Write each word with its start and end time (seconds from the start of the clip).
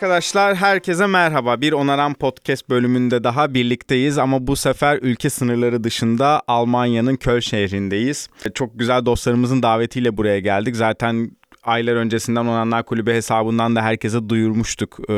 Arkadaşlar 0.00 0.56
herkese 0.56 1.06
merhaba. 1.06 1.60
Bir 1.60 1.72
Onaran 1.72 2.14
Podcast 2.14 2.68
bölümünde 2.68 3.24
daha 3.24 3.54
birlikteyiz 3.54 4.18
ama 4.18 4.46
bu 4.46 4.56
sefer 4.56 4.98
ülke 5.02 5.30
sınırları 5.30 5.84
dışında 5.84 6.42
Almanya'nın 6.46 7.16
Köln 7.16 7.40
şehrindeyiz. 7.40 8.28
Çok 8.54 8.78
güzel 8.78 9.06
dostlarımızın 9.06 9.62
davetiyle 9.62 10.16
buraya 10.16 10.40
geldik. 10.40 10.76
Zaten 10.76 11.30
aylar 11.62 11.96
öncesinden 11.96 12.40
Onanlar 12.40 12.82
Kulübü 12.82 13.12
hesabından 13.12 13.76
da 13.76 13.82
herkese 13.82 14.28
duyurmuştuk 14.28 14.98
e, 15.10 15.14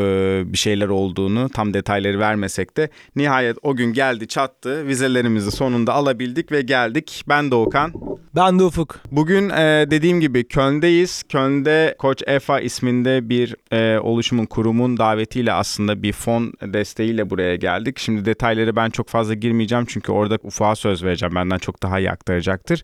bir 0.46 0.58
şeyler 0.58 0.88
olduğunu. 0.88 1.48
Tam 1.48 1.74
detayları 1.74 2.18
vermesek 2.18 2.76
de. 2.76 2.90
Nihayet 3.16 3.56
o 3.62 3.76
gün 3.76 3.92
geldi 3.92 4.28
çattı. 4.28 4.86
Vizelerimizi 4.86 5.50
sonunda 5.50 5.92
alabildik 5.92 6.52
ve 6.52 6.62
geldik. 6.62 7.24
Ben 7.28 7.50
Doğukan. 7.50 7.92
Ben 8.36 8.58
de 8.58 8.64
Ufuk. 8.64 9.00
Bugün 9.10 9.50
e, 9.50 9.86
dediğim 9.90 10.20
gibi 10.20 10.48
Köln'deyiz. 10.48 11.22
Köln'de 11.22 11.94
Koç 11.98 12.22
EFA 12.26 12.60
isminde 12.60 13.28
bir 13.28 13.56
e, 13.72 13.98
oluşumun, 13.98 14.46
kurumun 14.46 14.96
davetiyle 14.96 15.52
aslında 15.52 16.02
bir 16.02 16.12
fon 16.12 16.52
desteğiyle 16.62 17.30
buraya 17.30 17.56
geldik. 17.56 17.98
Şimdi 17.98 18.24
detayları 18.24 18.76
ben 18.76 18.90
çok 18.90 19.08
fazla 19.08 19.34
girmeyeceğim 19.34 19.84
çünkü 19.88 20.12
orada 20.12 20.38
Ufuk'a 20.42 20.74
söz 20.74 21.04
vereceğim. 21.04 21.34
Benden 21.34 21.58
çok 21.58 21.82
daha 21.82 21.98
iyi 21.98 22.10
aktaracaktır. 22.10 22.82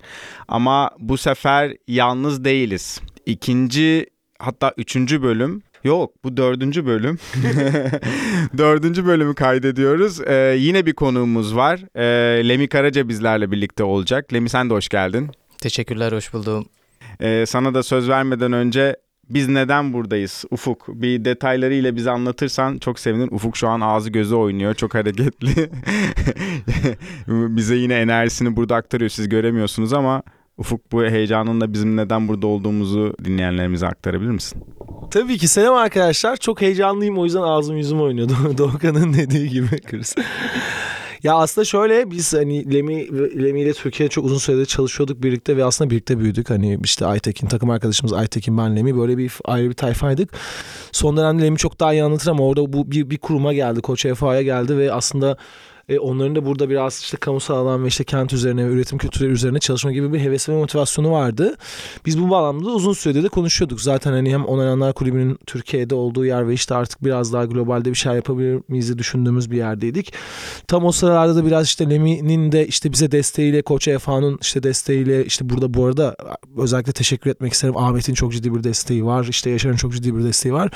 Ama 0.48 0.90
bu 0.98 1.16
sefer 1.16 1.72
yalnız 1.86 2.44
değiliz. 2.44 3.00
İkinci 3.28 4.06
hatta 4.38 4.74
üçüncü 4.76 5.22
bölüm 5.22 5.62
Yok 5.84 6.12
bu 6.24 6.36
dördüncü 6.36 6.86
bölüm. 6.86 7.18
dördüncü 8.58 9.06
bölümü 9.06 9.34
kaydediyoruz. 9.34 10.20
Ee, 10.20 10.56
yine 10.58 10.86
bir 10.86 10.92
konuğumuz 10.92 11.56
var. 11.56 11.80
Ee, 11.96 12.48
Lemi 12.48 12.68
Karaca 12.68 13.08
bizlerle 13.08 13.50
birlikte 13.50 13.84
olacak. 13.84 14.32
Lemi 14.32 14.48
sen 14.48 14.70
de 14.70 14.74
hoş 14.74 14.88
geldin. 14.88 15.30
Teşekkürler, 15.58 16.12
hoş 16.12 16.32
buldum. 16.32 16.66
Ee, 17.20 17.44
sana 17.46 17.74
da 17.74 17.82
söz 17.82 18.08
vermeden 18.08 18.52
önce 18.52 18.96
biz 19.30 19.48
neden 19.48 19.92
buradayız 19.92 20.44
Ufuk? 20.50 20.88
Bir 20.88 21.24
detaylarıyla 21.24 21.96
bize 21.96 22.10
anlatırsan 22.10 22.78
çok 22.78 22.98
sevinirim. 22.98 23.34
Ufuk 23.34 23.56
şu 23.56 23.68
an 23.68 23.80
ağzı 23.80 24.10
gözü 24.10 24.34
oynuyor. 24.34 24.74
Çok 24.74 24.94
hareketli. 24.94 25.70
bize 27.28 27.76
yine 27.76 27.94
enerjisini 27.94 28.56
burada 28.56 28.76
aktarıyor. 28.76 29.10
Siz 29.10 29.28
göremiyorsunuz 29.28 29.92
ama 29.92 30.22
Ufuk 30.58 30.92
bu 30.92 31.04
heyecanınla 31.04 31.72
bizim 31.72 31.96
neden 31.96 32.28
burada 32.28 32.46
olduğumuzu 32.46 33.14
dinleyenlerimize 33.24 33.86
aktarabilir 33.86 34.30
misin? 34.30 34.62
Tabii 35.10 35.38
ki 35.38 35.48
selam 35.48 35.74
arkadaşlar. 35.74 36.36
Çok 36.36 36.60
heyecanlıyım 36.60 37.18
o 37.18 37.24
yüzden 37.24 37.42
ağzım 37.42 37.76
yüzüm 37.76 38.00
oynuyordu. 38.00 38.32
Doğukan'ın 38.58 39.12
dediği 39.12 39.48
gibi 39.48 39.80
Chris. 39.80 40.14
Ya 41.22 41.34
aslında 41.34 41.64
şöyle 41.64 42.10
biz 42.10 42.34
hani 42.34 42.74
Lemi, 42.74 43.08
Lemi 43.44 43.60
ile 43.60 43.72
Türkiye'de 43.72 44.10
çok 44.10 44.24
uzun 44.24 44.38
süredir 44.38 44.66
çalışıyorduk 44.66 45.22
birlikte 45.22 45.56
ve 45.56 45.64
aslında 45.64 45.90
birlikte 45.90 46.18
büyüdük. 46.18 46.50
Hani 46.50 46.78
işte 46.84 47.06
Aytekin 47.06 47.46
takım 47.46 47.70
arkadaşımız 47.70 48.12
Aytekin 48.12 48.58
ben 48.58 48.76
Lemi 48.76 48.98
böyle 48.98 49.18
bir 49.18 49.32
ayrı 49.44 49.68
bir 49.68 49.74
tayfaydık. 49.74 50.30
Son 50.92 51.16
dönemde 51.16 51.42
Lemi 51.42 51.56
çok 51.56 51.80
daha 51.80 51.92
iyi 51.92 52.02
anlatır 52.02 52.30
ama 52.30 52.44
orada 52.44 52.72
bu 52.72 52.90
bir, 52.90 53.10
bir 53.10 53.18
kuruma 53.18 53.52
geldi. 53.52 53.80
Koç 53.80 54.06
EFA'ya 54.06 54.42
geldi 54.42 54.78
ve 54.78 54.92
aslında 54.92 55.36
e, 55.88 55.98
onların 55.98 56.36
da 56.36 56.46
burada 56.46 56.70
biraz 56.70 57.00
işte 57.00 57.16
kamusal 57.16 57.56
alan 57.56 57.84
ve 57.84 57.88
işte 57.88 58.04
kent 58.04 58.32
üzerine 58.32 58.62
üretim 58.62 58.98
kültürleri 58.98 59.32
üzerine 59.32 59.58
çalışma 59.58 59.92
gibi 59.92 60.12
bir 60.12 60.20
hevesi 60.20 60.52
ve 60.52 60.56
motivasyonu 60.56 61.10
vardı. 61.10 61.56
Biz 62.06 62.22
bu 62.22 62.30
bağlamda 62.30 62.70
uzun 62.70 62.92
süredir 62.92 63.22
de 63.22 63.28
konuşuyorduk. 63.28 63.80
Zaten 63.80 64.12
hani 64.12 64.32
hem 64.32 64.44
Onaranlar 64.44 64.94
Kulübü'nün 64.94 65.38
Türkiye'de 65.46 65.94
olduğu 65.94 66.24
yer 66.24 66.48
ve 66.48 66.54
işte 66.54 66.74
artık 66.74 67.04
biraz 67.04 67.32
daha 67.32 67.44
globalde 67.44 67.90
bir 67.90 67.94
şey 67.94 68.14
yapabilir 68.14 68.62
miyiz 68.68 68.98
düşündüğümüz 68.98 69.50
bir 69.50 69.56
yerdeydik. 69.56 70.12
Tam 70.68 70.84
o 70.84 70.92
sıralarda 70.92 71.36
da 71.36 71.46
biraz 71.46 71.66
işte 71.66 71.90
Lemi'nin 71.90 72.52
de 72.52 72.66
işte 72.66 72.92
bize 72.92 73.12
desteğiyle 73.12 73.62
Koç 73.62 73.88
EFA'nın 73.88 74.38
işte 74.42 74.62
desteğiyle 74.62 75.24
işte 75.24 75.48
burada 75.48 75.74
bu 75.74 75.84
arada 75.84 76.16
özellikle 76.56 76.92
teşekkür 76.92 77.30
etmek 77.30 77.52
isterim. 77.52 77.76
Ahmet'in 77.76 78.14
çok 78.14 78.32
ciddi 78.32 78.54
bir 78.54 78.64
desteği 78.64 79.04
var. 79.04 79.26
İşte 79.30 79.50
Yaşar'ın 79.50 79.76
çok 79.76 79.92
ciddi 79.92 80.16
bir 80.16 80.24
desteği 80.24 80.52
var. 80.52 80.70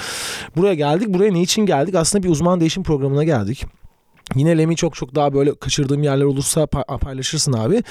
Buraya 0.57 0.75
geldik. 0.75 1.09
Buraya 1.09 1.33
ne 1.33 1.43
için 1.43 1.67
geldik? 1.67 1.95
Aslında 1.95 2.25
bir 2.25 2.29
uzman 2.29 2.61
değişim 2.61 2.83
programına 2.83 3.25
geldik. 3.25 3.67
Yine 4.35 4.59
Lemi 4.59 4.77
çok 4.77 4.95
çok 4.95 5.15
daha 5.15 5.35
böyle 5.35 5.55
kaçırdığım 5.55 6.03
yerler 6.03 6.25
olursa 6.25 6.67
paylaşırsın 7.01 7.53
abi. 7.53 7.83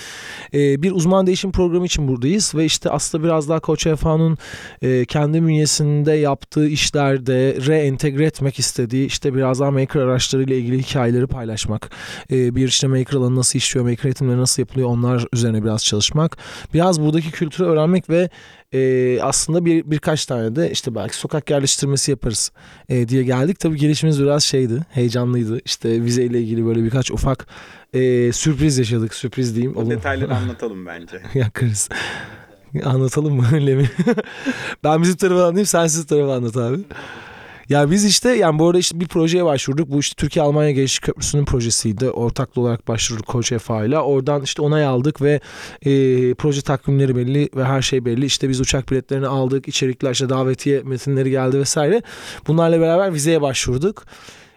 Ee, 0.53 0.81
bir 0.81 0.91
uzman 0.91 1.28
değişim 1.28 1.52
programı 1.52 1.85
için 1.85 2.07
buradayız 2.07 2.56
ve 2.56 2.66
işte 2.66 2.90
aslında 2.90 3.24
biraz 3.24 3.50
daha 3.50 3.59
Koç 3.59 3.88
EFA'nın 3.88 4.38
e, 4.81 5.06
kendi 5.06 5.44
bünyesinde 5.44 6.12
yaptığı 6.12 6.68
işlerde 6.68 7.57
reentegre 7.68 8.25
etmek 8.25 8.59
istediği 8.59 9.06
işte 9.06 9.34
biraz 9.35 9.59
daha 9.59 9.72
maker 9.72 10.00
araçlarıyla 10.00 10.56
ilgili 10.56 10.84
hikayeleri 10.84 11.28
paylaşmak. 11.28 11.90
Ee, 12.31 12.56
bir 12.56 12.68
işte 12.68 12.88
maker 12.88 13.18
alanı 13.18 13.35
nasıl 13.35 13.59
işliyor, 13.59 13.90
maker 13.90 14.06
eğitimleri 14.06 14.38
nasıl 14.38 14.62
yapılıyor 14.62 14.90
onlar 14.90 15.25
üzerine 15.34 15.63
biraz 15.63 15.85
çalışmak. 15.85 16.38
Biraz 16.73 17.02
buradaki 17.02 17.31
kültürü 17.31 17.68
öğrenmek 17.68 18.09
ve 18.09 18.29
e, 18.73 19.19
aslında 19.21 19.65
bir 19.65 19.91
birkaç 19.91 20.25
tane 20.25 20.55
de 20.55 20.71
işte 20.71 20.95
belki 20.95 21.15
sokak 21.15 21.49
yerleştirmesi 21.49 22.11
yaparız 22.11 22.51
e, 22.89 23.09
diye 23.09 23.23
geldik. 23.23 23.59
Tabii 23.59 23.77
gelişimiz 23.77 24.21
biraz 24.21 24.43
şeydi, 24.43 24.79
heyecanlıydı. 24.89 25.59
İşte 25.65 26.03
vizeyle 26.03 26.41
ilgili 26.41 26.65
böyle 26.65 26.83
birkaç 26.83 27.11
ufak 27.11 27.47
e, 27.93 28.31
sürpriz 28.31 28.77
yaşadık. 28.77 29.13
Sürpriz 29.13 29.55
diyeyim. 29.55 29.77
O 29.77 29.89
detayları 29.89 30.35
anlatalım 30.35 30.85
bence. 30.85 31.21
Yakarız. 31.33 31.89
Anlatalım 32.83 33.35
mı 33.35 33.47
Lemi? 33.67 33.89
ben 34.83 35.01
bizim 35.01 35.15
tarafı 35.15 35.43
anlatayım, 35.43 35.65
sen 35.65 35.87
siz 35.87 36.05
tarafı 36.05 36.31
anlat 36.31 36.57
abi. 36.57 36.77
Ya 37.71 37.91
biz 37.91 38.05
işte 38.05 38.29
yani 38.29 38.59
bu 38.59 38.67
arada 38.67 38.79
işte 38.79 38.99
bir 38.99 39.07
projeye 39.07 39.45
başvurduk. 39.45 39.89
Bu 39.91 39.99
işte 39.99 40.15
Türkiye 40.17 40.45
Almanya 40.45 40.71
Geçiş 40.71 40.99
Köprüsü'nün 40.99 41.45
projesiydi. 41.45 42.09
Ortaklı 42.09 42.61
olarak 42.61 42.87
başvurduk 42.87 43.27
Koç 43.27 43.51
EFA 43.51 43.85
ile. 43.85 43.99
Oradan 43.99 44.41
işte 44.41 44.61
onay 44.61 44.85
aldık 44.85 45.21
ve 45.21 45.39
e, 45.81 46.33
proje 46.33 46.61
takvimleri 46.61 47.15
belli 47.15 47.49
ve 47.55 47.63
her 47.63 47.81
şey 47.81 48.05
belli. 48.05 48.25
İşte 48.25 48.49
biz 48.49 48.61
uçak 48.61 48.91
biletlerini 48.91 49.27
aldık. 49.27 49.67
içerikler 49.67 50.11
işte 50.11 50.29
davetiye 50.29 50.81
metinleri 50.83 51.29
geldi 51.29 51.59
vesaire. 51.59 52.01
Bunlarla 52.47 52.79
beraber 52.79 53.13
vizeye 53.13 53.41
başvurduk. 53.41 54.05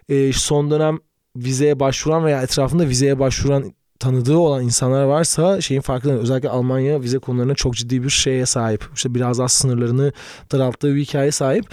E, 0.08 0.32
son 0.32 0.70
dönem 0.70 0.98
vizeye 1.36 1.80
başvuran 1.80 2.24
veya 2.24 2.42
etrafında 2.42 2.88
vizeye 2.88 3.19
başvuran 3.19 3.74
tanıdığı 4.04 4.37
olan 4.37 4.65
insanlar 4.65 5.04
varsa 5.04 5.60
şeyin 5.60 5.81
farkında 5.81 6.12
özellikle 6.12 6.48
Almanya 6.48 7.00
vize 7.00 7.19
konularına 7.19 7.54
çok 7.54 7.75
ciddi 7.75 8.03
bir 8.03 8.10
şeye 8.10 8.47
sahip. 8.47 8.84
İşte 8.94 9.15
biraz 9.15 9.38
daha 9.38 9.48
sınırlarını 9.48 10.12
daralttığı 10.53 10.94
bir 10.94 11.00
hikaye 11.00 11.31
sahip. 11.31 11.65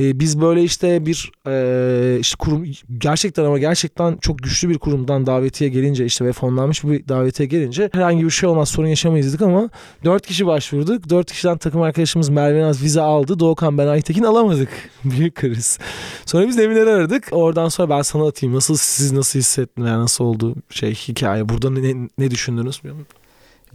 Ee, 0.00 0.20
biz 0.20 0.40
böyle 0.40 0.62
işte 0.62 1.06
bir 1.06 1.32
e, 1.46 2.18
işte 2.20 2.36
kurum 2.38 2.64
gerçekten 2.98 3.44
ama 3.44 3.58
gerçekten 3.58 4.16
çok 4.16 4.38
güçlü 4.38 4.68
bir 4.68 4.78
kurumdan 4.78 5.26
davetiye 5.26 5.70
gelince 5.70 6.04
işte 6.04 6.24
ve 6.24 6.32
fonlanmış 6.32 6.84
bir 6.84 7.08
davetiye 7.08 7.48
gelince 7.48 7.90
herhangi 7.92 8.24
bir 8.24 8.30
şey 8.30 8.48
olmaz 8.48 8.68
sorun 8.68 8.88
yaşamayız 8.88 9.28
dedik 9.28 9.42
ama 9.42 9.68
dört 10.04 10.26
kişi 10.26 10.46
başvurduk. 10.46 11.10
Dört 11.10 11.32
kişiden 11.32 11.58
takım 11.58 11.82
arkadaşımız 11.82 12.28
Merve 12.28 12.62
Naz 12.62 12.82
vize 12.82 13.00
aldı. 13.00 13.38
Doğukan 13.38 13.78
ben 13.78 13.86
Aytekin 13.86 14.22
alamadık. 14.22 14.68
Büyük 15.04 15.34
kriz. 15.34 15.78
Sonra 16.26 16.48
biz 16.48 16.58
Eminleri 16.58 16.90
aradık. 16.90 17.28
Oradan 17.32 17.68
sonra 17.68 17.90
ben 17.90 18.02
sana 18.02 18.26
atayım. 18.26 18.54
Nasıl 18.54 18.76
siz 18.76 19.12
nasıl 19.12 19.38
hissettiniz? 19.38 19.90
Nasıl 19.90 20.24
oldu 20.24 20.54
şey 20.70 20.94
hikaye? 20.94 21.48
Burada 21.48 21.69
ne, 21.74 22.08
ne 22.18 22.30
düşündünüz? 22.30 22.80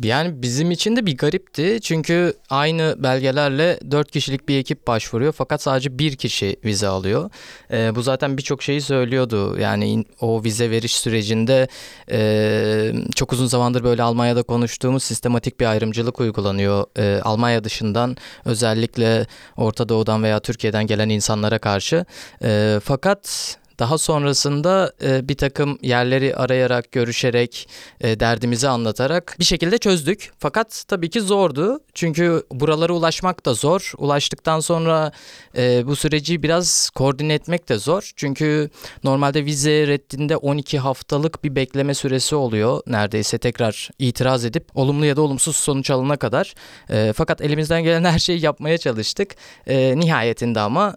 Yani 0.04 0.42
bizim 0.42 0.72
için 0.72 0.96
de 0.96 1.06
bir 1.06 1.18
garipti. 1.18 1.80
Çünkü 1.82 2.34
aynı 2.50 2.96
belgelerle 2.98 3.80
4 3.92 4.12
kişilik 4.12 4.50
bir 4.50 4.58
ekip 4.58 4.88
başvuruyor 4.88 5.34
fakat 5.34 5.62
sadece 5.62 6.00
bir 6.00 6.16
kişi 6.16 6.56
vize 6.66 6.88
alıyor. 6.88 7.30
E, 7.72 7.96
bu 7.96 8.02
zaten 8.02 8.38
birçok 8.38 8.64
şeyi 8.64 8.82
söylüyordu. 8.82 9.60
Yani 9.60 10.06
o 10.22 10.44
vize 10.44 10.72
veriş 10.72 10.96
sürecinde 10.96 11.68
e, 12.12 12.94
çok 13.16 13.34
uzun 13.34 13.48
zamandır 13.48 13.84
böyle 13.84 14.04
Almanya'da 14.04 14.44
konuştuğumuz 14.44 15.04
sistematik 15.04 15.60
bir 15.60 15.66
ayrımcılık 15.66 16.20
uygulanıyor. 16.20 16.86
E, 16.98 17.22
Almanya 17.22 17.64
dışından 17.64 18.18
özellikle 18.46 19.28
Orta 19.58 19.90
Doğu'dan 19.90 20.24
veya 20.24 20.40
Türkiye'den 20.40 20.88
gelen 20.88 21.10
insanlara 21.10 21.60
karşı. 21.60 22.06
E, 22.44 22.80
fakat 22.84 23.58
daha 23.80 23.98
sonrasında 23.98 24.94
e, 25.04 25.30
bir 25.30 25.36
takım 25.36 25.78
yerleri 25.82 26.36
arayarak, 26.36 26.92
görüşerek, 26.92 27.70
e, 28.02 28.20
derdimizi 28.20 28.68
anlatarak 28.68 29.36
bir 29.40 29.46
şekilde 29.46 29.78
çözdük. 29.78 30.32
Fakat 30.40 30.84
tabii 30.88 31.10
ki 31.10 31.22
zordu. 31.22 31.80
Çünkü 31.94 32.44
buralara 32.52 32.94
ulaşmak 32.94 33.46
da 33.46 33.54
zor. 33.54 33.94
Ulaştıktan 33.98 34.60
sonra 34.60 35.12
e, 35.58 35.88
bu 35.88 35.96
süreci 35.96 36.44
biraz 36.44 36.90
koordine 36.90 37.34
etmek 37.34 37.70
de 37.70 37.78
zor. 37.78 38.12
Çünkü 38.16 38.70
normalde 39.04 39.46
vize 39.46 39.88
reddinde 39.88 40.38
12 40.38 40.80
haftalık 40.80 41.44
bir 41.44 41.56
bekleme 41.56 41.94
süresi 41.94 42.36
oluyor. 42.36 42.82
Neredeyse 42.88 43.38
tekrar 43.38 43.90
itiraz 44.00 44.46
edip 44.46 44.68
olumlu 44.74 45.06
ya 45.06 45.16
da 45.16 45.22
olumsuz 45.22 45.56
sonuç 45.56 45.92
alana 45.92 46.18
kadar. 46.18 46.54
E, 46.90 47.14
fakat 47.14 47.42
elimizden 47.42 47.84
gelen 47.84 48.04
her 48.04 48.20
şeyi 48.20 48.44
yapmaya 48.46 48.78
çalıştık. 48.78 49.36
E, 49.68 50.00
nihayetinde 50.00 50.60
ama 50.60 50.96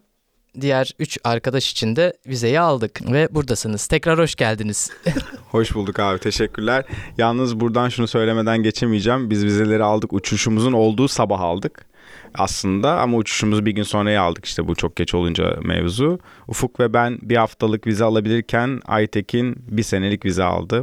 diğer 0.60 0.92
3 0.98 1.18
arkadaş 1.24 1.70
için 1.72 1.96
de 1.96 2.12
vizeyi 2.26 2.60
aldık 2.60 3.12
ve 3.12 3.28
buradasınız. 3.30 3.86
Tekrar 3.86 4.18
hoş 4.18 4.34
geldiniz. 4.34 4.90
hoş 5.50 5.74
bulduk 5.74 5.98
abi 5.98 6.18
teşekkürler. 6.18 6.84
Yalnız 7.18 7.60
buradan 7.60 7.88
şunu 7.88 8.06
söylemeden 8.06 8.62
geçemeyeceğim. 8.62 9.30
Biz 9.30 9.44
vizeleri 9.44 9.82
aldık 9.84 10.12
uçuşumuzun 10.12 10.72
olduğu 10.72 11.08
sabah 11.08 11.40
aldık 11.40 11.88
aslında 12.34 13.00
ama 13.00 13.16
uçuşumuzu 13.16 13.66
bir 13.66 13.72
gün 13.72 13.82
sonraya 13.82 14.22
aldık 14.22 14.44
işte 14.44 14.68
bu 14.68 14.74
çok 14.74 14.96
geç 14.96 15.14
olunca 15.14 15.56
mevzu. 15.62 16.18
Ufuk 16.48 16.80
ve 16.80 16.92
ben 16.92 17.18
bir 17.22 17.36
haftalık 17.36 17.86
vize 17.86 18.04
alabilirken 18.04 18.80
Aytekin 18.86 19.56
bir 19.68 19.82
senelik 19.82 20.24
vize 20.24 20.44
aldı. 20.44 20.82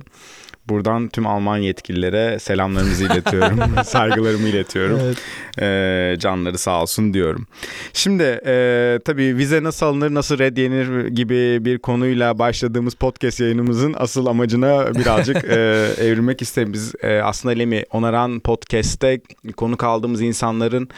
Buradan 0.70 1.08
tüm 1.08 1.28
Alman 1.28 1.58
yetkililere 1.58 2.40
selamlarımızı 2.40 3.06
iletiyorum. 3.06 3.60
saygılarımı 3.86 4.48
iletiyorum. 4.48 5.00
Evet. 5.04 5.18
Ee, 5.60 6.20
canları 6.20 6.58
sağ 6.58 6.82
olsun 6.82 7.14
diyorum. 7.14 7.48
Şimdi 7.94 8.42
e, 8.46 9.00
tabii 9.06 9.38
vize 9.38 9.64
nasıl 9.64 9.86
alınır, 9.86 10.14
nasıl 10.14 10.40
red 10.40 10.58
yenir 10.58 11.08
gibi 11.08 11.66
bir 11.66 11.80
konuyla 11.80 12.40
başladığımız 12.40 12.96
podcast 12.96 13.40
yayınımızın 13.40 13.96
asıl 13.98 14.26
amacına 14.26 14.96
birazcık 14.96 15.44
e, 15.44 15.56
evrilmek 16.02 16.42
istedim. 16.42 16.74
Biz 16.74 16.94
e, 17.04 17.22
aslında 17.22 17.56
Lemi 17.56 17.84
Onaran 17.92 18.40
Podcast'te 18.40 19.22
konuk 19.58 19.84
aldığımız 19.84 20.22
insanların 20.22 20.90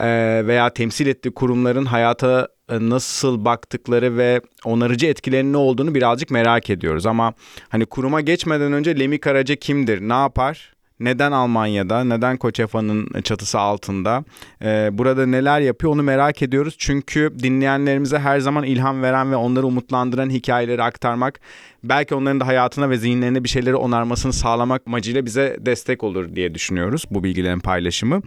e, 0.00 0.06
veya 0.46 0.70
temsil 0.70 1.06
ettiği 1.06 1.34
kurumların 1.34 1.84
hayata 1.84 2.48
e, 2.48 2.53
nasıl 2.70 3.44
baktıkları 3.44 4.16
ve 4.16 4.40
onarıcı 4.64 5.06
etkilerinin 5.06 5.52
ne 5.52 5.56
olduğunu 5.56 5.94
birazcık 5.94 6.30
merak 6.30 6.70
ediyoruz. 6.70 7.06
Ama 7.06 7.34
hani 7.68 7.86
kuruma 7.86 8.20
geçmeden 8.20 8.72
önce 8.72 8.98
Lemi 8.98 9.18
Karaca 9.18 9.56
kimdir, 9.56 10.00
ne 10.00 10.12
yapar? 10.12 10.74
Neden 11.00 11.32
Almanya'da? 11.32 12.04
Neden 12.04 12.36
Koçefa'nın 12.36 13.22
çatısı 13.22 13.58
altında? 13.58 14.24
Ee, 14.62 14.88
burada 14.92 15.26
neler 15.26 15.60
yapıyor 15.60 15.92
onu 15.92 16.02
merak 16.02 16.42
ediyoruz. 16.42 16.74
Çünkü 16.78 17.32
dinleyenlerimize 17.42 18.18
her 18.18 18.40
zaman 18.40 18.64
ilham 18.64 19.02
veren 19.02 19.32
ve 19.32 19.36
onları 19.36 19.66
umutlandıran 19.66 20.30
hikayeleri 20.30 20.82
aktarmak 20.82 21.40
belki 21.84 22.14
onların 22.14 22.40
da 22.40 22.46
hayatına 22.46 22.90
ve 22.90 22.96
zihinlerine 22.96 23.44
bir 23.44 23.48
şeyleri 23.48 23.76
onarmasını 23.76 24.32
sağlamak 24.32 24.82
amacıyla 24.86 25.26
bize 25.26 25.56
destek 25.60 26.04
olur 26.04 26.36
diye 26.36 26.54
düşünüyoruz 26.54 27.04
bu 27.10 27.24
bilgilerin 27.24 27.60
paylaşımı. 27.60 28.22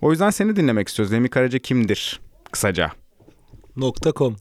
O 0.00 0.10
yüzden 0.10 0.30
seni 0.30 0.56
dinlemek 0.56 0.88
istiyoruz. 0.88 1.12
Lemi 1.12 1.28
Karaca 1.28 1.58
kimdir? 1.58 2.20
Kısaca. 2.52 3.01
Nokta 3.76 4.12
.com. 4.12 4.36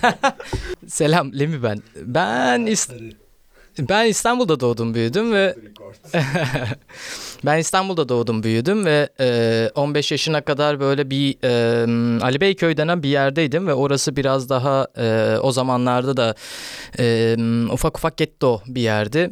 Selam 0.86 1.32
Lemi 1.38 1.62
ben. 1.62 1.82
Ben 1.96 2.66
İst- 2.66 3.14
ben 3.78 4.06
İstanbul'da 4.06 4.60
doğdum 4.60 4.94
büyüdüm 4.94 5.32
ve 5.32 5.54
ben 7.44 7.58
İstanbul'da 7.58 8.08
doğdum 8.08 8.42
büyüdüm 8.42 8.84
ve 8.84 9.08
e, 9.20 9.70
15 9.74 10.12
yaşına 10.12 10.40
kadar 10.40 10.80
böyle 10.80 11.10
bir 11.10 11.36
e, 11.44 12.22
Ali 12.24 12.40
Beyköy 12.40 12.76
denen 12.76 13.02
bir 13.02 13.08
yerdeydim 13.08 13.66
ve 13.66 13.74
orası 13.74 14.16
biraz 14.16 14.48
daha 14.48 14.86
e, 14.98 15.36
o 15.42 15.52
zamanlarda 15.52 16.16
da 16.16 16.34
e, 16.98 17.36
ufak 17.72 17.98
ufak 17.98 18.16
getto 18.16 18.62
bir 18.66 18.80
yerdi. 18.82 19.30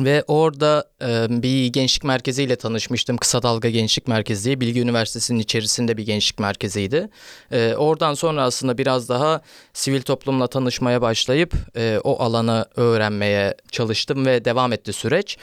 Ve 0.00 0.24
orada 0.26 0.84
e, 1.02 1.42
bir 1.42 1.66
gençlik 1.66 2.04
merkeziyle 2.04 2.56
tanışmıştım. 2.56 3.16
Kısa 3.16 3.42
Dalga 3.42 3.70
Gençlik 3.70 4.08
Merkezi 4.08 4.44
diye 4.44 4.60
Bilgi 4.60 4.80
Üniversitesi'nin 4.80 5.38
içerisinde 5.38 5.96
bir 5.96 6.06
gençlik 6.06 6.38
merkeziydi. 6.38 7.08
E, 7.52 7.74
oradan 7.74 8.14
sonra 8.14 8.42
aslında 8.42 8.78
biraz 8.78 9.08
daha 9.08 9.40
sivil 9.72 10.02
toplumla 10.02 10.46
tanışmaya 10.46 11.02
başlayıp 11.02 11.54
e, 11.76 12.00
o 12.04 12.22
alanı 12.22 12.64
öğrenmeye 12.76 13.54
çalıştım 13.70 14.26
ve 14.26 14.44
devam 14.44 14.72
etti 14.72 14.92
süreç. 14.92 15.38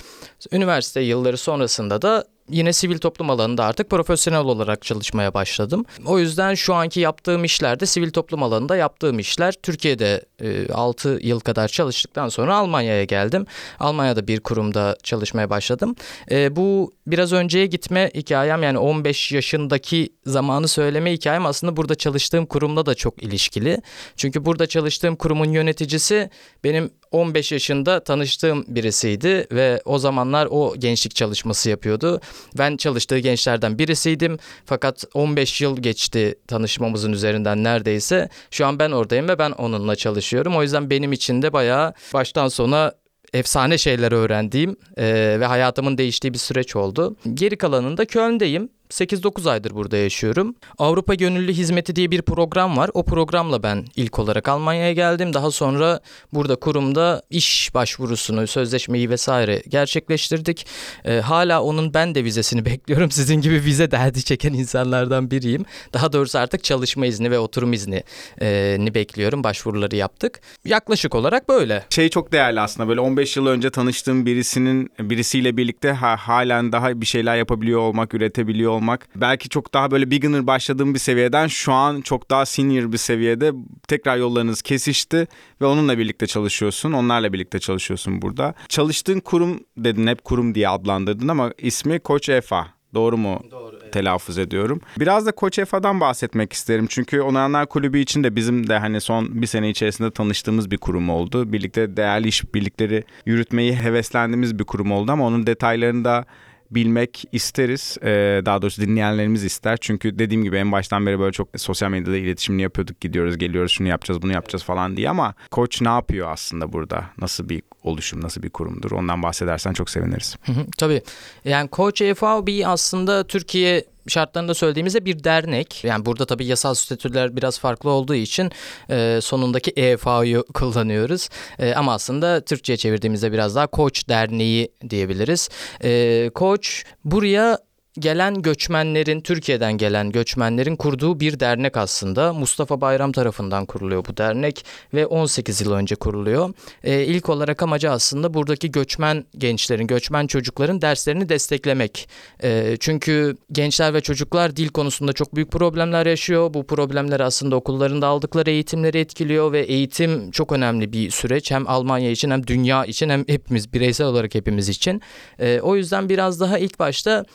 Üniversite 0.51 1.01
yılları 1.01 1.37
sonrasında 1.37 2.01
da 2.01 2.25
yine 2.51 2.73
sivil 2.73 2.97
toplum 2.97 3.29
alanında 3.29 3.65
artık 3.65 3.89
profesyonel 3.89 4.39
olarak 4.39 4.81
çalışmaya 4.81 5.33
başladım. 5.33 5.85
O 6.05 6.19
yüzden 6.19 6.53
şu 6.53 6.73
anki 6.73 6.99
yaptığım 6.99 7.43
işlerde 7.43 7.85
sivil 7.85 8.11
toplum 8.11 8.43
alanında 8.43 8.75
yaptığım 8.75 9.19
işler 9.19 9.53
Türkiye'de 9.63 10.25
e, 10.41 10.73
6 10.73 11.19
yıl 11.21 11.39
kadar 11.39 11.67
çalıştıktan 11.67 12.29
sonra 12.29 12.55
Almanya'ya 12.55 13.03
geldim. 13.03 13.45
Almanya'da 13.79 14.27
bir 14.27 14.39
kurumda 14.39 14.97
çalışmaya 15.03 15.49
başladım. 15.49 15.95
E, 16.31 16.55
bu 16.55 16.93
biraz 17.07 17.33
önceye 17.33 17.65
gitme 17.65 18.11
hikayem 18.15 18.63
yani 18.63 18.77
15 18.77 19.31
yaşındaki 19.31 20.09
zamanı 20.25 20.67
söyleme 20.67 21.13
hikayem 21.13 21.45
aslında 21.45 21.77
burada 21.77 21.95
çalıştığım 21.95 22.45
kurumla 22.45 22.85
da 22.85 22.95
çok 22.95 23.23
ilişkili. 23.23 23.81
Çünkü 24.15 24.45
burada 24.45 24.67
çalıştığım 24.67 25.15
kurumun 25.15 25.51
yöneticisi 25.51 26.29
benim 26.63 26.91
15 27.11 27.51
yaşında 27.51 28.03
tanıştığım 28.03 28.65
birisiydi 28.67 29.47
ve 29.51 29.81
o 29.85 29.99
zamanlar 29.99 30.47
o 30.51 30.75
gençlik 30.77 31.15
çalışması 31.15 31.69
yapıyordu. 31.69 32.21
Ben 32.57 32.77
çalıştığı 32.77 33.19
gençlerden 33.19 33.79
birisiydim 33.79 34.37
fakat 34.65 35.03
15 35.13 35.61
yıl 35.61 35.77
geçti 35.77 36.35
tanışmamızın 36.47 37.11
üzerinden 37.11 37.63
neredeyse. 37.63 38.29
Şu 38.51 38.65
an 38.65 38.79
ben 38.79 38.91
oradayım 38.91 39.27
ve 39.27 39.39
ben 39.39 39.51
onunla 39.51 39.95
çalışıyorum. 39.95 40.55
O 40.55 40.61
yüzden 40.61 40.89
benim 40.89 41.13
için 41.13 41.41
de 41.41 41.53
bayağı 41.53 41.93
baştan 42.13 42.47
sona 42.47 42.93
efsane 43.33 43.77
şeyler 43.77 44.11
öğrendiğim 44.11 44.75
e, 44.97 45.37
ve 45.39 45.45
hayatımın 45.45 45.97
değiştiği 45.97 46.33
bir 46.33 46.37
süreç 46.37 46.75
oldu. 46.75 47.15
Geri 47.33 47.57
kalanında 47.57 48.05
Köln'deyim. 48.05 48.69
8-9 48.91 49.49
aydır 49.49 49.71
burada 49.71 49.97
yaşıyorum. 49.97 50.55
Avrupa 50.77 51.13
Gönüllü 51.13 51.53
Hizmeti 51.53 51.95
diye 51.95 52.11
bir 52.11 52.21
program 52.21 52.77
var. 52.77 52.89
O 52.93 53.05
programla 53.05 53.63
ben 53.63 53.85
ilk 53.95 54.19
olarak 54.19 54.49
Almanya'ya 54.49 54.93
geldim. 54.93 55.33
Daha 55.33 55.51
sonra 55.51 55.99
burada 56.33 56.55
kurumda 56.55 57.21
iş 57.29 57.71
başvurusunu, 57.73 58.47
sözleşmeyi 58.47 59.09
vesaire 59.09 59.63
gerçekleştirdik. 59.67 60.65
Ee, 61.05 61.19
hala 61.19 61.63
onun 61.63 61.93
ben 61.93 62.15
de 62.15 62.23
vizesini 62.23 62.65
bekliyorum. 62.65 63.11
Sizin 63.11 63.35
gibi 63.35 63.55
vize 63.55 63.91
derdi 63.91 64.23
çeken 64.23 64.53
insanlardan 64.53 65.31
biriyim. 65.31 65.65
Daha 65.93 66.13
doğrusu 66.13 66.39
artık 66.39 66.63
çalışma 66.63 67.05
izni 67.05 67.31
ve 67.31 67.39
oturum 67.39 67.73
izni 67.73 68.03
e, 68.41 68.77
ni 68.79 68.93
bekliyorum. 68.93 69.43
Başvuruları 69.43 69.95
yaptık. 69.95 70.41
Yaklaşık 70.65 71.15
olarak 71.15 71.49
böyle. 71.49 71.83
Şey 71.89 72.09
çok 72.09 72.31
değerli 72.31 72.59
aslında 72.59 72.89
böyle 72.89 72.99
15 72.99 73.37
yıl 73.37 73.47
önce 73.47 73.69
tanıştığım 73.69 74.25
birisinin 74.25 74.91
birisiyle 74.99 75.57
birlikte 75.57 75.91
ha, 75.91 76.15
halen 76.17 76.71
daha 76.71 77.01
bir 77.01 77.05
şeyler 77.05 77.37
yapabiliyor 77.37 77.79
olmak, 77.79 78.13
üretebiliyor. 78.13 78.71
Belki 79.15 79.49
çok 79.49 79.73
daha 79.73 79.91
böyle 79.91 80.11
beginner 80.11 80.47
başladığım 80.47 80.93
bir 80.93 80.99
seviyeden 80.99 81.47
şu 81.47 81.73
an 81.73 82.01
çok 82.01 82.29
daha 82.31 82.45
senior 82.45 82.91
bir 82.91 82.97
seviyede 82.97 83.51
tekrar 83.87 84.17
yollarınız 84.17 84.61
kesişti 84.61 85.27
ve 85.61 85.65
onunla 85.65 85.97
birlikte 85.97 86.27
çalışıyorsun. 86.27 86.91
Onlarla 86.91 87.33
birlikte 87.33 87.59
çalışıyorsun 87.59 88.21
burada. 88.21 88.53
Çalıştığın 88.69 89.19
kurum 89.19 89.59
dedin 89.77 90.07
hep 90.07 90.23
kurum 90.23 90.55
diye 90.55 90.69
adlandırdın 90.69 91.27
ama 91.27 91.51
ismi 91.57 91.99
Koç 91.99 92.29
EFA. 92.29 92.67
Doğru 92.93 93.17
mu? 93.17 93.41
Doğru. 93.51 93.79
evet. 93.81 93.93
telaffuz 93.93 94.37
ediyorum. 94.37 94.81
Biraz 94.99 95.25
da 95.25 95.31
Koç 95.31 95.59
EFA'dan 95.59 95.99
bahsetmek 95.99 96.53
isterim. 96.53 96.87
Çünkü 96.89 97.21
Onayanlar 97.21 97.69
Kulübü 97.69 97.99
için 97.99 98.23
de 98.23 98.35
bizim 98.35 98.69
de 98.69 98.77
hani 98.77 99.01
son 99.01 99.41
bir 99.41 99.47
sene 99.47 99.69
içerisinde 99.69 100.11
tanıştığımız 100.11 100.71
bir 100.71 100.77
kurum 100.77 101.09
oldu. 101.09 101.53
Birlikte 101.53 101.97
değerli 101.97 102.27
iş 102.27 102.53
birlikleri 102.53 103.03
yürütmeyi 103.25 103.75
heveslendiğimiz 103.75 104.59
bir 104.59 104.63
kurum 104.63 104.91
oldu 104.91 105.11
ama 105.11 105.25
onun 105.25 105.47
detaylarını 105.47 106.05
da 106.05 106.25
bilmek 106.71 107.23
isteriz. 107.31 107.97
Ee, 108.03 108.41
daha 108.45 108.61
doğrusu 108.61 108.81
dinleyenlerimiz 108.81 109.43
ister. 109.43 109.77
Çünkü 109.81 110.19
dediğim 110.19 110.43
gibi 110.43 110.57
en 110.57 110.71
baştan 110.71 111.05
beri 111.05 111.19
böyle 111.19 111.31
çok 111.31 111.49
sosyal 111.57 111.89
medyada 111.89 112.17
iletişimini 112.17 112.61
yapıyorduk. 112.61 113.01
Gidiyoruz, 113.01 113.37
geliyoruz, 113.37 113.71
şunu 113.71 113.87
yapacağız, 113.87 114.21
bunu 114.21 114.33
yapacağız 114.33 114.63
falan 114.63 114.97
diye 114.97 115.09
ama 115.09 115.33
koç 115.51 115.81
ne 115.81 115.89
yapıyor 115.89 116.31
aslında 116.31 116.73
burada? 116.73 117.05
Nasıl 117.17 117.49
bir 117.49 117.63
oluşum, 117.83 118.21
nasıl 118.21 118.43
bir 118.43 118.49
kurumdur? 118.49 118.91
Ondan 118.91 119.23
bahsedersen 119.23 119.73
çok 119.73 119.89
seviniriz. 119.89 120.35
Tabii. 120.77 121.01
Yani 121.45 121.69
Koç 121.69 122.01
EFAB 122.01 122.47
aslında 122.65 123.27
Türkiye 123.27 123.85
şartlarında 124.07 124.53
söylediğimizde 124.53 125.05
bir 125.05 125.23
dernek. 125.23 125.83
Yani 125.83 126.05
burada 126.05 126.25
tabii 126.25 126.45
yasal 126.45 126.73
statüler 126.73 127.35
biraz 127.35 127.59
farklı 127.59 127.89
olduğu 127.89 128.15
için 128.15 128.51
e, 128.89 129.19
sonundaki 129.21 129.71
EFA'yı 129.71 130.43
kullanıyoruz. 130.53 131.29
E, 131.59 131.73
ama 131.73 131.93
aslında 131.93 132.41
Türkçe'ye 132.41 132.77
çevirdiğimizde 132.77 133.31
biraz 133.31 133.55
daha 133.55 133.67
Koç 133.67 134.09
Derneği 134.09 134.71
diyebiliriz. 134.89 135.49
E, 135.83 136.29
Koç 136.35 136.83
buraya 137.05 137.57
gelen 137.99 138.41
göçmenlerin, 138.41 139.21
Türkiye'den 139.21 139.73
gelen 139.73 140.11
göçmenlerin 140.11 140.75
kurduğu 140.75 141.19
bir 141.19 141.39
dernek 141.39 141.77
aslında. 141.77 142.33
Mustafa 142.33 142.81
Bayram 142.81 143.11
tarafından 143.11 143.65
kuruluyor 143.65 144.05
bu 144.05 144.17
dernek 144.17 144.65
ve 144.93 145.05
18 145.05 145.61
yıl 145.61 145.71
önce 145.71 145.95
kuruluyor. 145.95 146.53
Ee, 146.83 147.03
ilk 147.03 147.29
olarak 147.29 147.63
amacı 147.63 147.91
aslında 147.91 148.33
buradaki 148.33 148.71
göçmen 148.71 149.25
gençlerin, 149.37 149.87
göçmen 149.87 150.27
çocukların 150.27 150.81
derslerini 150.81 151.29
desteklemek. 151.29 152.09
Ee, 152.43 152.77
çünkü 152.79 153.37
gençler 153.51 153.93
ve 153.93 154.01
çocuklar 154.01 154.55
dil 154.55 154.69
konusunda 154.69 155.13
çok 155.13 155.35
büyük 155.35 155.51
problemler 155.51 156.05
yaşıyor. 156.05 156.53
Bu 156.53 156.67
problemler 156.67 157.19
aslında 157.19 157.55
okullarında 157.55 158.07
aldıkları 158.07 158.49
eğitimleri 158.49 158.99
etkiliyor 158.99 159.51
ve 159.51 159.61
eğitim 159.61 160.31
çok 160.31 160.51
önemli 160.51 160.93
bir 160.93 161.09
süreç. 161.09 161.51
Hem 161.51 161.67
Almanya 161.67 162.11
için 162.11 162.31
hem 162.31 162.47
dünya 162.47 162.85
için 162.85 163.09
hem 163.09 163.23
hepimiz 163.27 163.73
bireysel 163.73 164.07
olarak 164.07 164.35
hepimiz 164.35 164.69
için. 164.69 165.01
Ee, 165.39 165.59
o 165.61 165.75
yüzden 165.75 166.09
biraz 166.09 166.39
daha 166.39 166.57
ilk 166.57 166.79
başta 166.79 167.25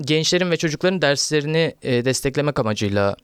gençlerin 0.00 0.50
ve 0.50 0.56
çocukların 0.56 1.02
derslerini 1.02 1.74
e, 1.82 2.04
desteklemek 2.04 2.58
amacıyla 2.58 3.16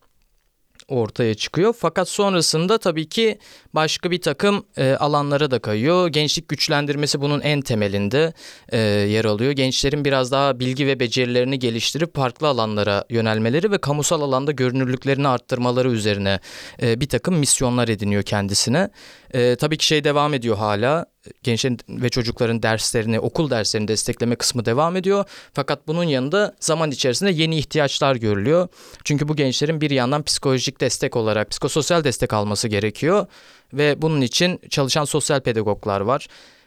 ortaya 0.90 1.34
çıkıyor. 1.34 1.74
Fakat 1.78 2.08
sonrasında 2.08 2.78
tabii 2.78 3.08
ki 3.08 3.38
başka 3.74 4.10
bir 4.10 4.20
takım 4.20 4.64
e, 4.76 4.92
alanlara 4.92 5.50
da 5.50 5.58
kayıyor. 5.58 6.08
Gençlik 6.08 6.48
güçlendirmesi 6.48 7.20
bunun 7.20 7.40
en 7.40 7.60
temelinde 7.60 8.32
e, 8.68 8.78
yer 8.78 9.24
alıyor. 9.24 9.52
Gençlerin 9.52 10.04
biraz 10.04 10.32
daha 10.32 10.60
bilgi 10.60 10.86
ve 10.86 11.00
becerilerini 11.00 11.58
geliştirip 11.58 12.16
farklı 12.16 12.48
alanlara 12.48 13.04
yönelmeleri 13.10 13.70
ve 13.70 13.78
kamusal 13.78 14.22
alanda 14.22 14.52
görünürlüklerini 14.52 15.28
arttırmaları 15.28 15.90
üzerine 15.90 16.40
e, 16.82 17.00
bir 17.00 17.08
takım 17.08 17.34
misyonlar 17.34 17.88
ediniyor 17.88 18.22
kendisine. 18.22 18.90
E, 19.34 19.56
tabii 19.56 19.76
ki 19.76 19.86
şey 19.86 20.04
devam 20.04 20.34
ediyor 20.34 20.56
hala. 20.56 21.06
Gençlerin 21.42 21.78
ve 21.88 22.08
çocukların 22.08 22.62
derslerini, 22.62 23.20
okul 23.20 23.50
derslerini 23.50 23.88
destekleme 23.88 24.36
kısmı 24.36 24.64
devam 24.64 24.96
ediyor. 24.96 25.24
Fakat 25.52 25.88
bunun 25.88 26.04
yanında 26.04 26.54
zaman 26.60 26.90
içerisinde 26.90 27.30
yeni 27.30 27.58
ihtiyaçlar 27.58 28.16
görülüyor. 28.16 28.68
Çünkü 29.04 29.28
bu 29.28 29.36
gençlerin 29.36 29.80
bir 29.80 29.90
yandan 29.90 30.22
psikolojik 30.22 30.80
destek 30.80 31.16
olarak 31.16 31.50
psikososyal 31.50 32.04
destek 32.04 32.32
alması 32.32 32.68
gerekiyor 32.68 33.26
ve 33.72 34.02
bunun 34.02 34.20
için 34.20 34.60
çalışan 34.70 35.04
sosyal 35.04 35.40
pedagoglar 35.40 36.00
var. 36.00 36.26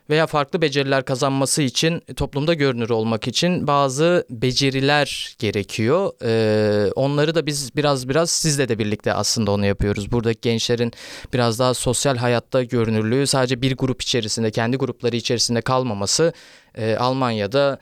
Veya 0.09 0.27
farklı 0.27 0.61
beceriler 0.61 1.05
kazanması 1.05 1.61
için 1.61 2.01
toplumda 2.15 2.53
görünür 2.53 2.89
olmak 2.89 3.27
için 3.27 3.67
bazı 3.67 4.25
beceriler 4.29 5.35
gerekiyor. 5.39 6.11
Ee, 6.23 6.91
onları 6.91 7.35
da 7.35 7.45
biz 7.45 7.75
biraz 7.75 8.09
biraz 8.09 8.29
sizle 8.29 8.69
de 8.69 8.79
birlikte 8.79 9.13
aslında 9.13 9.51
onu 9.51 9.65
yapıyoruz. 9.65 10.11
Buradaki 10.11 10.39
gençlerin 10.41 10.91
biraz 11.33 11.59
daha 11.59 11.73
sosyal 11.73 12.17
hayatta 12.17 12.63
görünürlüğü 12.63 13.27
sadece 13.27 13.61
bir 13.61 13.75
grup 13.77 14.01
içerisinde 14.01 14.51
kendi 14.51 14.77
grupları 14.77 15.15
içerisinde 15.15 15.61
kalmaması 15.61 16.33
e, 16.75 16.95
Almanya'da 16.95 17.79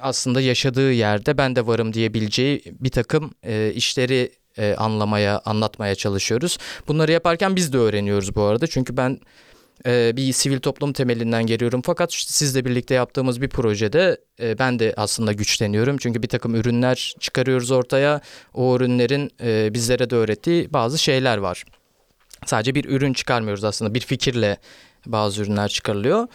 aslında 0.00 0.40
yaşadığı 0.40 0.92
yerde 0.92 1.38
ben 1.38 1.56
de 1.56 1.66
varım 1.66 1.92
diyebileceği 1.92 2.62
bir 2.80 2.90
takım 2.90 3.30
e, 3.42 3.72
işleri 3.74 4.32
e, 4.58 4.74
anlamaya, 4.74 5.40
anlatmaya 5.44 5.94
çalışıyoruz. 5.94 6.58
Bunları 6.88 7.12
yaparken 7.12 7.56
biz 7.56 7.72
de 7.72 7.78
öğreniyoruz 7.78 8.34
bu 8.34 8.42
arada. 8.42 8.66
Çünkü 8.66 8.96
ben 8.96 9.20
e, 9.86 10.16
bir 10.16 10.32
sivil 10.32 10.58
toplum 10.60 10.92
temelinden 10.92 11.46
geliyorum. 11.46 11.82
Fakat 11.84 12.12
sizle 12.12 12.64
birlikte 12.64 12.94
yaptığımız 12.94 13.42
bir 13.42 13.48
projede 13.48 14.20
e, 14.40 14.58
ben 14.58 14.78
de 14.78 14.94
aslında 14.96 15.32
güçleniyorum. 15.32 15.96
Çünkü 15.98 16.22
bir 16.22 16.28
takım 16.28 16.54
ürünler 16.54 17.14
çıkarıyoruz 17.20 17.70
ortaya. 17.70 18.20
O 18.54 18.76
ürünlerin 18.76 19.30
e, 19.42 19.74
bizlere 19.74 20.10
de 20.10 20.16
öğrettiği 20.16 20.72
bazı 20.72 20.98
şeyler 20.98 21.38
var. 21.38 21.64
Sadece 22.46 22.74
bir 22.74 22.84
ürün 22.84 23.12
çıkarmıyoruz 23.12 23.64
aslında. 23.64 23.94
Bir 23.94 24.00
fikirle 24.00 24.58
bazı 25.06 25.42
ürünler 25.42 25.68
çıkarılıyor. 25.68 26.26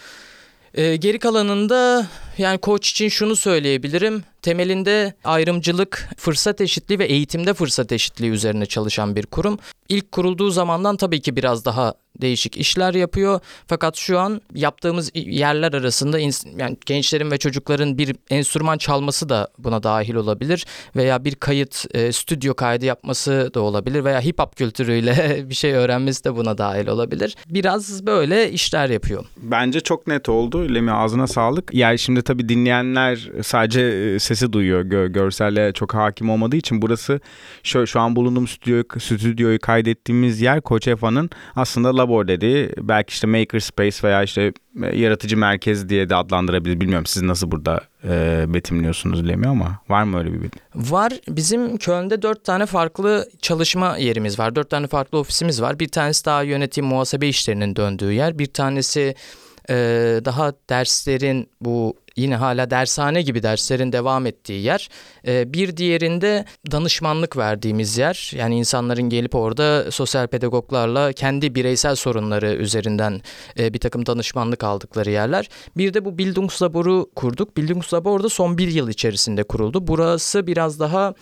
E, 0.74 0.96
geri 0.96 1.20
kalanında 1.20 2.08
yani 2.38 2.58
koç 2.58 2.92
için 2.92 3.10
şunu 3.10 3.36
söyleyebilirim. 3.36 4.24
Temelinde 4.42 5.14
ayrımcılık, 5.24 6.10
fırsat 6.18 6.62
eşitliği 6.62 7.00
ve 7.00 7.06
eğitimde 7.06 7.54
fırsat 7.54 7.92
eşitliği 7.92 8.32
üzerine 8.32 8.66
çalışan 8.66 9.16
bir 9.16 9.26
kurum. 9.26 9.60
İlk 9.90 10.12
kurulduğu 10.12 10.50
zamandan 10.50 10.98
tabii 10.98 11.22
ki 11.22 11.36
biraz 11.36 11.66
daha 11.66 11.94
değişik 12.22 12.58
işler 12.58 12.94
yapıyor. 12.94 13.40
Fakat 13.68 13.96
şu 13.96 14.20
an 14.20 14.42
yaptığımız 14.56 15.12
yerler 15.16 15.74
arasında 15.74 16.20
yani 16.20 16.78
gençlerin 16.86 17.32
ve 17.32 17.38
çocukların 17.38 17.98
bir 17.98 18.16
enstrüman 18.30 18.78
çalması 18.78 19.30
da 19.30 19.48
buna 19.58 19.84
dahil 19.84 20.16
olabilir 20.16 20.66
veya 20.96 21.26
bir 21.26 21.36
kayıt 21.36 21.86
e, 21.96 22.12
stüdyo 22.12 22.54
kaydı 22.54 22.86
yapması 22.86 23.52
da 23.54 23.62
olabilir 23.62 24.04
veya 24.04 24.22
hip 24.22 24.40
hop 24.40 24.56
kültürüyle 24.56 25.44
bir 25.50 25.56
şey 25.56 25.74
öğrenmesi 25.74 26.24
de 26.24 26.36
buna 26.36 26.58
dahil 26.58 26.88
olabilir. 26.88 27.36
Biraz 27.50 28.06
böyle 28.06 28.52
işler 28.52 28.90
yapıyor. 28.90 29.26
Bence 29.38 29.80
çok 29.80 30.08
net 30.08 30.30
oldu. 30.30 30.74
Lemi 30.76 30.92
ağzına 30.92 31.28
sağlık. 31.28 31.74
Yani 31.74 32.00
şimdi 32.00 32.22
tabii 32.22 32.50
dinleyenler 32.50 33.30
sadece 33.44 33.82
e, 33.82 34.20
sesi 34.20 34.54
duyuyor. 34.54 34.86
Gö- 34.86 35.12
görselle 35.12 35.74
çok 35.74 35.94
hakim 35.94 36.30
olmadığı 36.30 36.56
için 36.56 36.82
burası 36.82 37.20
şu, 37.64 37.88
şu 37.88 38.00
an 38.00 38.16
bulunduğum 38.16 38.48
stüdyoyu, 38.48 38.84
stüdyoyu 39.00 39.60
kaydettiğimiz 39.60 40.42
yer 40.42 40.62
Koç 40.62 40.88
Efa'nın 40.88 41.30
aslında 41.56 41.98
labor 42.04 42.28
dediği 42.28 42.70
belki 42.78 43.14
işte 43.14 43.28
maker 43.28 43.60
space 43.60 43.98
veya 44.04 44.24
işte 44.24 44.54
e, 44.84 44.98
yaratıcı 44.98 45.38
merkez 45.38 45.90
diye 45.90 46.10
de 46.10 46.16
adlandırabilir. 46.16 46.80
Bilmiyorum 46.80 47.06
siz 47.06 47.22
nasıl 47.22 47.52
burada 47.52 47.82
e, 48.04 48.46
betimliyorsunuz 48.48 49.28
Lemi 49.28 49.48
ama 49.48 49.80
var 49.90 50.04
mı 50.04 50.20
öyle 50.20 50.34
bir 50.34 50.44
betim? 50.44 50.62
Var. 50.76 51.14
Bizim 51.30 51.78
Köln'de 51.78 52.22
dört 52.22 52.44
tane 52.44 52.66
farklı 52.66 53.30
çalışma 53.42 53.98
yerimiz 53.98 54.40
var. 54.40 54.56
Dört 54.56 54.70
tane 54.70 54.88
farklı 54.88 55.18
ofisimiz 55.18 55.62
var. 55.62 55.80
Bir 55.80 55.88
tanesi 55.88 56.26
daha 56.26 56.44
yönetim 56.44 56.86
muhasebe 56.86 57.28
işlerinin 57.28 57.76
döndüğü 57.76 58.12
yer. 58.12 58.40
Bir 58.40 58.46
tanesi 58.46 59.16
e, 59.70 59.76
daha 60.26 60.54
derslerin 60.70 61.50
bu 61.62 61.96
yine 62.16 62.36
hala 62.36 62.70
dershane 62.70 63.22
gibi 63.22 63.44
derslerin 63.44 63.92
devam 63.92 64.26
ettiği 64.26 64.62
yer. 64.62 64.90
E, 65.28 65.54
bir 65.54 65.78
diğerinde 65.78 66.46
danışmanlık 66.72 67.38
verdiğimiz 67.38 67.98
yer. 67.98 68.32
Yani 68.36 68.58
insanların 68.58 69.10
gelip 69.10 69.36
orada 69.36 69.92
sosyal 69.92 70.28
pedagoglarla 70.28 71.14
kendi 71.14 71.56
bireysel 71.56 71.96
sorunları 71.96 72.54
üzerinden 72.54 73.22
e, 73.60 73.74
bir 73.74 73.80
takım 73.80 74.06
danışmanlık 74.06 74.64
aldıkları 74.64 75.12
yerler. 75.12 75.50
Bir 75.78 75.94
de 75.94 76.06
bu 76.06 76.18
Bildungslabor'u 76.18 77.10
kurduk. 77.16 77.58
Bildungslabor 77.58 78.24
da 78.24 78.30
son 78.30 78.58
bir 78.58 78.68
yıl 78.68 78.90
içerisinde 78.90 79.44
kuruldu. 79.44 79.88
Burası 79.88 80.48
biraz 80.48 80.80
daha 80.80 81.14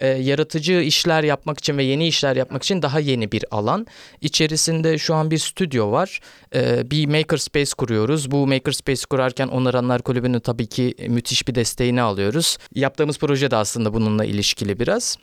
e, 0.00 0.08
yaratıcı 0.08 0.72
işler 0.72 1.24
yapmak 1.24 1.58
için 1.58 1.78
ve 1.78 1.84
yeni 1.84 2.06
işler 2.06 2.36
yapmak 2.36 2.62
için 2.62 2.82
daha 2.82 3.00
yeni 3.00 3.32
bir 3.32 3.44
alan. 3.50 3.86
İçerisinde 4.20 4.98
şu 4.98 5.14
an 5.14 5.30
bir 5.30 5.38
stüdyo 5.38 5.92
var. 5.92 6.20
E, 6.54 6.90
bir 6.90 7.06
makerspace 7.06 7.72
kuruyoruz. 7.78 8.30
Bu 8.30 8.46
makerspace 8.46 9.02
kurarken 9.10 9.48
Onaranlar 9.48 10.02
Kulübü'nün 10.02 10.40
tabii 10.40 10.66
ki 10.66 10.94
müthiş 11.08 11.48
bir 11.48 11.54
desteğini 11.54 12.02
alıyoruz. 12.02 12.58
Yaptığımız 12.74 13.18
proje 13.18 13.50
de 13.50 13.56
aslında 13.56 13.94
bununla 13.94 14.24
ilişkili 14.24 14.80
biraz. 14.80 15.18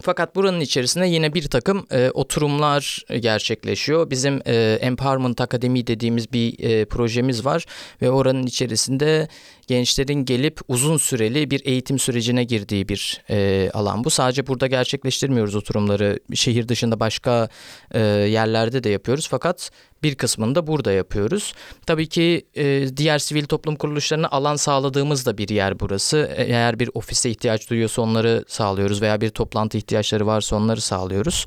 Fakat 0.00 0.36
buranın 0.36 0.60
içerisinde 0.60 1.06
yine 1.06 1.34
bir 1.34 1.48
takım 1.48 1.86
e, 1.90 2.10
oturumlar 2.10 3.04
gerçekleşiyor. 3.20 4.10
Bizim 4.10 4.40
e, 4.46 4.78
Empowerment 4.80 5.40
Akademi 5.40 5.86
dediğimiz 5.86 6.32
bir 6.32 6.64
e, 6.64 6.84
projemiz 6.84 7.44
var 7.44 7.66
ve 8.02 8.10
oranın 8.10 8.46
içerisinde 8.46 9.28
gençlerin 9.66 10.24
gelip 10.24 10.60
uzun 10.68 10.96
süreli 10.96 11.50
bir 11.50 11.62
eğitim 11.64 11.98
sürecine 11.98 12.44
girdiği 12.44 12.88
bir 12.88 13.22
e, 13.30 13.70
alan 13.74 14.04
bu. 14.04 14.10
Sadece 14.10 14.46
burada 14.46 14.66
gerçekleştirmiyoruz 14.66 15.54
oturumları. 15.54 16.20
Şehir 16.34 16.68
dışında 16.68 17.00
başka 17.00 17.48
e, 17.90 18.00
yerlerde 18.00 18.84
de 18.84 18.88
yapıyoruz 18.88 19.28
fakat 19.30 19.70
bir 20.02 20.14
kısmını 20.14 20.54
da 20.54 20.66
burada 20.66 20.92
yapıyoruz. 20.92 21.54
Tabii 21.86 22.06
ki 22.06 22.46
e, 22.56 22.96
diğer 22.96 23.18
sivil 23.18 23.44
toplum 23.44 23.76
kuruluşlarına 23.76 24.28
alan 24.28 24.56
sağladığımız 24.56 25.26
da 25.26 25.38
bir 25.38 25.48
yer 25.48 25.80
burası. 25.80 26.30
Eğer 26.36 26.78
bir 26.78 26.90
ofise 26.94 27.30
ihtiyaç 27.30 27.70
duyuyorsa 27.70 28.02
onları 28.02 28.44
sağlıyoruz 28.48 29.02
veya 29.02 29.20
bir 29.20 29.30
toplantı 29.30 29.78
ihtiyaçları 29.78 30.26
varsa 30.26 30.56
onları 30.56 30.80
sağlıyoruz. 30.80 31.46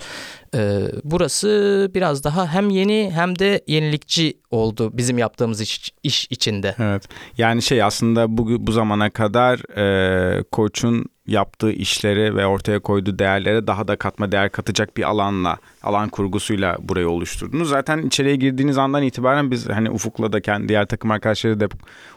E, 0.55 0.79
burası 1.03 1.91
biraz 1.95 2.23
daha 2.23 2.47
hem 2.47 2.69
yeni 2.69 3.11
hem 3.13 3.39
de 3.39 3.61
yenilikçi 3.67 4.33
oldu 4.51 4.89
bizim 4.93 5.17
yaptığımız 5.17 5.61
iş, 5.61 5.91
iş 6.03 6.27
içinde. 6.29 6.75
Evet. 6.79 7.03
Yani 7.37 7.61
şey 7.61 7.83
aslında 7.83 8.37
bu, 8.37 8.67
bu 8.67 8.71
zamana 8.71 9.09
kadar 9.09 9.77
e, 9.77 10.43
koçun 10.43 11.05
yaptığı 11.29 11.71
işleri 11.71 12.35
ve 12.35 12.45
ortaya 12.45 12.79
koyduğu 12.79 13.19
değerlere 13.19 13.67
daha 13.67 13.87
da 13.87 13.95
katma 13.95 14.31
değer 14.31 14.51
katacak 14.51 14.97
bir 14.97 15.03
alanla, 15.03 15.57
alan 15.83 16.09
kurgusuyla 16.09 16.77
burayı 16.79 17.09
oluşturdunuz. 17.09 17.69
Zaten 17.69 18.01
içeriye 18.01 18.35
girdiğiniz 18.35 18.77
andan 18.77 19.03
itibaren 19.03 19.51
biz 19.51 19.69
hani 19.69 19.91
Ufuk'la 19.91 20.33
da 20.33 20.41
kendi 20.41 20.69
diğer 20.69 20.85
takım 20.85 21.11
arkadaşları 21.11 21.59
da 21.59 21.67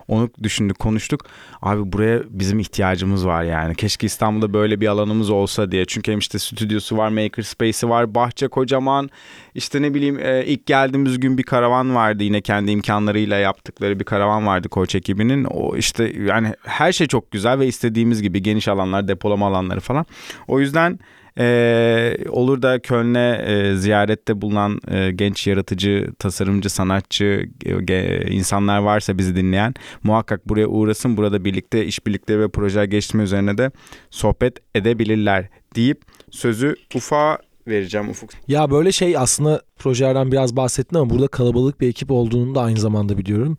onu 0.09 0.31
düşündük, 0.43 0.79
konuştuk. 0.79 1.21
Abi 1.63 1.93
buraya 1.93 2.23
bizim 2.31 2.59
ihtiyacımız 2.59 3.27
var 3.27 3.43
yani. 3.43 3.75
Keşke 3.75 4.07
İstanbul'da 4.07 4.53
böyle 4.53 4.81
bir 4.81 4.87
alanımız 4.87 5.31
olsa 5.31 5.73
diye. 5.73 5.85
Çünkü 5.85 6.13
hem 6.13 6.19
işte 6.19 6.39
stüdyosu 6.39 6.97
var, 6.97 7.09
maker 7.09 7.43
space'i 7.43 7.91
var, 7.91 8.15
bahçe 8.15 8.49
kocaman. 8.49 9.11
İşte 9.55 9.83
ne 9.83 9.95
bileyim 9.95 10.19
e, 10.19 10.45
ilk 10.47 10.67
geldiğimiz 10.67 11.21
gün 11.21 11.39
bir 11.39 11.43
karavan 11.43 11.95
vardı 11.95 12.25
yine 12.25 12.41
kendi 12.41 12.71
imkanlarıyla 12.71 13.37
yaptıkları 13.37 14.01
bir 14.01 14.05
karavan 14.05 14.47
vardı 14.47 14.69
koç 14.69 14.95
ekibinin. 14.95 15.45
O 15.45 15.77
işte 15.77 16.13
yani 16.27 16.55
her 16.65 16.93
şey 16.93 17.07
çok 17.07 17.31
güzel 17.31 17.59
ve 17.59 17.67
istediğimiz 17.67 18.23
gibi 18.23 18.43
geniş 18.43 18.69
alanlar, 18.69 19.09
depolama 19.09 19.47
alanları 19.47 19.81
falan. 19.81 20.07
O 20.49 20.61
yüzden 20.61 20.99
ee, 21.39 22.17
olur 22.29 22.63
da 22.63 22.79
Köln'e 22.79 23.45
e, 23.47 23.77
ziyarette 23.77 24.41
bulunan 24.41 24.81
e, 24.91 25.11
genç 25.11 25.47
yaratıcı, 25.47 26.07
tasarımcı, 26.19 26.71
sanatçı 26.71 27.45
e, 27.89 28.31
insanlar 28.31 28.79
varsa 28.79 29.19
bizi 29.19 29.37
dinleyen 29.37 29.75
muhakkak 30.03 30.49
buraya 30.49 30.67
uğrasın. 30.67 31.17
Burada 31.17 31.45
birlikte 31.45 31.87
işbirlikleri 31.87 32.41
ve 32.41 32.49
projeler 32.49 32.85
geliştirme 32.85 33.23
üzerine 33.25 33.59
de 33.59 33.71
sohbet 34.11 34.57
edebilirler 34.75 35.49
deyip 35.77 36.03
sözü 36.31 36.75
Ufuk'a 36.95 37.39
vereceğim 37.69 38.11
Ufuk. 38.11 38.31
Ya 38.49 38.71
böyle 38.71 38.93
şey 38.93 39.17
aslında 39.17 39.63
projelerden 39.79 40.33
biraz 40.33 40.57
bahsettin 40.57 40.97
ama 40.97 41.11
burada 41.11 41.29
kalabalık 41.29 41.81
bir 41.81 41.89
ekip 41.89 42.11
olduğunu 42.11 42.55
da 42.55 42.61
aynı 42.61 42.81
zamanda 42.81 43.19
biliyorum. 43.19 43.57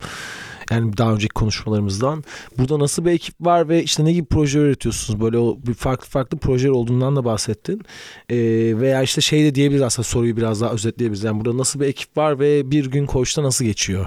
Yani 0.70 0.96
daha 0.96 1.12
önceki 1.12 1.34
konuşmalarımızdan. 1.34 2.24
Burada 2.58 2.78
nasıl 2.78 3.04
bir 3.04 3.10
ekip 3.10 3.34
var 3.40 3.68
ve 3.68 3.82
işte 3.82 4.04
ne 4.04 4.12
gibi 4.12 4.26
proje 4.26 4.58
üretiyorsunuz? 4.58 5.20
Böyle 5.20 5.38
o 5.38 5.58
bir 5.66 5.74
farklı 5.74 6.06
farklı 6.08 6.38
projeler 6.38 6.72
olduğundan 6.72 7.16
da 7.16 7.24
bahsettin. 7.24 7.82
Ee, 8.28 8.36
veya 8.80 9.02
işte 9.02 9.20
şey 9.20 9.44
de 9.44 9.54
diyebiliriz 9.54 9.82
aslında 9.82 10.08
soruyu 10.08 10.36
biraz 10.36 10.60
daha 10.60 10.70
özetleyebiliriz. 10.70 11.24
Yani 11.24 11.44
burada 11.44 11.58
nasıl 11.58 11.80
bir 11.80 11.86
ekip 11.86 12.16
var 12.16 12.38
ve 12.38 12.70
bir 12.70 12.86
gün 12.86 13.06
koçta 13.06 13.42
nasıl 13.42 13.64
geçiyor? 13.64 14.06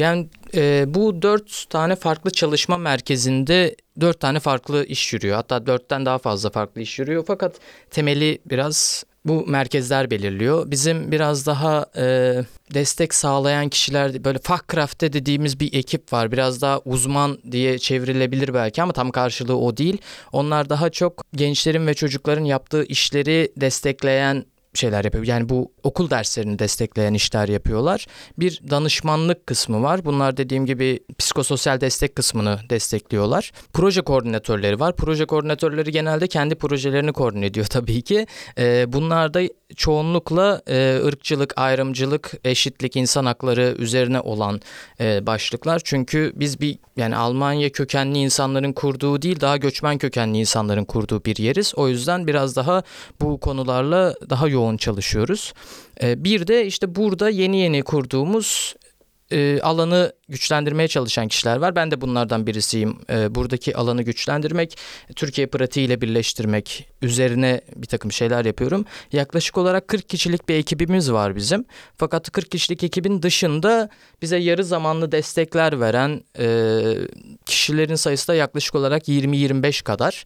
Ben 0.00 0.30
e, 0.54 0.84
bu 0.88 1.22
dört 1.22 1.70
tane 1.70 1.96
farklı 1.96 2.30
çalışma 2.30 2.78
merkezinde 2.78 3.76
dört 4.00 4.20
tane 4.20 4.40
farklı 4.40 4.84
iş 4.84 5.12
yürüyor. 5.12 5.36
Hatta 5.36 5.66
dörtten 5.66 6.06
daha 6.06 6.18
fazla 6.18 6.50
farklı 6.50 6.80
iş 6.80 6.98
yürüyor. 6.98 7.24
Fakat 7.26 7.56
temeli 7.90 8.38
biraz 8.46 9.04
bu 9.28 9.46
merkezler 9.46 10.10
belirliyor. 10.10 10.70
Bizim 10.70 11.12
biraz 11.12 11.46
daha 11.46 11.86
e, 11.96 12.36
destek 12.74 13.14
sağlayan 13.14 13.68
kişiler 13.68 14.24
böyle 14.24 14.38
Fachkraft'te 14.38 15.12
dediğimiz 15.12 15.60
bir 15.60 15.74
ekip 15.74 16.12
var. 16.12 16.32
Biraz 16.32 16.62
daha 16.62 16.80
uzman 16.84 17.38
diye 17.52 17.78
çevrilebilir 17.78 18.54
belki 18.54 18.82
ama 18.82 18.92
tam 18.92 19.10
karşılığı 19.10 19.58
o 19.58 19.76
değil. 19.76 19.98
Onlar 20.32 20.70
daha 20.70 20.90
çok 20.90 21.24
gençlerin 21.34 21.86
ve 21.86 21.94
çocukların 21.94 22.44
yaptığı 22.44 22.84
işleri 22.84 23.52
destekleyen 23.56 24.44
şeyler 24.74 25.04
yapıyor. 25.04 25.26
Yani 25.26 25.48
bu 25.48 25.72
okul 25.82 26.10
derslerini 26.10 26.58
destekleyen 26.58 27.14
işler 27.14 27.48
yapıyorlar. 27.48 28.06
Bir 28.38 28.60
danışmanlık 28.70 29.46
kısmı 29.46 29.82
var. 29.82 30.04
Bunlar 30.04 30.36
dediğim 30.36 30.66
gibi 30.66 31.00
psikososyal 31.18 31.80
destek 31.80 32.16
kısmını 32.16 32.58
destekliyorlar. 32.70 33.52
Proje 33.72 34.02
koordinatörleri 34.02 34.80
var. 34.80 34.96
Proje 34.96 35.26
koordinatörleri 35.26 35.92
genelde 35.92 36.26
kendi 36.26 36.54
projelerini 36.54 37.12
koordine 37.12 37.46
ediyor 37.46 37.66
tabii 37.66 38.02
ki. 38.02 38.26
Ee, 38.58 38.92
bunlar 38.92 39.34
da 39.34 39.40
çoğunlukla 39.76 40.62
e, 40.68 41.00
ırkçılık, 41.04 41.54
ayrımcılık, 41.56 42.32
eşitlik, 42.44 42.96
insan 42.96 43.24
hakları 43.26 43.74
üzerine 43.78 44.20
olan 44.20 44.60
e, 45.00 45.26
başlıklar. 45.26 45.80
Çünkü 45.84 46.32
biz 46.34 46.60
bir 46.60 46.78
yani 46.96 47.16
Almanya 47.16 47.70
kökenli 47.70 48.18
insanların 48.18 48.72
kurduğu 48.72 49.22
değil 49.22 49.40
daha 49.40 49.56
göçmen 49.56 49.98
kökenli 49.98 50.38
insanların 50.38 50.84
kurduğu 50.84 51.24
bir 51.24 51.36
yeriz. 51.36 51.72
O 51.76 51.88
yüzden 51.88 52.26
biraz 52.26 52.56
daha 52.56 52.82
bu 53.20 53.40
konularla 53.40 54.14
daha 54.30 54.48
yoğun 54.48 54.76
çalışıyoruz. 54.76 55.52
E, 56.02 56.24
bir 56.24 56.46
de 56.46 56.66
işte 56.66 56.94
burada 56.94 57.30
yeni 57.30 57.60
yeni 57.60 57.82
kurduğumuz 57.82 58.74
e, 59.32 59.60
alanı 59.60 60.12
güçlendirmeye 60.28 60.88
çalışan 60.88 61.28
kişiler 61.28 61.56
var. 61.56 61.76
Ben 61.76 61.90
de 61.90 62.00
bunlardan 62.00 62.46
birisiyim. 62.46 62.98
E, 63.10 63.34
buradaki 63.34 63.76
alanı 63.76 64.02
güçlendirmek, 64.02 64.78
Türkiye 65.16 65.46
pratiğiyle 65.46 66.00
birleştirmek 66.00 66.88
üzerine 67.02 67.60
bir 67.76 67.86
takım 67.86 68.12
şeyler 68.12 68.44
yapıyorum. 68.44 68.84
Yaklaşık 69.12 69.58
olarak 69.58 69.88
40 69.88 70.08
kişilik 70.08 70.48
bir 70.48 70.54
ekibimiz 70.54 71.12
var 71.12 71.36
bizim. 71.36 71.64
Fakat 71.96 72.30
40 72.30 72.50
kişilik 72.50 72.84
ekibin 72.84 73.22
dışında 73.22 73.88
bize 74.22 74.36
yarı 74.36 74.64
zamanlı 74.64 75.12
destekler 75.12 75.80
veren 75.80 76.22
e, 76.38 76.80
kişilerin 77.46 77.94
sayısı 77.94 78.28
da 78.28 78.34
yaklaşık 78.34 78.74
olarak 78.74 79.08
20-25 79.08 79.82
kadar. 79.84 80.24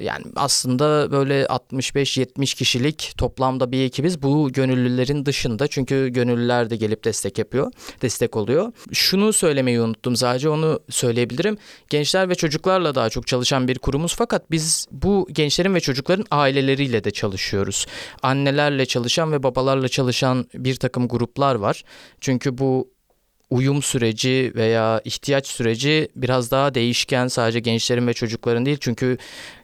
Yani 0.00 0.24
aslında 0.36 1.10
böyle 1.10 1.44
65-70 1.44 2.56
kişilik 2.56 3.12
toplamda 3.18 3.72
bir 3.72 3.84
ekibiz. 3.84 4.22
Bu 4.22 4.52
gönüllülerin 4.52 5.26
dışında 5.26 5.68
çünkü 5.68 6.08
gönüllüler 6.08 6.70
de 6.70 6.76
gelip 6.76 7.04
destek 7.04 7.38
yapıyor, 7.38 7.72
destek 8.02 8.36
oluyor. 8.36 8.72
Şunu 8.92 9.32
söylemeyi 9.32 9.80
unuttum 9.80 10.16
sadece 10.16 10.48
onu 10.48 10.80
söyleyebilirim. 10.90 11.58
Gençler 11.90 12.28
ve 12.28 12.34
çocuklarla 12.34 12.94
daha 12.94 13.10
çok 13.10 13.26
çalışan 13.26 13.68
bir 13.68 13.78
kurumuz 13.78 14.14
fakat 14.16 14.50
biz 14.50 14.86
bu 14.90 15.28
gençlerin 15.32 15.74
ve 15.74 15.80
çocukların 15.80 16.26
aileleriyle 16.30 17.04
de 17.04 17.10
çalışıyoruz. 17.10 17.86
Annelerle 18.22 18.86
çalışan 18.86 19.32
ve 19.32 19.42
babalarla 19.42 19.88
çalışan 19.88 20.46
bir 20.54 20.76
takım 20.76 21.08
gruplar 21.08 21.54
var. 21.54 21.84
Çünkü 22.20 22.58
bu 22.58 22.94
uyum 23.50 23.82
süreci 23.82 24.52
veya 24.54 25.00
ihtiyaç 25.04 25.46
süreci 25.46 26.08
biraz 26.16 26.50
daha 26.50 26.74
değişken 26.74 27.28
sadece 27.28 27.60
gençlerin 27.60 28.06
ve 28.06 28.14
çocukların 28.14 28.66
değil 28.66 28.78
çünkü 28.80 29.18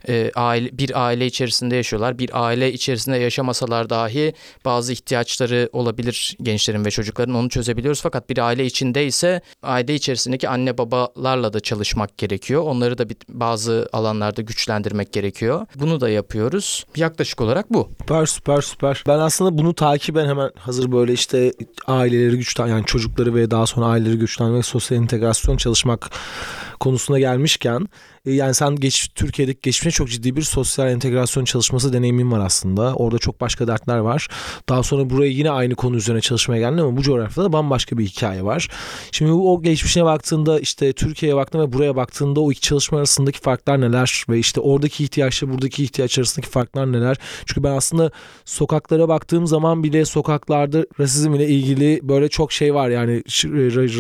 e, 0.08 0.30
aile 0.34 0.78
bir 0.78 1.06
aile 1.06 1.26
içerisinde 1.26 1.76
yaşıyorlar. 1.76 2.18
Bir 2.18 2.30
aile 2.32 2.72
içerisinde 2.72 3.16
yaşamasalar 3.16 3.90
dahi 3.90 4.34
bazı 4.64 4.92
ihtiyaçları 4.92 5.68
olabilir 5.72 6.36
gençlerin 6.42 6.84
ve 6.84 6.90
çocukların. 6.90 7.34
Onu 7.34 7.48
çözebiliyoruz. 7.48 8.02
Fakat 8.02 8.30
bir 8.30 8.38
aile 8.38 8.66
içinde 8.66 9.06
ise 9.06 9.40
aile 9.62 9.94
içerisindeki 9.94 10.48
anne 10.48 10.78
babalarla 10.78 11.52
da 11.52 11.60
çalışmak 11.60 12.18
gerekiyor. 12.18 12.62
Onları 12.62 12.98
da 12.98 13.08
bir, 13.08 13.16
bazı 13.28 13.88
alanlarda 13.92 14.42
güçlendirmek 14.42 15.12
gerekiyor. 15.12 15.66
Bunu 15.74 16.00
da 16.00 16.08
yapıyoruz. 16.08 16.84
Yaklaşık 16.96 17.40
olarak 17.40 17.72
bu. 17.72 17.88
Süper 18.00 18.26
süper 18.26 18.60
süper. 18.60 19.04
Ben 19.06 19.18
aslında 19.18 19.58
bunu 19.58 19.74
takiben 19.74 20.28
hemen 20.28 20.50
hazır 20.58 20.92
böyle 20.92 21.12
işte 21.12 21.52
aileleri 21.86 22.36
güçlen 22.36 22.66
yani 22.66 22.84
çocukları 22.84 23.34
ve 23.34 23.50
daha 23.50 23.66
sonra 23.66 23.86
aileleri 23.86 24.18
güçlenmek, 24.18 24.64
sosyal 24.64 25.02
integrasyon 25.02 25.56
çalışmak 25.56 26.10
konusuna 26.80 27.18
gelmişken 27.18 27.88
e, 28.26 28.32
yani 28.32 28.54
sen 28.54 28.76
geç 28.76 29.08
Türkiye'deki 29.14 29.60
geçmişte 29.90 30.00
çok 30.00 30.08
ciddi 30.08 30.36
bir 30.36 30.42
sosyal 30.42 30.88
entegrasyon 30.88 31.44
çalışması 31.44 31.92
deneyimin 31.92 32.32
var 32.32 32.40
aslında. 32.40 32.94
Orada 32.94 33.18
çok 33.18 33.40
başka 33.40 33.66
dertler 33.66 33.98
var. 33.98 34.28
Daha 34.68 34.82
sonra 34.82 35.10
buraya 35.10 35.30
yine 35.30 35.50
aynı 35.50 35.74
konu 35.74 35.96
üzerine 35.96 36.20
çalışmaya 36.20 36.58
geldin 36.58 36.78
ama 36.78 36.96
bu 36.96 37.02
coğrafyada 37.02 37.52
bambaşka 37.52 37.98
bir 37.98 38.06
hikaye 38.06 38.42
var. 38.42 38.68
Şimdi 39.12 39.32
o 39.32 39.62
geçmişine 39.62 40.04
baktığında 40.04 40.60
işte 40.60 40.92
Türkiye'ye 40.92 41.36
baktığında 41.36 41.62
ve 41.62 41.72
buraya 41.72 41.96
baktığında 41.96 42.40
o 42.40 42.52
iki 42.52 42.60
çalışma 42.60 42.98
arasındaki 42.98 43.40
farklar 43.40 43.80
neler 43.80 44.24
ve 44.28 44.38
işte 44.38 44.60
oradaki 44.60 45.04
ihtiyaçla 45.04 45.48
buradaki 45.48 45.84
ihtiyaç 45.84 46.18
arasındaki 46.18 46.50
farklar 46.50 46.92
neler? 46.92 47.16
Çünkü 47.46 47.62
ben 47.62 47.72
aslında 47.72 48.10
sokaklara 48.44 49.08
baktığım 49.08 49.46
zaman 49.46 49.82
bile 49.82 50.04
sokaklarda 50.04 50.84
rasizm 51.00 51.34
ile 51.34 51.48
ilgili 51.48 52.00
böyle 52.02 52.28
çok 52.28 52.52
şey 52.52 52.74
var 52.74 52.88
yani 52.88 53.22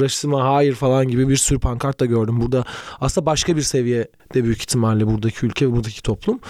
rasizme 0.00 0.36
hayır 0.36 0.74
falan 0.74 1.08
gibi 1.08 1.28
bir 1.28 1.36
sürü 1.36 1.58
pankart 1.58 2.00
da 2.00 2.06
gördüm. 2.06 2.40
Burada 2.40 2.64
aslında 3.00 3.26
başka 3.26 3.56
bir 3.56 3.62
seviye 3.62 4.08
de 4.34 4.44
büyük 4.44 4.60
ihtimalle 4.60 5.06
buradaki 5.06 5.46
ülke 5.46 5.66
ve 5.66 5.72
buradaki 5.72 6.02
toplum. 6.02 6.40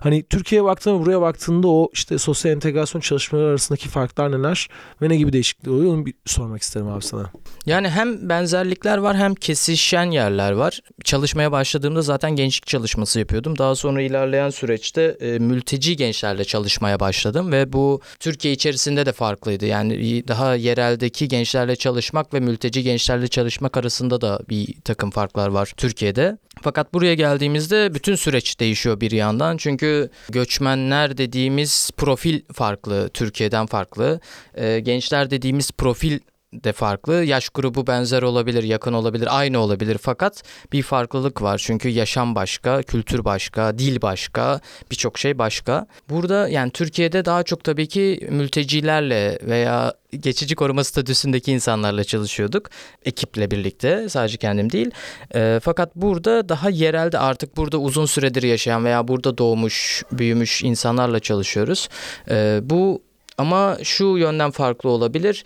Hani 0.00 0.22
Türkiye'ye 0.22 0.64
baktığında 0.64 1.00
buraya 1.00 1.20
baktığında 1.20 1.68
o 1.68 1.90
işte 1.92 2.18
sosyal 2.18 2.52
entegrasyon 2.52 3.00
çalışmaları 3.00 3.48
arasındaki 3.48 3.88
farklar 3.88 4.32
neler 4.32 4.68
ve 5.02 5.08
ne 5.08 5.16
gibi 5.16 5.32
değişiklikler 5.32 5.72
oluyor 5.72 5.94
onu 5.94 6.06
bir 6.06 6.14
sormak 6.26 6.62
isterim 6.62 6.88
abi 6.88 7.04
sana. 7.04 7.30
Yani 7.66 7.88
hem 7.88 8.28
benzerlikler 8.28 8.98
var 8.98 9.16
hem 9.16 9.34
kesişen 9.34 10.10
yerler 10.10 10.52
var. 10.52 10.80
Çalışmaya 11.04 11.52
başladığımda 11.52 12.02
zaten 12.02 12.36
gençlik 12.36 12.66
çalışması 12.66 13.18
yapıyordum. 13.18 13.58
Daha 13.58 13.74
sonra 13.74 14.02
ilerleyen 14.02 14.50
süreçte 14.50 15.02
e, 15.02 15.38
mülteci 15.38 15.96
gençlerle 15.96 16.44
çalışmaya 16.44 17.00
başladım 17.00 17.52
ve 17.52 17.72
bu 17.72 18.00
Türkiye 18.20 18.54
içerisinde 18.54 19.06
de 19.06 19.12
farklıydı. 19.12 19.66
Yani 19.66 20.24
daha 20.28 20.54
yereldeki 20.54 21.28
gençlerle 21.28 21.76
çalışmak 21.76 22.34
ve 22.34 22.40
mülteci 22.40 22.82
gençlerle 22.82 23.28
çalışmak 23.28 23.76
arasında 23.76 24.20
da 24.20 24.40
bir 24.48 24.74
takım 24.84 25.10
farklar 25.10 25.48
var 25.48 25.72
Türkiye'de. 25.76 26.38
Fakat 26.62 26.94
buraya 26.94 27.14
geldiğimizde 27.14 27.94
bütün 27.94 28.14
süreç 28.14 28.60
değişiyor 28.60 29.00
bir 29.00 29.10
yandan. 29.10 29.56
Çünkü 29.56 30.10
göçmenler 30.28 31.18
dediğimiz 31.18 31.90
profil 31.96 32.40
farklı, 32.52 33.08
Türkiye'den 33.08 33.66
farklı. 33.66 34.20
E, 34.54 34.80
gençler 34.80 35.30
dediğimiz 35.30 35.70
profil 35.70 36.18
de 36.54 36.72
farklı. 36.72 37.24
Yaş 37.24 37.48
grubu 37.48 37.86
benzer 37.86 38.22
olabilir, 38.22 38.62
yakın 38.62 38.92
olabilir, 38.92 39.28
aynı 39.30 39.58
olabilir 39.58 39.98
fakat 40.02 40.42
bir 40.72 40.82
farklılık 40.82 41.42
var. 41.42 41.58
Çünkü 41.64 41.88
yaşam 41.88 42.34
başka, 42.34 42.82
kültür 42.82 43.24
başka, 43.24 43.78
dil 43.78 44.02
başka, 44.02 44.60
birçok 44.90 45.18
şey 45.18 45.38
başka. 45.38 45.86
Burada 46.08 46.48
yani 46.48 46.70
Türkiye'de 46.70 47.24
daha 47.24 47.42
çok 47.42 47.64
tabii 47.64 47.88
ki 47.88 48.28
mültecilerle 48.30 49.38
veya 49.42 49.94
geçici 50.12 50.54
koruma 50.54 50.84
statüsündeki 50.84 51.52
insanlarla 51.52 52.04
çalışıyorduk. 52.04 52.70
Ekiple 53.04 53.50
birlikte 53.50 54.08
sadece 54.08 54.36
kendim 54.36 54.72
değil. 54.72 54.90
E, 55.34 55.60
fakat 55.62 55.96
burada 55.96 56.48
daha 56.48 56.70
yerelde 56.70 57.18
artık 57.18 57.56
burada 57.56 57.78
uzun 57.78 58.06
süredir 58.06 58.42
yaşayan 58.42 58.84
veya 58.84 59.08
burada 59.08 59.38
doğmuş, 59.38 60.02
büyümüş 60.12 60.62
insanlarla 60.62 61.20
çalışıyoruz. 61.20 61.88
E, 62.30 62.60
bu 62.62 63.02
ama 63.38 63.78
şu 63.82 64.04
yönden 64.04 64.50
farklı 64.50 64.90
olabilir. 64.90 65.44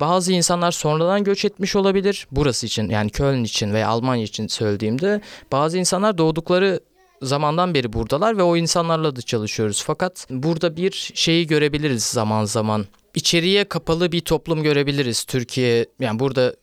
Bazı 0.00 0.32
insanlar 0.32 0.72
sonradan 0.72 1.24
göç 1.24 1.44
etmiş 1.44 1.76
olabilir. 1.76 2.26
Burası 2.30 2.66
için 2.66 2.88
yani 2.88 3.10
Köln 3.10 3.44
için 3.44 3.72
veya 3.72 3.88
Almanya 3.88 4.22
için 4.24 4.46
söylediğimde 4.46 5.20
bazı 5.52 5.78
insanlar 5.78 6.18
doğdukları 6.18 6.80
zamandan 7.22 7.74
beri 7.74 7.92
buradalar 7.92 8.38
ve 8.38 8.42
o 8.42 8.56
insanlarla 8.56 9.16
da 9.16 9.22
çalışıyoruz. 9.22 9.82
Fakat 9.86 10.26
burada 10.30 10.76
bir 10.76 11.12
şeyi 11.14 11.46
görebiliriz 11.46 12.04
zaman 12.04 12.44
zaman. 12.44 12.86
İçeriye 13.14 13.64
kapalı 13.64 14.12
bir 14.12 14.20
toplum 14.20 14.62
görebiliriz. 14.62 15.24
Türkiye 15.24 15.86
yani 16.00 16.18
burada 16.18 16.54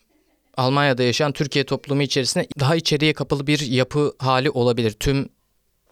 Almanya'da 0.58 1.04
yaşayan 1.04 1.32
Türkiye 1.32 1.66
toplumu 1.66 2.02
içerisinde 2.02 2.48
daha 2.60 2.76
içeriye 2.76 3.14
kapalı 3.14 3.48
bir 3.48 3.60
yapı 3.60 4.14
hali 4.20 4.50
olabilir. 4.50 4.92
Tüm 4.92 5.30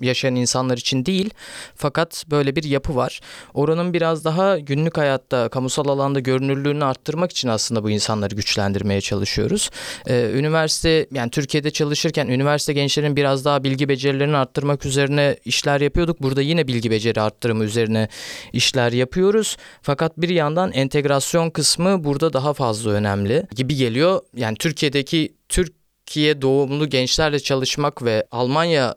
yaşayan 0.02 0.36
insanlar 0.36 0.78
için 0.78 1.06
değil. 1.06 1.30
Fakat 1.76 2.26
böyle 2.32 2.56
bir 2.56 2.64
yapı 2.64 2.96
var. 2.96 3.20
Oranın 3.54 3.94
biraz 3.94 4.26
daha 4.26 4.60
günlük 4.60 4.98
hayatta, 4.98 5.50
kamusal 5.50 5.88
alanda 5.88 6.20
görünürlüğünü 6.20 6.86
arttırmak 6.86 7.32
için 7.32 7.48
aslında 7.48 7.84
bu 7.84 7.90
insanları 7.90 8.36
güçlendirmeye 8.36 9.02
çalışıyoruz. 9.02 9.70
Ee, 10.08 10.32
üniversite 10.34 11.08
yani 11.12 11.30
Türkiye'de 11.30 11.72
çalışırken 11.72 12.28
üniversite 12.28 12.74
gençlerin 12.74 13.16
biraz 13.16 13.46
daha 13.46 13.64
bilgi 13.64 13.90
becerilerini 13.90 14.38
arttırmak 14.38 14.86
üzerine 14.86 15.38
işler 15.46 15.82
yapıyorduk. 15.82 16.22
Burada 16.22 16.42
yine 16.42 16.68
bilgi 16.68 16.92
beceri 16.92 17.22
arttırımı 17.22 17.64
üzerine 17.64 18.10
işler 18.54 18.92
yapıyoruz. 18.92 19.58
Fakat 19.82 20.18
bir 20.18 20.30
yandan 20.30 20.72
entegrasyon 20.72 21.50
kısmı 21.50 22.04
burada 22.04 22.34
daha 22.34 22.54
fazla 22.54 22.92
önemli 22.92 23.48
gibi 23.56 23.76
geliyor. 23.76 24.22
Yani 24.36 24.58
Türkiye'deki 24.58 25.34
Türkiye 25.50 26.42
doğumlu 26.42 26.90
gençlerle 26.90 27.40
çalışmak 27.40 28.04
ve 28.04 28.28
Almanya 28.32 28.96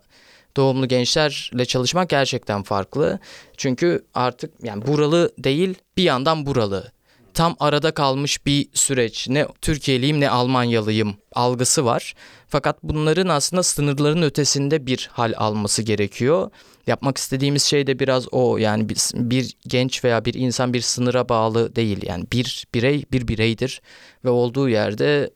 doğumlu 0.57 0.89
gençlerle 0.89 1.65
çalışmak 1.65 2.09
gerçekten 2.09 2.63
farklı. 2.63 3.19
Çünkü 3.57 4.05
artık 4.15 4.53
yani 4.63 4.87
buralı 4.87 5.33
değil 5.39 5.75
bir 5.97 6.03
yandan 6.03 6.47
buralı. 6.47 6.93
Tam 7.35 7.57
arada 7.61 7.95
kalmış 7.95 8.47
bir 8.47 8.69
süreç. 8.75 9.29
Ne 9.29 9.47
Türkiye'liyim 9.61 10.21
ne 10.21 10.31
Almanyalıyım 10.31 11.15
algısı 11.35 11.85
var. 11.85 12.15
Fakat 12.49 12.79
bunların 12.83 13.29
aslında 13.29 13.63
sınırların 13.63 14.23
ötesinde 14.23 14.87
bir 14.87 15.11
hal 15.13 15.33
alması 15.37 15.83
gerekiyor. 15.83 16.51
Yapmak 16.87 17.19
istediğimiz 17.19 17.63
şey 17.63 17.87
de 17.87 17.99
biraz 17.99 18.27
o. 18.33 18.59
Yani 18.59 18.89
bir, 18.89 18.97
bir 19.15 19.57
genç 19.67 20.05
veya 20.05 20.25
bir 20.25 20.35
insan 20.35 20.73
bir 20.73 20.81
sınıra 20.81 21.29
bağlı 21.29 21.77
değil. 21.77 22.07
Yani 22.07 22.25
bir 22.33 22.67
birey 22.75 23.05
bir 23.13 23.29
bireydir 23.29 23.83
ve 24.25 24.29
olduğu 24.29 24.69
yerde 24.69 25.31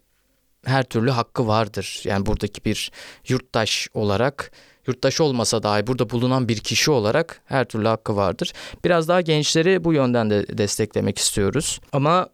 her 0.65 0.83
türlü 0.83 1.11
hakkı 1.11 1.47
vardır. 1.47 2.03
Yani 2.05 2.27
buradaki 2.27 2.65
bir 2.65 2.91
yurttaş 3.29 3.89
olarak 3.95 4.53
yurttaş 4.87 5.21
olmasa 5.21 5.63
dahi 5.63 5.87
burada 5.87 6.11
bulunan 6.11 6.49
bir 6.49 6.59
kişi 6.59 6.91
olarak 6.91 7.43
her 7.45 7.65
türlü 7.65 7.89
hakkı 7.89 8.17
vardır. 8.17 8.53
Biraz 8.85 9.09
daha 9.09 9.21
gençleri 9.21 9.85
bu 9.85 9.93
yönden 9.93 10.31
de 10.31 10.59
desteklemek 10.59 11.19
istiyoruz. 11.19 11.81
Ama 11.93 12.29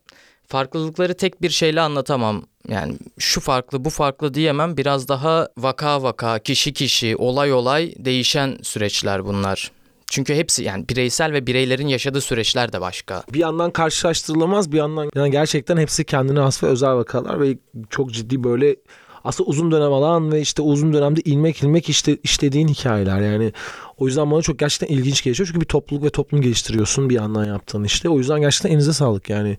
farklılıkları 0.46 1.14
tek 1.14 1.42
bir 1.42 1.50
şeyle 1.50 1.80
anlatamam. 1.80 2.42
Yani 2.68 2.94
şu 3.18 3.40
farklı 3.40 3.84
bu 3.84 3.90
farklı 3.90 4.34
diyemem. 4.34 4.76
Biraz 4.76 5.08
daha 5.08 5.48
vaka 5.58 6.02
vaka, 6.02 6.38
kişi 6.38 6.72
kişi, 6.72 7.16
olay 7.16 7.52
olay 7.52 7.94
değişen 7.98 8.58
süreçler 8.62 9.24
bunlar. 9.24 9.72
Çünkü 10.12 10.34
hepsi 10.34 10.64
yani 10.64 10.88
bireysel 10.88 11.32
ve 11.32 11.46
bireylerin 11.46 11.86
yaşadığı 11.86 12.20
süreçler 12.20 12.72
de 12.72 12.80
başka. 12.80 13.22
Bir 13.32 13.38
yandan 13.38 13.70
karşılaştırılamaz 13.70 14.72
bir 14.72 14.76
yandan 14.76 15.10
yani 15.14 15.30
gerçekten 15.30 15.76
hepsi 15.76 16.04
kendine 16.04 16.40
has 16.40 16.62
ve 16.62 16.66
özel 16.66 16.94
vakalar 16.94 17.40
ve 17.40 17.58
çok 17.90 18.12
ciddi 18.12 18.44
böyle 18.44 18.76
aslında 19.24 19.50
uzun 19.50 19.70
dönem 19.70 19.92
alan 19.92 20.32
ve 20.32 20.40
işte 20.40 20.62
uzun 20.62 20.92
dönemde 20.92 21.20
ilmek 21.20 21.62
ilmek 21.62 21.88
işte 21.88 22.16
işlediğin 22.22 22.68
hikayeler 22.68 23.20
yani 23.20 23.52
o 23.98 24.06
yüzden 24.06 24.30
bana 24.30 24.42
çok 24.42 24.58
gerçekten 24.58 24.96
ilginç 24.96 25.22
geliyor 25.22 25.46
çünkü 25.46 25.60
bir 25.60 25.66
topluluk 25.66 26.04
ve 26.04 26.10
toplum 26.10 26.40
geliştiriyorsun 26.42 27.10
bir 27.10 27.14
yandan 27.14 27.44
yaptığın 27.44 27.84
işte 27.84 28.08
o 28.08 28.18
yüzden 28.18 28.40
gerçekten 28.40 28.70
elinize 28.70 28.92
sağlık 28.92 29.30
yani 29.30 29.58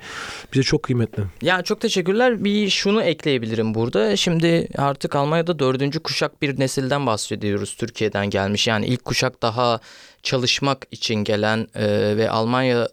bize 0.54 0.64
çok 0.64 0.84
kıymetli. 0.84 1.24
Ya 1.42 1.62
çok 1.62 1.82
teşekkürler. 1.82 2.44
Bir 2.44 2.70
şunu 2.70 3.04
ekleyebilirim 3.04 3.74
burada. 3.74 4.16
Şimdi 4.16 4.68
artık 4.78 5.16
Almanya'da 5.16 5.60
dördüncü 5.60 6.00
kuşak 6.00 6.42
bir 6.42 6.60
nesilden 6.60 7.06
bahsediyoruz. 7.06 7.76
Türkiye'den 7.76 8.30
gelmiş. 8.30 8.68
Yani 8.68 8.86
ilk 8.86 9.06
kuşak 9.06 9.42
daha 9.42 9.80
çalışmak 10.24 10.88
için 10.92 11.16
gelen 11.16 11.68
e, 11.76 12.18
ve 12.18 12.30
Almanya 12.30 12.88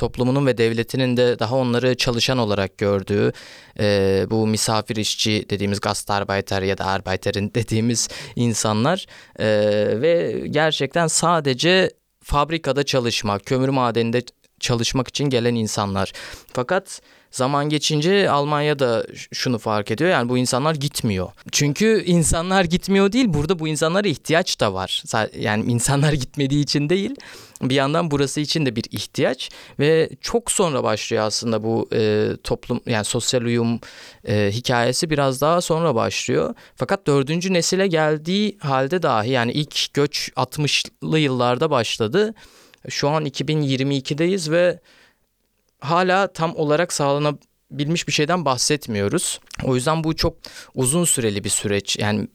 toplumunun 0.00 0.46
ve 0.46 0.58
devletinin 0.58 1.16
de 1.16 1.38
daha 1.38 1.56
onları 1.56 1.96
çalışan 1.96 2.38
olarak 2.38 2.78
gördüğü 2.78 3.32
e, 3.80 4.26
bu 4.30 4.46
misafir 4.46 4.96
işçi 4.96 5.46
dediğimiz 5.50 5.80
Gastarbeiter 5.80 6.62
ya 6.62 6.78
da 6.78 6.86
Arbeiter'in 6.86 7.50
dediğimiz 7.54 8.08
insanlar 8.36 9.06
e, 9.38 9.46
ve 10.00 10.44
gerçekten 10.50 11.06
sadece 11.06 11.90
fabrikada 12.22 12.84
çalışmak, 12.84 13.46
kömür 13.46 13.68
madeninde 13.68 14.22
çalışmak 14.60 15.08
için 15.08 15.24
gelen 15.24 15.54
insanlar. 15.54 16.12
Fakat 16.52 17.00
zaman 17.30 17.68
geçince 17.68 18.30
Almanya 18.30 18.78
da 18.78 19.06
şunu 19.32 19.58
fark 19.58 19.90
ediyor 19.90 20.10
yani 20.10 20.28
bu 20.28 20.38
insanlar 20.38 20.74
gitmiyor. 20.74 21.28
Çünkü 21.52 22.02
insanlar 22.06 22.64
gitmiyor 22.64 23.12
değil 23.12 23.26
burada 23.28 23.58
bu 23.58 23.68
insanlara 23.68 24.08
ihtiyaç 24.08 24.60
da 24.60 24.74
var. 24.74 25.02
Yani 25.38 25.64
insanlar 25.64 26.12
gitmediği 26.24 26.62
için 26.62 26.88
değil 26.88 27.14
bir 27.62 27.74
yandan 27.74 28.10
burası 28.10 28.40
için 28.40 28.66
de 28.66 28.76
bir 28.76 28.84
ihtiyaç 28.90 29.50
ve 29.78 30.10
çok 30.20 30.50
sonra 30.50 30.84
başlıyor 30.84 31.22
aslında 31.22 31.64
bu 31.64 31.88
e, 31.92 32.30
toplum 32.44 32.80
yani 32.86 33.04
sosyal 33.04 33.42
uyum 33.42 33.80
e, 34.24 34.50
hikayesi 34.52 35.10
biraz 35.10 35.40
daha 35.40 35.60
sonra 35.60 35.94
başlıyor. 35.94 36.54
Fakat 36.76 37.06
dördüncü 37.06 37.52
nesile 37.52 37.86
geldiği 37.86 38.58
halde 38.60 39.02
dahi 39.02 39.30
yani 39.30 39.52
ilk 39.52 39.94
göç 39.94 40.30
60'lı 40.36 41.18
yıllarda 41.18 41.70
başladı. 41.70 42.34
Şu 42.88 43.08
an 43.08 43.26
2022'deyiz 43.26 44.50
ve 44.50 44.80
hala 45.80 46.32
tam 46.32 46.56
olarak 46.56 46.92
sağlanabilmiş 46.92 48.08
bir 48.08 48.12
şeyden 48.12 48.44
bahsetmiyoruz. 48.44 49.40
O 49.64 49.74
yüzden 49.74 50.04
bu 50.04 50.16
çok 50.16 50.36
uzun 50.74 51.04
süreli 51.04 51.44
bir 51.44 51.48
süreç. 51.48 51.96
Yani 51.98 52.28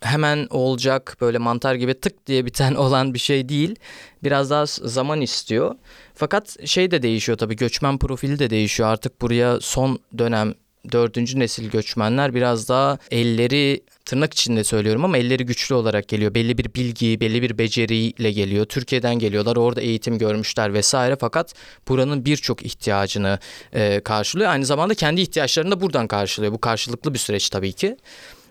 hemen 0.00 0.46
olacak 0.50 1.16
böyle 1.20 1.38
mantar 1.38 1.74
gibi 1.74 1.94
tık 1.94 2.26
diye 2.26 2.46
biten 2.46 2.74
olan 2.84 3.14
bir 3.14 3.18
şey 3.18 3.48
değil. 3.48 3.76
Biraz 4.24 4.50
daha 4.50 4.66
zaman 4.66 5.20
istiyor. 5.20 5.74
Fakat 6.14 6.68
şey 6.68 6.90
de 6.90 7.02
değişiyor 7.02 7.38
tabii 7.38 7.56
göçmen 7.56 7.98
profili 7.98 8.38
de 8.38 8.50
değişiyor. 8.50 8.88
Artık 8.88 9.20
buraya 9.20 9.60
son 9.60 9.98
dönem 10.18 10.54
dördüncü 10.92 11.38
nesil 11.38 11.70
göçmenler 11.70 12.34
biraz 12.34 12.68
daha 12.68 12.98
elleri 13.10 13.82
tırnak 14.04 14.32
içinde 14.32 14.64
söylüyorum 14.64 15.04
ama 15.04 15.18
elleri 15.18 15.46
güçlü 15.46 15.74
olarak 15.74 16.08
geliyor. 16.08 16.34
Belli 16.34 16.58
bir 16.58 16.74
bilgi, 16.74 17.20
belli 17.20 17.42
bir 17.42 17.58
beceriyle 17.58 18.32
geliyor. 18.32 18.64
Türkiye'den 18.64 19.18
geliyorlar, 19.18 19.56
orada 19.56 19.80
eğitim 19.80 20.18
görmüşler 20.18 20.74
vesaire. 20.74 21.16
Fakat 21.20 21.54
buranın 21.88 22.24
birçok 22.24 22.62
ihtiyacını 22.62 23.38
e, 23.72 24.00
karşılıyor. 24.00 24.50
Aynı 24.50 24.66
zamanda 24.66 24.94
kendi 24.94 25.20
ihtiyaçlarını 25.20 25.70
da 25.70 25.80
buradan 25.80 26.06
karşılıyor. 26.06 26.52
Bu 26.52 26.60
karşılıklı 26.60 27.14
bir 27.14 27.18
süreç 27.18 27.50
tabii 27.50 27.72
ki. 27.72 27.96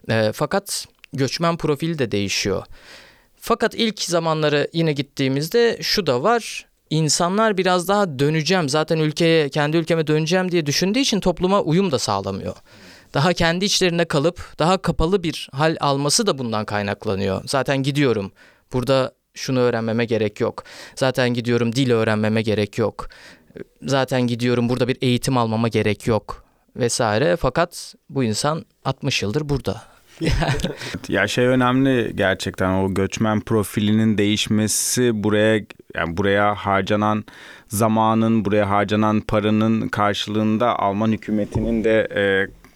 E, 0.10 0.32
fakat 0.34 0.86
göçmen 1.13 1.58
profili 1.58 2.00
de 2.00 2.12
değişiyor. 2.12 2.63
Fakat 3.41 3.76
ilk 3.76 4.02
zamanları 4.02 4.67
yine 4.74 4.94
gittiğimizde 4.94 5.78
şu 5.82 6.08
da 6.08 6.24
var 6.24 6.71
insanlar 6.91 7.58
biraz 7.58 7.88
daha 7.88 8.19
döneceğim 8.19 8.69
zaten 8.69 8.97
ülkeye 8.97 9.49
kendi 9.49 9.77
ülkeme 9.77 10.08
döneceğim 10.08 10.51
diye 10.51 10.65
düşündüğü 10.65 10.99
için 10.99 11.19
topluma 11.19 11.62
uyum 11.62 11.91
da 11.91 11.99
sağlamıyor. 11.99 12.56
Daha 13.13 13.34
kendi 13.34 13.65
içlerinde 13.65 14.06
kalıp 14.06 14.60
daha 14.60 14.77
kapalı 14.77 15.23
bir 15.23 15.49
hal 15.51 15.77
alması 15.80 16.27
da 16.27 16.38
bundan 16.38 16.65
kaynaklanıyor. 16.65 17.41
Zaten 17.45 17.84
gidiyorum. 17.84 18.32
Burada 18.73 19.12
şunu 19.34 19.60
öğrenmeme 19.60 20.06
gerek 20.06 20.39
yok. 20.39 20.63
Zaten 20.95 21.30
gidiyorum 21.30 21.75
dil 21.75 21.91
öğrenmeme 21.91 22.41
gerek 22.41 22.77
yok. 22.77 23.10
Zaten 23.82 24.21
gidiyorum 24.21 24.69
burada 24.69 24.88
bir 24.88 24.97
eğitim 25.01 25.38
almama 25.38 25.67
gerek 25.67 26.08
yok 26.08 26.45
vesaire. 26.75 27.36
Fakat 27.36 27.95
bu 28.10 28.23
insan 28.23 28.65
60 28.86 29.21
yıldır 29.21 29.49
burada. 29.49 29.90
ya 31.10 31.28
şey 31.28 31.46
önemli 31.46 32.12
gerçekten 32.16 32.74
o 32.74 32.94
göçmen 32.94 33.40
profilinin 33.40 34.18
değişmesi 34.18 35.24
buraya 35.24 35.62
yani 35.96 36.18
buraya 36.18 36.56
harcanan 36.56 37.26
zamanın, 37.68 38.46
buraya 38.46 38.70
harcanan 38.70 39.22
paranın 39.22 39.88
karşılığında 39.88 40.80
Alman 40.80 41.12
hükümetinin 41.12 41.84
de 41.84 42.08
e, 42.16 42.22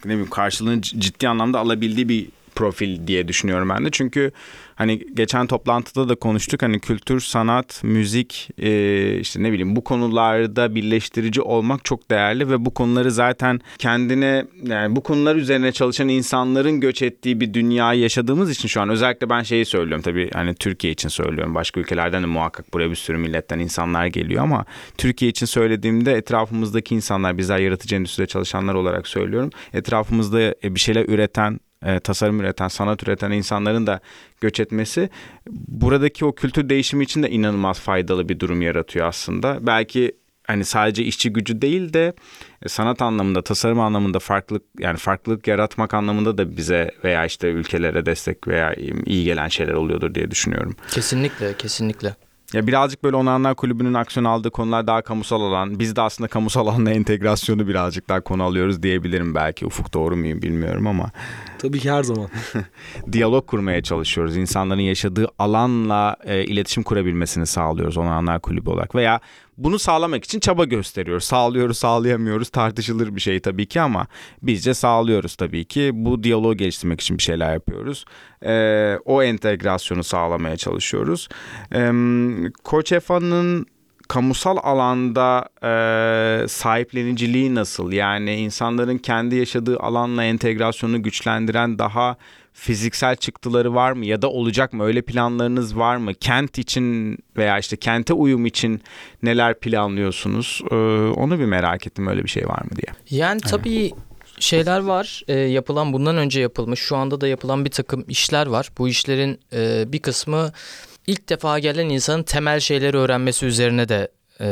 ne 0.05 0.11
bileyim 0.11 0.29
karşılığını 0.29 0.81
ciddi 0.81 1.27
anlamda 1.27 1.59
alabildiği 1.59 2.09
bir 2.09 2.27
profil 2.55 3.07
diye 3.07 3.27
düşünüyorum 3.27 3.69
ben 3.69 3.85
de. 3.85 3.89
Çünkü 3.91 4.31
hani 4.75 5.01
geçen 5.13 5.47
toplantıda 5.47 6.09
da 6.09 6.15
konuştuk 6.15 6.61
hani 6.61 6.79
kültür, 6.79 7.19
sanat, 7.19 7.83
müzik 7.83 8.49
e, 8.57 9.19
işte 9.19 9.43
ne 9.43 9.51
bileyim 9.51 9.75
bu 9.75 9.83
konularda 9.83 10.75
birleştirici 10.75 11.41
olmak 11.41 11.85
çok 11.85 12.11
değerli 12.11 12.49
ve 12.49 12.65
bu 12.65 12.73
konuları 12.73 13.11
zaten 13.11 13.61
kendine 13.77 14.45
yani 14.63 14.95
bu 14.95 15.03
konular 15.03 15.35
üzerine 15.35 15.71
çalışan 15.71 16.09
insanların 16.09 16.79
göç 16.79 17.01
ettiği 17.01 17.39
bir 17.39 17.53
dünyayı 17.53 18.01
yaşadığımız 18.01 18.51
için 18.51 18.67
şu 18.67 18.81
an 18.81 18.89
özellikle 18.89 19.29
ben 19.29 19.43
şeyi 19.43 19.65
söylüyorum 19.65 20.01
tabii 20.01 20.29
hani 20.33 20.55
Türkiye 20.55 20.93
için 20.93 21.09
söylüyorum. 21.09 21.55
Başka 21.55 21.79
ülkelerden 21.79 22.23
de 22.23 22.27
muhakkak 22.27 22.73
buraya 22.73 22.89
bir 22.89 22.95
sürü 22.95 23.17
milletten 23.17 23.59
insanlar 23.59 24.05
geliyor 24.05 24.43
ama 24.43 24.65
Türkiye 24.97 25.31
için 25.31 25.45
söylediğimde 25.45 26.13
etrafımızdaki 26.13 26.95
insanlar 26.95 27.37
bizler 27.37 27.59
yaratıcı 27.59 27.95
endüstride 27.95 28.27
çalışanlar 28.27 28.73
olarak 28.73 29.07
söylüyorum. 29.07 29.49
Etrafımızda 29.73 30.41
e, 30.41 30.75
bir 30.75 30.79
şeyler 30.79 31.05
üreten 31.05 31.59
e, 31.85 31.99
tasarım 31.99 32.39
üreten, 32.39 32.67
sanat 32.67 33.03
üreten 33.03 33.31
insanların 33.31 33.87
da 33.87 33.99
göç 34.41 34.59
etmesi 34.59 35.09
buradaki 35.49 36.25
o 36.25 36.35
kültür 36.35 36.69
değişimi 36.69 37.03
için 37.03 37.23
de 37.23 37.29
inanılmaz 37.29 37.79
faydalı 37.79 38.29
bir 38.29 38.39
durum 38.39 38.61
yaratıyor 38.61 39.07
aslında. 39.07 39.57
Belki 39.61 40.11
hani 40.47 40.65
sadece 40.65 41.03
işçi 41.03 41.33
gücü 41.33 41.61
değil 41.61 41.93
de 41.93 42.13
e, 42.61 42.69
sanat 42.69 43.01
anlamında, 43.01 43.41
tasarım 43.41 43.79
anlamında 43.79 44.19
farklılık 44.19 44.63
yani 44.79 44.97
farklılık 44.97 45.47
yaratmak 45.47 45.93
anlamında 45.93 46.37
da 46.37 46.57
bize 46.57 46.91
veya 47.03 47.25
işte 47.25 47.47
ülkelere 47.47 48.05
destek 48.05 48.47
veya 48.47 48.73
iyi 49.05 49.25
gelen 49.25 49.47
şeyler 49.47 49.73
oluyordur 49.73 50.15
diye 50.15 50.31
düşünüyorum. 50.31 50.75
Kesinlikle, 50.91 51.53
kesinlikle. 51.53 52.15
Ya 52.55 52.67
birazcık 52.67 53.03
böyle 53.03 53.15
Onanlar 53.15 53.55
Kulübü'nün 53.55 53.93
aksiyon 53.93 54.25
aldığı 54.25 54.51
konular 54.51 54.87
daha 54.87 55.01
kamusal 55.01 55.41
alan. 55.41 55.79
Biz 55.79 55.95
de 55.95 56.01
aslında 56.01 56.27
kamusal 56.27 56.67
alanla 56.67 56.91
entegrasyonu 56.91 57.67
birazcık 57.67 58.09
daha 58.09 58.21
konu 58.21 58.43
alıyoruz 58.43 58.83
diyebilirim 58.83 59.35
belki. 59.35 59.65
Ufuk 59.65 59.93
doğru 59.93 60.15
muyum 60.15 60.41
bilmiyorum 60.41 60.87
ama. 60.87 61.11
Tabii 61.59 61.79
ki 61.79 61.91
her 61.91 62.03
zaman. 62.03 62.29
Diyalog 63.11 63.47
kurmaya 63.47 63.81
çalışıyoruz. 63.81 64.37
İnsanların 64.37 64.81
yaşadığı 64.81 65.27
alanla 65.39 66.15
e, 66.23 66.43
iletişim 66.43 66.83
kurabilmesini 66.83 67.45
sağlıyoruz 67.45 67.97
Onanlar 67.97 68.39
Kulübü 68.41 68.69
olarak. 68.69 68.95
Veya 68.95 69.19
bunu 69.57 69.79
sağlamak 69.79 70.23
için 70.23 70.39
çaba 70.39 70.65
gösteriyoruz. 70.65 71.23
Sağlıyoruz, 71.23 71.77
sağlayamıyoruz 71.77 72.49
tartışılır 72.49 73.15
bir 73.15 73.21
şey 73.21 73.39
tabii 73.39 73.65
ki 73.65 73.81
ama 73.81 74.07
bizce 74.41 74.73
sağlıyoruz 74.73 75.35
tabii 75.35 75.65
ki. 75.65 75.91
Bu 75.93 76.23
diyaloğu 76.23 76.57
geliştirmek 76.57 77.01
için 77.01 77.17
bir 77.17 77.23
şeyler 77.23 77.53
yapıyoruz. 77.53 78.05
Ee, 78.45 78.97
o 79.05 79.23
entegrasyonu 79.23 80.03
sağlamaya 80.03 80.57
çalışıyoruz. 80.57 81.29
Ee, 81.73 81.91
Koç 82.63 82.91
Efa'nın 82.91 83.65
kamusal 84.07 84.57
alanda 84.63 85.49
e, 85.63 86.47
sahipleniciliği 86.47 87.55
nasıl? 87.55 87.91
Yani 87.91 88.35
insanların 88.35 88.97
kendi 88.97 89.35
yaşadığı 89.35 89.79
alanla 89.79 90.23
entegrasyonu 90.23 91.03
güçlendiren 91.03 91.79
daha 91.79 92.17
fiziksel 92.55 93.15
çıktıları 93.15 93.75
var 93.75 93.91
mı 93.91 94.05
ya 94.05 94.21
da 94.21 94.29
olacak 94.29 94.73
mı? 94.73 94.83
Öyle 94.83 95.01
planlarınız 95.01 95.77
var 95.77 95.95
mı? 95.95 96.13
Kent 96.13 96.57
için 96.57 97.17
veya 97.37 97.59
işte 97.59 97.77
kente 97.77 98.13
uyum 98.13 98.45
için 98.45 98.81
neler 99.23 99.59
planlıyorsunuz? 99.59 100.61
Ee, 100.71 100.75
onu 101.15 101.39
bir 101.39 101.45
merak 101.45 101.87
ettim 101.87 102.07
öyle 102.07 102.23
bir 102.23 102.29
şey 102.29 102.47
var 102.47 102.61
mı 102.61 102.69
diye. 102.75 103.19
Yani 103.19 103.41
tabii 103.41 103.91
şeyler 104.39 104.79
var 104.79 105.23
e, 105.27 105.33
yapılan 105.33 105.93
bundan 105.93 106.17
önce 106.17 106.41
yapılmış 106.41 106.79
şu 106.79 106.95
anda 106.95 107.21
da 107.21 107.27
yapılan 107.27 107.65
bir 107.65 107.71
takım 107.71 108.05
işler 108.07 108.47
var. 108.47 108.69
Bu 108.77 108.87
işlerin 108.87 109.39
e, 109.53 109.85
bir 109.87 109.99
kısmı 109.99 110.51
ilk 111.07 111.29
defa 111.29 111.59
gelen 111.59 111.89
insanın 111.89 112.23
temel 112.23 112.59
şeyleri 112.59 112.97
öğrenmesi 112.97 113.45
üzerine 113.45 113.89
de 113.89 114.11
e, 114.41 114.47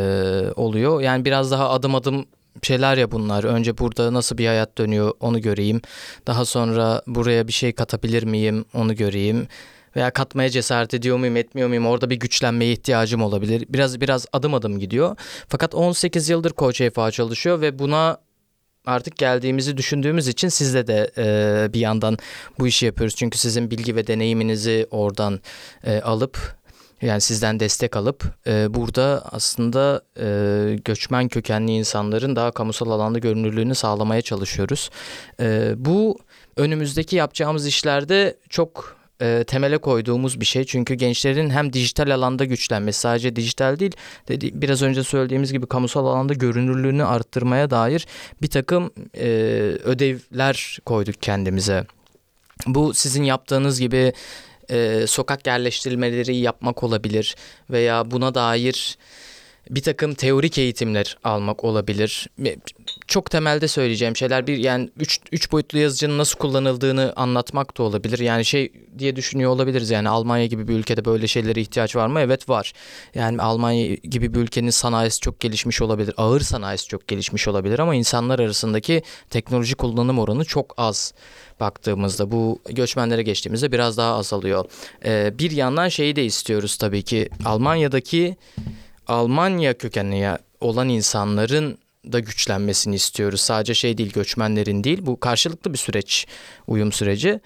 oluyor. 0.56 1.02
Yani 1.02 1.26
biraz 1.26 1.52
daha 1.52 1.70
adım 1.70 1.96
adım 1.96 2.26
şeyler 2.62 2.98
ya 2.98 3.12
bunlar. 3.12 3.44
Önce 3.44 3.78
burada 3.78 4.14
nasıl 4.14 4.38
bir 4.38 4.48
hayat 4.48 4.78
dönüyor 4.78 5.12
onu 5.20 5.42
göreyim. 5.42 5.82
Daha 6.28 6.46
sonra 6.46 7.02
buraya 7.08 7.48
bir 7.48 7.54
şey 7.54 7.72
katabilir 7.72 8.24
miyim 8.24 8.66
onu 8.74 8.96
göreyim. 8.96 9.48
Veya 9.96 10.12
katmaya 10.12 10.50
cesaret 10.50 10.94
ediyor 10.94 11.18
muyum 11.18 11.38
etmiyor 11.38 11.68
muyum 11.68 11.86
orada 11.86 12.10
bir 12.10 12.16
güçlenmeye 12.16 12.72
ihtiyacım 12.72 13.22
olabilir. 13.22 13.66
Biraz 13.70 14.02
biraz 14.02 14.26
adım 14.34 14.54
adım 14.54 14.80
gidiyor. 14.80 15.16
Fakat 15.48 15.76
18 15.76 16.30
yıldır 16.30 16.52
Koç 16.52 16.82
EFA 16.82 17.12
çalışıyor 17.12 17.62
ve 17.62 17.80
buna 17.80 18.18
artık 18.86 19.18
geldiğimizi 19.18 19.78
düşündüğümüz 19.78 20.28
için 20.28 20.48
sizle 20.48 20.88
de 20.88 21.12
e, 21.18 21.74
bir 21.74 21.80
yandan 21.80 22.18
bu 22.60 22.68
işi 22.68 22.86
yapıyoruz. 22.86 23.16
Çünkü 23.16 23.38
sizin 23.38 23.72
bilgi 23.72 23.96
ve 23.96 24.08
deneyiminizi 24.08 24.88
oradan 24.92 25.40
e, 25.84 26.02
alıp 26.02 26.56
Yani 27.04 27.22
sizden 27.22 27.60
destek 27.60 27.96
alıp 27.96 28.24
e, 28.48 28.74
burada 28.74 29.24
aslında 29.32 30.02
e, 30.20 30.76
göçmen 30.86 31.28
kökenli 31.28 31.72
insanların 31.72 32.36
daha 32.36 32.52
kamusal 32.52 32.92
alanda 32.92 33.20
görünürlüğünü 33.20 33.76
sağlamaya 33.76 34.22
çalışıyoruz. 34.22 34.90
E, 35.40 35.74
bu 35.78 36.20
önümüzdeki 36.58 37.16
yapacağımız 37.16 37.68
işlerde 37.68 38.38
çok 38.50 38.98
e, 39.22 39.44
temele 39.48 39.78
koyduğumuz 39.78 40.40
bir 40.40 40.46
şey. 40.46 40.64
Çünkü 40.64 40.94
gençlerin 40.94 41.50
hem 41.50 41.74
dijital 41.74 42.16
alanda 42.16 42.46
güçlenmesi 42.46 43.00
sadece 43.00 43.36
dijital 43.36 43.80
değil 43.80 43.96
dedi, 44.28 44.52
biraz 44.54 44.82
önce 44.82 45.04
söylediğimiz 45.04 45.52
gibi 45.52 45.66
kamusal 45.66 46.06
alanda 46.06 46.34
görünürlüğünü 46.34 47.04
arttırmaya 47.04 47.70
dair 47.70 48.08
bir 48.42 48.50
takım 48.50 48.92
e, 49.18 49.28
ödevler 49.84 50.80
koyduk 50.86 51.22
kendimize. 51.22 51.86
Bu 52.68 52.94
sizin 52.94 53.24
yaptığınız 53.24 53.80
gibi 53.80 54.14
e, 54.70 55.08
sokak 55.08 55.48
yerleştirmeleri 55.48 56.36
yapmak 56.36 56.84
olabilir 56.84 57.36
veya 57.70 58.12
buna 58.12 58.36
dair 58.36 58.98
bir 59.70 59.82
takım 59.82 60.14
teorik 60.14 60.58
eğitimler 60.58 61.18
almak 61.24 61.64
olabilir. 61.64 62.28
Çok 63.08 63.32
temelde 63.32 63.68
söyleyeceğim 63.68 64.16
şeyler 64.16 64.48
bir 64.48 64.58
yani 64.58 64.90
üç, 65.32 65.52
boyutlu 65.52 65.80
yazıcının 65.80 66.18
nasıl 66.18 66.40
kullanıldığını 66.40 67.14
anlatmak 67.16 67.78
da 67.78 67.84
olabilir. 67.84 68.20
Yani 68.20 68.46
şey 68.46 68.72
diye 69.00 69.16
düşünüyor 69.16 69.52
olabiliriz 69.52 69.90
yani 69.90 70.10
Almanya 70.10 70.46
gibi 70.46 70.68
bir 70.68 70.74
ülkede 70.74 71.06
böyle 71.06 71.28
şeylere 71.28 71.62
ihtiyaç 71.62 71.96
var 71.96 72.08
mı? 72.08 72.20
Evet 72.20 72.50
var. 72.50 72.74
Yani 73.16 73.42
Almanya 73.42 73.96
gibi 73.96 74.34
bir 74.34 74.40
ülkenin 74.40 74.70
sanayisi 74.70 75.20
çok 75.20 75.40
gelişmiş 75.40 75.82
olabilir. 75.82 76.14
Ağır 76.18 76.42
sanayisi 76.42 76.88
çok 76.88 77.08
gelişmiş 77.08 77.48
olabilir 77.48 77.80
ama 77.80 77.96
insanlar 77.96 78.40
arasındaki 78.40 79.02
teknoloji 79.30 79.76
kullanım 79.76 80.20
oranı 80.20 80.46
çok 80.46 80.74
az 80.78 81.14
baktığımızda 81.60 82.32
bu 82.32 82.60
göçmenlere 82.70 83.24
geçtiğimizde 83.24 83.72
biraz 83.72 83.98
daha 83.98 84.16
azalıyor. 84.16 84.66
Ee, 85.06 85.34
bir 85.40 85.52
yandan 85.52 85.90
şeyi 85.90 86.16
de 86.16 86.26
istiyoruz 86.26 86.78
tabii 86.78 87.02
ki 87.02 87.30
Almanya'daki 87.46 88.38
Almanya 89.08 89.78
kökenli 89.78 90.38
olan 90.62 90.90
insanların 90.90 91.78
da 92.12 92.20
güçlenmesini 92.20 92.96
istiyoruz. 92.96 93.42
Sadece 93.42 93.74
şey 93.74 93.98
değil 93.98 94.14
göçmenlerin 94.14 94.84
değil 94.84 95.00
bu 95.02 95.20
karşılıklı 95.20 95.74
bir 95.74 95.78
süreç 95.78 96.28
uyum 96.68 96.92
süreci. 96.92 97.40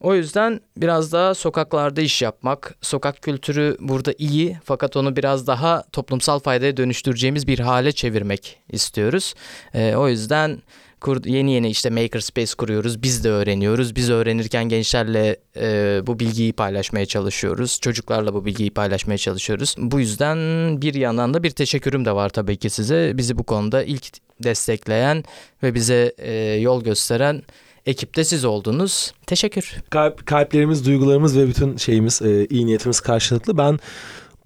O 0.00 0.14
yüzden 0.14 0.60
biraz 0.76 1.12
daha 1.12 1.34
sokaklarda 1.34 2.00
iş 2.00 2.22
yapmak, 2.22 2.74
sokak 2.80 3.22
kültürü 3.22 3.76
burada 3.80 4.14
iyi 4.18 4.58
fakat 4.64 4.96
onu 4.96 5.16
biraz 5.16 5.46
daha 5.46 5.82
toplumsal 5.92 6.38
faydaya 6.38 6.76
dönüştüreceğimiz 6.76 7.46
bir 7.46 7.58
hale 7.58 7.92
çevirmek 7.92 8.58
istiyoruz. 8.68 9.34
Ee, 9.74 9.94
o 9.96 10.08
yüzden 10.08 10.62
kur, 11.00 11.24
yeni 11.24 11.52
yeni 11.52 11.70
işte 11.70 11.90
makerspace 11.90 12.52
kuruyoruz. 12.58 13.02
Biz 13.02 13.24
de 13.24 13.30
öğreniyoruz. 13.30 13.96
Biz 13.96 14.10
öğrenirken 14.10 14.68
gençlerle 14.68 15.36
e, 15.56 16.00
bu 16.06 16.20
bilgiyi 16.20 16.52
paylaşmaya 16.52 17.06
çalışıyoruz. 17.06 17.78
Çocuklarla 17.80 18.34
bu 18.34 18.44
bilgiyi 18.44 18.70
paylaşmaya 18.70 19.18
çalışıyoruz. 19.18 19.74
Bu 19.78 20.00
yüzden 20.00 20.38
bir 20.82 20.94
yandan 20.94 21.34
da 21.34 21.42
bir 21.42 21.50
teşekkürüm 21.50 22.04
de 22.04 22.14
var 22.14 22.28
tabii 22.28 22.56
ki 22.56 22.70
size. 22.70 23.12
Bizi 23.14 23.38
bu 23.38 23.44
konuda 23.44 23.82
ilk 23.82 24.06
destekleyen 24.44 25.24
ve 25.62 25.74
bize 25.74 26.14
e, 26.18 26.32
yol 26.60 26.84
gösteren 26.84 27.42
ekipte 27.86 28.24
siz 28.24 28.44
oldunuz. 28.44 29.12
Teşekkür. 29.26 29.76
Kalp, 29.90 30.26
kalplerimiz, 30.26 30.86
duygularımız 30.86 31.38
ve 31.38 31.48
bütün 31.48 31.76
şeyimiz, 31.76 32.22
e, 32.22 32.46
iyi 32.46 32.66
niyetimiz 32.66 33.00
karşılıklı. 33.00 33.58
Ben 33.58 33.78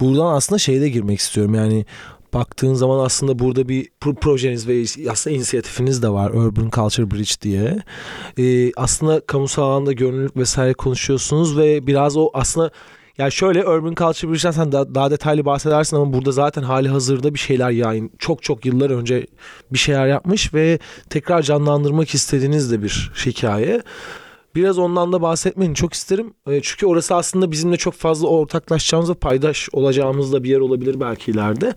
buradan 0.00 0.34
aslında 0.34 0.58
şeyde 0.58 0.88
girmek 0.88 1.18
istiyorum. 1.18 1.54
Yani 1.54 1.86
baktığın 2.34 2.74
zaman 2.74 3.04
aslında 3.04 3.38
burada 3.38 3.68
bir 3.68 3.88
pro- 4.00 4.14
projeniz 4.14 4.68
ve 4.68 4.84
aslında 5.10 5.36
inisiyatifiniz 5.36 6.02
de 6.02 6.08
var 6.08 6.30
Urban 6.30 6.70
Culture 6.70 7.10
Bridge 7.10 7.32
diye. 7.42 7.78
Ee, 8.38 8.72
aslında 8.76 9.20
kamusal 9.26 9.62
alanda 9.62 9.92
gönüllülük 9.92 10.36
vesaire 10.36 10.72
konuşuyorsunuz 10.72 11.58
ve 11.58 11.86
biraz 11.86 12.16
o 12.16 12.30
aslında 12.34 12.70
yani 13.18 13.32
şöyle 13.32 13.66
Urban 13.66 13.94
Culture 13.94 14.32
Bridge'den 14.32 14.50
sen 14.50 14.72
daha, 14.72 14.94
daha 14.94 15.10
detaylı 15.10 15.44
bahsedersin 15.44 15.96
ama 15.96 16.12
burada 16.12 16.32
zaten 16.32 16.62
hali 16.62 16.88
hazırda 16.88 17.34
bir 17.34 17.38
şeyler 17.38 17.70
yayın 17.70 18.10
çok 18.18 18.42
çok 18.42 18.66
yıllar 18.66 18.90
önce 18.90 19.26
bir 19.72 19.78
şeyler 19.78 20.06
yapmış 20.06 20.54
ve 20.54 20.78
tekrar 21.10 21.42
canlandırmak 21.42 22.14
istediğiniz 22.14 22.72
de 22.72 22.82
bir 22.82 23.12
hikaye. 23.26 23.82
Biraz 24.54 24.78
ondan 24.78 25.12
da 25.12 25.22
bahsetmeni 25.22 25.74
çok 25.74 25.92
isterim. 25.94 26.34
E, 26.50 26.60
Çünkü 26.62 26.86
orası 26.86 27.14
aslında 27.14 27.50
bizimle 27.50 27.76
çok 27.76 27.94
fazla 27.94 28.28
ortaklaşacağımız 28.28 29.10
ve 29.10 29.14
paydaş 29.14 29.68
olacağımız 29.72 30.32
da 30.32 30.44
bir 30.44 30.50
yer 30.50 30.58
olabilir 30.58 31.00
belki 31.00 31.30
ileride. 31.30 31.74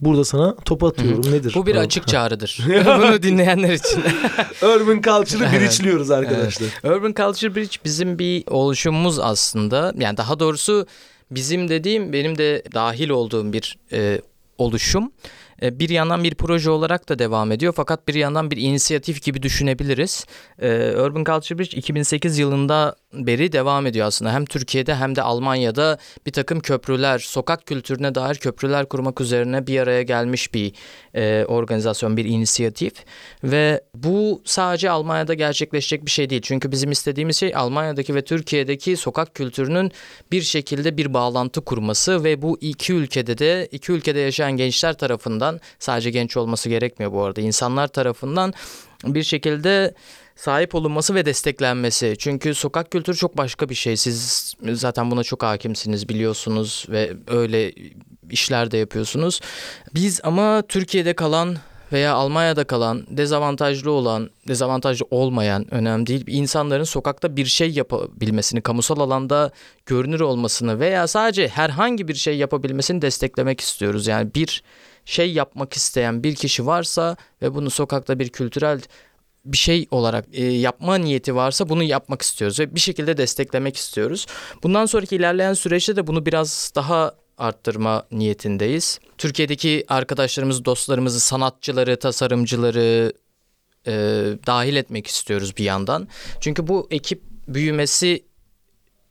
Burada 0.00 0.24
sana 0.24 0.56
top 0.56 0.84
atıyorum. 0.84 1.32
Nedir? 1.32 1.52
Bu 1.56 1.66
bir 1.66 1.76
açık 1.76 2.08
çağrıdır. 2.08 2.58
Bunu 2.68 3.22
dinleyenler 3.22 3.72
için. 3.72 4.02
Urban 4.62 5.02
Culture'ı 5.02 5.48
Evet. 5.54 5.60
bridge'liyoruz 5.72 6.10
arkadaşlar. 6.10 6.68
Urban 6.84 7.14
Culture 7.14 7.54
Bridge 7.54 7.76
bizim 7.84 8.18
bir 8.18 8.44
oluşumumuz 8.46 9.18
aslında. 9.18 9.92
Yani 9.98 10.16
daha 10.16 10.40
doğrusu 10.40 10.86
bizim 11.30 11.68
dediğim 11.68 12.12
benim 12.12 12.38
de 12.38 12.62
dahil 12.74 13.08
olduğum 13.08 13.52
bir 13.52 13.78
e, 13.92 14.20
oluşum. 14.58 15.12
E, 15.62 15.78
bir 15.78 15.88
yandan 15.88 16.24
bir 16.24 16.34
proje 16.34 16.70
olarak 16.70 17.08
da 17.08 17.18
devam 17.18 17.52
ediyor 17.52 17.72
fakat 17.76 18.08
bir 18.08 18.14
yandan 18.14 18.50
bir 18.50 18.56
inisiyatif 18.56 19.22
gibi 19.22 19.42
düşünebiliriz. 19.42 20.26
E, 20.58 20.92
Urban 20.96 21.24
Culture 21.24 21.58
Bridge 21.58 21.76
2008 21.76 22.38
yılında 22.38 22.96
beri 23.16 23.52
devam 23.52 23.86
ediyor 23.86 24.06
aslında. 24.06 24.32
Hem 24.32 24.44
Türkiye'de 24.44 24.94
hem 24.94 25.16
de 25.16 25.22
Almanya'da 25.22 25.98
bir 26.26 26.32
takım 26.32 26.60
köprüler, 26.60 27.18
sokak 27.18 27.66
kültürüne 27.66 28.14
dair 28.14 28.34
köprüler 28.34 28.86
kurmak 28.86 29.20
üzerine 29.20 29.66
bir 29.66 29.80
araya 29.80 30.02
gelmiş 30.02 30.54
bir 30.54 30.72
e, 31.14 31.44
organizasyon, 31.44 32.16
bir 32.16 32.24
inisiyatif. 32.24 32.92
Ve 33.44 33.80
bu 33.94 34.42
sadece 34.44 34.90
Almanya'da 34.90 35.34
gerçekleşecek 35.34 36.06
bir 36.06 36.10
şey 36.10 36.30
değil. 36.30 36.42
Çünkü 36.44 36.72
bizim 36.72 36.90
istediğimiz 36.90 37.36
şey 37.36 37.52
Almanya'daki 37.56 38.14
ve 38.14 38.24
Türkiye'deki 38.24 38.96
sokak 38.96 39.34
kültürünün 39.34 39.92
bir 40.32 40.42
şekilde 40.42 40.96
bir 40.96 41.14
bağlantı 41.14 41.60
kurması 41.60 42.24
ve 42.24 42.42
bu 42.42 42.58
iki 42.60 42.92
ülkede 42.92 43.38
de 43.38 43.68
iki 43.72 43.92
ülkede 43.92 44.20
yaşayan 44.20 44.52
gençler 44.52 44.98
tarafından 44.98 45.60
sadece 45.78 46.10
genç 46.10 46.36
olması 46.36 46.68
gerekmiyor 46.68 47.12
bu 47.12 47.22
arada. 47.22 47.40
insanlar 47.40 47.88
tarafından 47.88 48.54
bir 49.04 49.22
şekilde 49.22 49.94
sahip 50.36 50.74
olunması 50.74 51.14
ve 51.14 51.24
desteklenmesi. 51.24 52.16
Çünkü 52.18 52.54
sokak 52.54 52.90
kültürü 52.90 53.16
çok 53.16 53.36
başka 53.36 53.68
bir 53.68 53.74
şey. 53.74 53.96
Siz 53.96 54.54
zaten 54.72 55.10
buna 55.10 55.22
çok 55.22 55.42
hakimsiniz, 55.42 56.08
biliyorsunuz 56.08 56.86
ve 56.88 57.12
öyle 57.26 57.72
işler 58.30 58.70
de 58.70 58.76
yapıyorsunuz. 58.76 59.40
Biz 59.94 60.20
ama 60.24 60.62
Türkiye'de 60.68 61.14
kalan 61.14 61.56
veya 61.92 62.14
Almanya'da 62.14 62.64
kalan, 62.64 63.06
dezavantajlı 63.10 63.90
olan, 63.90 64.30
dezavantajlı 64.48 65.06
olmayan 65.10 65.74
önemli 65.74 66.06
değil. 66.06 66.24
insanların 66.26 66.84
sokakta 66.84 67.36
bir 67.36 67.44
şey 67.44 67.70
yapabilmesini, 67.70 68.60
kamusal 68.60 69.00
alanda 69.00 69.50
görünür 69.86 70.20
olmasını 70.20 70.80
veya 70.80 71.06
sadece 71.06 71.48
herhangi 71.48 72.08
bir 72.08 72.14
şey 72.14 72.36
yapabilmesini 72.36 73.02
desteklemek 73.02 73.60
istiyoruz. 73.60 74.06
Yani 74.06 74.34
bir 74.34 74.62
şey 75.06 75.32
yapmak 75.32 75.72
isteyen 75.72 76.22
bir 76.22 76.34
kişi 76.34 76.66
varsa 76.66 77.16
ve 77.42 77.54
bunu 77.54 77.70
sokakta 77.70 78.18
bir 78.18 78.28
kültürel 78.28 78.80
bir 79.44 79.56
şey 79.56 79.86
olarak 79.90 80.24
e, 80.32 80.44
yapma 80.44 80.96
niyeti 80.96 81.34
varsa 81.34 81.68
bunu 81.68 81.82
yapmak 81.82 82.22
istiyoruz 82.22 82.60
ve 82.60 82.74
bir 82.74 82.80
şekilde 82.80 83.16
desteklemek 83.16 83.76
istiyoruz. 83.76 84.26
Bundan 84.62 84.86
sonraki 84.86 85.16
ilerleyen 85.16 85.54
süreçte 85.54 85.96
de 85.96 86.06
bunu 86.06 86.26
biraz 86.26 86.72
daha 86.74 87.12
arttırma 87.38 88.06
niyetindeyiz. 88.12 89.00
Türkiye'deki 89.18 89.84
arkadaşlarımız, 89.88 90.64
dostlarımızı, 90.64 91.20
sanatçıları, 91.20 91.98
tasarımcıları 91.98 93.12
e, 93.86 93.92
dahil 94.46 94.76
etmek 94.76 95.06
istiyoruz 95.06 95.56
bir 95.56 95.64
yandan. 95.64 96.08
Çünkü 96.40 96.66
bu 96.66 96.88
ekip 96.90 97.22
büyümesi 97.48 98.24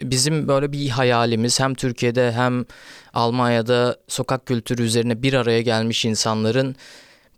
bizim 0.01 0.47
böyle 0.47 0.71
bir 0.71 0.89
hayalimiz. 0.89 1.59
Hem 1.59 1.75
Türkiye'de 1.75 2.31
hem 2.31 2.65
Almanya'da 3.13 3.97
sokak 4.07 4.45
kültürü 4.45 4.83
üzerine 4.83 5.23
bir 5.23 5.33
araya 5.33 5.61
gelmiş 5.61 6.05
insanların 6.05 6.75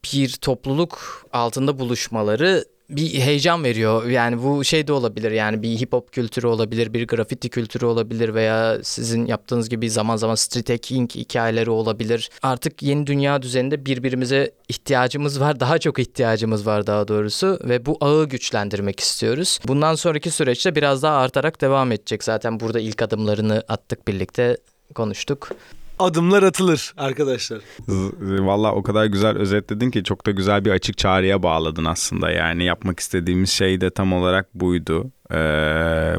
bir 0.03 0.29
topluluk 0.29 1.25
altında 1.33 1.79
buluşmaları 1.79 2.65
bir 2.89 3.19
heyecan 3.19 3.63
veriyor. 3.63 4.05
Yani 4.05 4.43
bu 4.43 4.63
şey 4.63 4.87
de 4.87 4.93
olabilir 4.93 5.31
yani 5.31 5.61
bir 5.61 5.69
hip 5.69 5.93
hop 5.93 6.11
kültürü 6.11 6.47
olabilir, 6.47 6.93
bir 6.93 7.07
grafiti 7.07 7.49
kültürü 7.49 7.85
olabilir 7.85 8.33
veya 8.33 8.77
sizin 8.83 9.25
yaptığınız 9.25 9.69
gibi 9.69 9.89
zaman 9.89 10.15
zaman 10.15 10.35
street 10.35 10.69
hacking 10.69 11.11
hikayeleri 11.15 11.69
olabilir. 11.69 12.29
Artık 12.43 12.83
yeni 12.83 13.07
dünya 13.07 13.41
düzeninde 13.41 13.85
birbirimize 13.85 14.51
ihtiyacımız 14.69 15.39
var. 15.39 15.59
Daha 15.59 15.79
çok 15.79 15.99
ihtiyacımız 15.99 16.65
var 16.65 16.87
daha 16.87 17.07
doğrusu 17.07 17.59
ve 17.63 17.85
bu 17.85 17.97
ağı 18.01 18.29
güçlendirmek 18.29 18.99
istiyoruz. 18.99 19.59
Bundan 19.67 19.95
sonraki 19.95 20.31
süreçte 20.31 20.75
biraz 20.75 21.03
daha 21.03 21.17
artarak 21.17 21.61
devam 21.61 21.91
edecek. 21.91 22.23
Zaten 22.23 22.59
burada 22.59 22.79
ilk 22.79 23.01
adımlarını 23.01 23.63
attık 23.67 24.07
birlikte 24.07 24.57
konuştuk. 24.95 25.49
Adımlar 25.99 26.43
atılır 26.43 26.93
arkadaşlar. 26.97 27.59
Z- 27.87 28.45
Valla 28.45 28.73
o 28.73 28.83
kadar 28.83 29.05
güzel 29.05 29.37
özetledin 29.37 29.91
ki 29.91 30.03
çok 30.03 30.25
da 30.25 30.31
güzel 30.31 30.65
bir 30.65 30.71
açık 30.71 30.97
çağrıya 30.97 31.43
bağladın 31.43 31.85
aslında. 31.85 32.31
Yani 32.31 32.63
yapmak 32.63 32.99
istediğimiz 32.99 33.49
şey 33.49 33.81
de 33.81 33.89
tam 33.89 34.13
olarak 34.13 34.53
buydu. 34.53 35.11
E, 35.31 35.37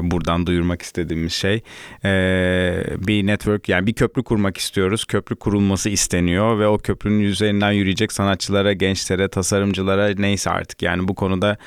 buradan 0.01 0.47
duyurmak 0.47 0.81
istediğimiz 0.81 1.33
şey. 1.33 1.61
E, 2.05 2.11
bir 3.07 3.27
network 3.27 3.69
yani 3.69 3.87
bir 3.87 3.93
köprü 3.93 4.23
kurmak 4.23 4.57
istiyoruz. 4.57 5.05
Köprü 5.05 5.35
kurulması 5.35 5.89
isteniyor 5.89 6.59
ve 6.59 6.67
o 6.67 6.77
köprünün 6.77 7.23
üzerinden 7.23 7.71
yürüyecek 7.71 8.11
sanatçılara, 8.11 8.73
gençlere, 8.73 9.27
tasarımcılara 9.27 10.09
neyse 10.17 10.49
artık 10.49 10.81
yani 10.81 11.07
bu 11.07 11.15
konuda 11.15 11.57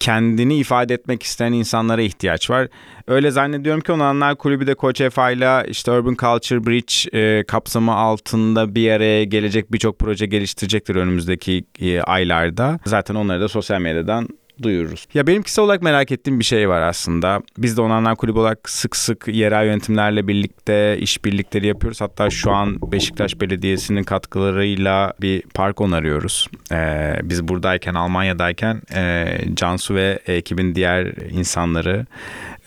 kendini 0.00 0.56
ifade 0.56 0.94
etmek 0.94 1.22
isteyen 1.22 1.52
insanlara 1.52 2.02
ihtiyaç 2.02 2.50
var. 2.50 2.68
Öyle 3.06 3.30
zannediyorum 3.30 3.80
ki 3.80 3.92
Onanlar 3.92 4.36
Kulübü 4.36 4.66
de 4.66 4.74
Koç 4.74 5.00
Efa 5.00 5.30
ile 5.30 5.66
işte 5.68 5.90
Urban 5.92 6.14
Culture 6.14 6.66
Bridge 6.66 7.18
e, 7.18 7.44
kapsamı 7.44 7.94
altında 7.94 8.74
bir 8.74 8.90
araya 8.90 9.24
gelecek 9.24 9.72
birçok 9.72 9.98
proje 9.98 10.26
geliştirecektir 10.26 10.96
önümüzdeki 10.96 11.64
e, 11.80 12.00
aylarda. 12.00 12.78
Zaten 12.86 13.14
onları 13.14 13.40
da 13.40 13.48
sosyal 13.48 13.80
medyadan 13.80 14.28
duyururuz. 14.62 15.06
Ya 15.14 15.26
benim 15.26 15.42
kişisel 15.42 15.64
olarak 15.64 15.82
merak 15.82 16.12
ettiğim 16.12 16.38
bir 16.38 16.44
şey 16.44 16.68
var 16.68 16.82
aslında. 16.82 17.42
Biz 17.58 17.76
de 17.76 17.80
Onanlar 17.80 18.16
Kulübü 18.16 18.38
olarak 18.38 18.70
sık 18.70 18.96
sık 18.96 19.28
yerel 19.28 19.66
yönetimlerle 19.66 20.28
birlikte 20.28 20.98
işbirlikleri 20.98 21.66
yapıyoruz. 21.66 22.00
Hatta 22.00 22.30
şu 22.30 22.50
an 22.50 22.92
Beşiktaş 22.92 23.40
Belediyesi'nin 23.40 24.02
katkılarıyla 24.02 25.12
bir 25.20 25.42
park 25.54 25.80
onarıyoruz. 25.80 26.48
Ee, 26.72 27.14
biz 27.22 27.48
buradayken, 27.48 27.94
Almanya'dayken 27.94 28.82
e, 28.94 29.38
Cansu 29.54 29.94
ve 29.94 30.18
ekibin 30.26 30.74
diğer 30.74 31.06
insanları 31.30 32.06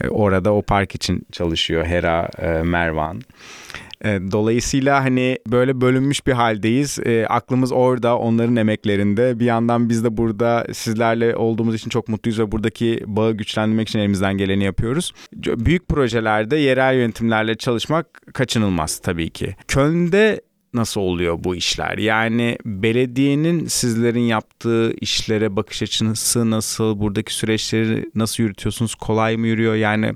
e, 0.04 0.08
orada 0.08 0.54
o 0.54 0.62
park 0.62 0.96
için 0.96 1.26
çalışıyor. 1.32 1.86
Hera, 1.86 2.30
e, 2.38 2.48
Mervan. 2.48 3.22
E, 4.06 4.20
Dolayısıyla 4.32 5.04
hani 5.04 5.38
böyle 5.48 5.82
bölünmüş 5.82 6.28
bir 6.28 6.32
haldeyiz. 6.32 7.00
E, 7.06 7.26
aklımız 7.28 7.72
orada, 7.72 8.18
onların 8.18 8.56
emeklerinde. 8.56 9.40
Bir 9.40 9.46
yandan 9.46 9.90
biz 9.90 10.04
de 10.04 10.18
burada 10.18 10.68
sizlerle 10.74 11.36
olduğumuz 11.36 11.76
için 11.76 11.90
çok 11.90 12.08
mutluyuz 12.08 12.40
ve 12.40 12.52
buradaki 12.52 13.04
bağı 13.06 13.32
güçlendirmek 13.32 13.90
için 13.90 14.00
elimizden 14.00 14.38
geleni 14.38 14.64
yapıyoruz. 14.64 15.14
Büyük 15.36 15.88
projelerde 15.88 16.58
yerel 16.58 16.96
yönetimlerle 16.96 17.56
çalışmak 17.56 18.22
kaçınılmaz 18.34 19.00
tabii 19.00 19.30
ki. 19.30 19.56
Köln'de 19.68 20.42
nasıl 20.74 21.02
oluyor 21.02 21.44
bu 21.44 21.56
işler? 21.56 21.98
Yani 21.98 22.58
belediyenin 22.66 23.66
sizlerin 23.66 24.20
yaptığı 24.20 24.94
işlere 24.94 25.56
bakış 25.56 25.84
açısı 25.84 26.52
nasıl? 26.52 27.00
Buradaki 27.00 27.34
süreçleri 27.34 28.10
nasıl 28.16 28.44
yürütüyorsunuz? 28.44 28.96
Kolay 28.96 29.38
mı 29.38 29.48
yürüyor? 29.48 29.76
Yani 29.76 30.14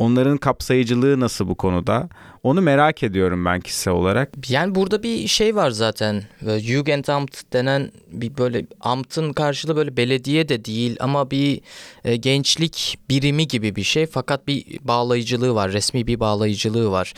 onların 0.00 0.38
kapsayıcılığı 0.38 1.20
nasıl 1.20 1.48
bu 1.48 1.54
konuda? 1.54 2.08
Onu 2.42 2.60
merak 2.60 3.02
ediyorum 3.02 3.44
ben 3.44 3.60
kişisel 3.60 3.94
olarak. 3.94 4.32
Yani 4.48 4.74
burada 4.74 5.02
bir 5.02 5.28
şey 5.28 5.56
var 5.56 5.70
zaten. 5.70 6.22
Jugendamt 6.58 7.52
denen 7.52 7.92
bir 8.12 8.38
böyle 8.38 8.66
amtın 8.80 9.32
karşılığı 9.32 9.76
böyle 9.76 9.96
belediye 9.96 10.48
de 10.48 10.64
değil 10.64 10.96
ama 11.00 11.30
bir 11.30 11.60
e, 12.04 12.16
gençlik 12.16 12.98
birimi 13.10 13.48
gibi 13.48 13.76
bir 13.76 13.82
şey. 13.82 14.06
Fakat 14.06 14.46
bir 14.48 14.64
bağlayıcılığı 14.80 15.54
var. 15.54 15.72
Resmi 15.72 16.06
bir 16.06 16.20
bağlayıcılığı 16.20 16.90
var. 16.90 17.14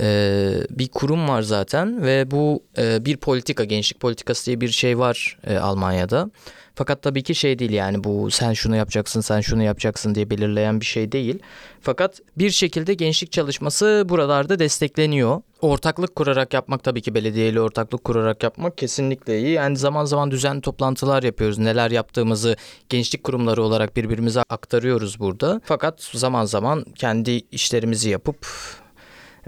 E, 0.00 0.50
bir 0.70 0.88
kurum 0.88 1.28
var 1.28 1.42
zaten 1.42 2.02
ve 2.02 2.30
bu 2.30 2.62
e, 2.78 3.04
bir 3.04 3.16
politika, 3.16 3.64
gençlik 3.64 4.00
politikası 4.00 4.46
diye 4.46 4.60
bir 4.60 4.68
şey 4.68 4.98
var 4.98 5.38
e, 5.46 5.56
Almanya'da. 5.56 6.30
Fakat 6.78 7.02
tabii 7.02 7.22
ki 7.22 7.34
şey 7.34 7.58
değil 7.58 7.70
yani 7.70 8.04
bu 8.04 8.30
sen 8.30 8.52
şunu 8.52 8.76
yapacaksın 8.76 9.20
sen 9.20 9.40
şunu 9.40 9.62
yapacaksın 9.62 10.14
diye 10.14 10.30
belirleyen 10.30 10.80
bir 10.80 10.86
şey 10.86 11.12
değil. 11.12 11.38
Fakat 11.80 12.20
bir 12.36 12.50
şekilde 12.50 12.94
gençlik 12.94 13.32
çalışması 13.32 14.04
buralarda 14.08 14.58
destekleniyor. 14.58 15.42
Ortaklık 15.60 16.16
kurarak 16.16 16.54
yapmak 16.54 16.84
tabii 16.84 17.02
ki 17.02 17.14
belediyeyle 17.14 17.60
ortaklık 17.60 18.04
kurarak 18.04 18.42
yapmak 18.42 18.78
kesinlikle 18.78 19.38
iyi. 19.38 19.50
Yani 19.50 19.76
zaman 19.76 20.04
zaman 20.04 20.30
düzenli 20.30 20.60
toplantılar 20.60 21.22
yapıyoruz. 21.22 21.58
Neler 21.58 21.90
yaptığımızı 21.90 22.56
gençlik 22.88 23.24
kurumları 23.24 23.62
olarak 23.62 23.96
birbirimize 23.96 24.42
aktarıyoruz 24.48 25.20
burada. 25.20 25.60
Fakat 25.64 26.02
zaman 26.02 26.44
zaman 26.44 26.84
kendi 26.94 27.30
işlerimizi 27.30 28.10
yapıp 28.10 28.46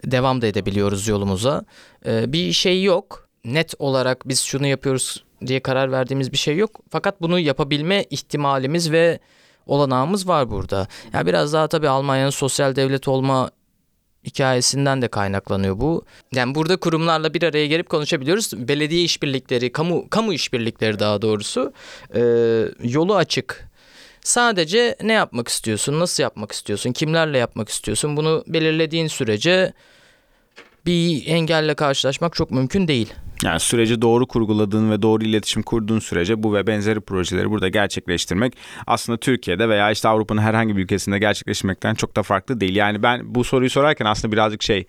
devam 0.05 0.43
da 0.43 0.47
edebiliyoruz 0.47 1.09
yolumuza. 1.09 1.64
Ee, 2.07 2.33
bir 2.33 2.53
şey 2.53 2.83
yok. 2.83 3.29
Net 3.45 3.75
olarak 3.79 4.29
biz 4.29 4.40
şunu 4.40 4.66
yapıyoruz 4.66 5.25
diye 5.46 5.61
karar 5.61 5.92
verdiğimiz 5.92 6.33
bir 6.33 6.37
şey 6.37 6.57
yok. 6.57 6.81
Fakat 6.90 7.22
bunu 7.22 7.38
yapabilme 7.38 8.05
ihtimalimiz 8.11 8.92
ve 8.92 9.18
olanağımız 9.66 10.29
var 10.29 10.50
burada. 10.50 10.76
Ya 10.79 10.87
yani 11.12 11.26
biraz 11.26 11.53
daha 11.53 11.68
tabii 11.68 11.88
Almanya'nın 11.88 12.31
sosyal 12.31 12.76
devlet 12.76 13.09
olma 13.09 13.50
hikayesinden 14.24 15.03
de 15.03 15.09
kaynaklanıyor 15.09 15.81
bu. 15.81 16.05
Yani 16.33 16.55
burada 16.55 16.76
kurumlarla 16.76 17.35
bir 17.35 17.42
araya 17.42 17.66
gelip 17.66 17.88
konuşabiliyoruz. 17.88 18.68
Belediye 18.68 19.03
işbirlikleri, 19.03 19.72
kamu 19.72 20.11
kamu 20.11 20.33
işbirlikleri 20.33 20.98
daha 20.98 21.22
doğrusu 21.22 21.72
e, 22.14 22.20
yolu 22.83 23.16
açık. 23.16 23.70
Sadece 24.20 24.96
ne 25.03 25.12
yapmak 25.12 25.48
istiyorsun, 25.48 26.00
nasıl 26.00 26.22
yapmak 26.22 26.53
istiyorsun, 26.53 26.92
kimlerle 26.92 27.38
yapmak 27.38 27.68
istiyorsun 27.68 28.16
bunu 28.16 28.44
belirlediğin 28.46 29.07
sürece 29.07 29.72
bir 30.87 31.26
engelle 31.26 31.74
karşılaşmak 31.74 32.35
çok 32.35 32.50
mümkün 32.50 32.88
değil. 32.88 33.14
Yani 33.44 33.61
süreci 33.61 34.03
doğru 34.03 34.26
kurguladığın 34.26 34.90
ve 34.90 35.03
doğru 35.03 35.24
iletişim 35.24 35.62
kurduğun 35.62 35.98
sürece 35.98 36.42
bu 36.42 36.55
ve 36.55 36.66
benzeri 36.66 37.00
projeleri 37.00 37.50
burada 37.50 37.68
gerçekleştirmek 37.68 38.53
aslında 38.87 39.18
Türkiye'de 39.18 39.68
veya 39.68 39.90
işte 39.90 40.09
Avrupa'nın 40.09 40.40
herhangi 40.40 40.76
bir 40.76 40.83
ülkesinde 40.83 41.18
gerçekleştirmekten 41.18 41.94
çok 41.94 42.16
da 42.16 42.22
farklı 42.22 42.61
değil. 42.61 42.76
Yani 42.76 43.03
ben 43.03 43.35
bu 43.35 43.44
soruyu 43.44 43.70
sorarken 43.70 44.07
aslında 44.07 44.33
birazcık 44.33 44.62
şey 44.62 44.87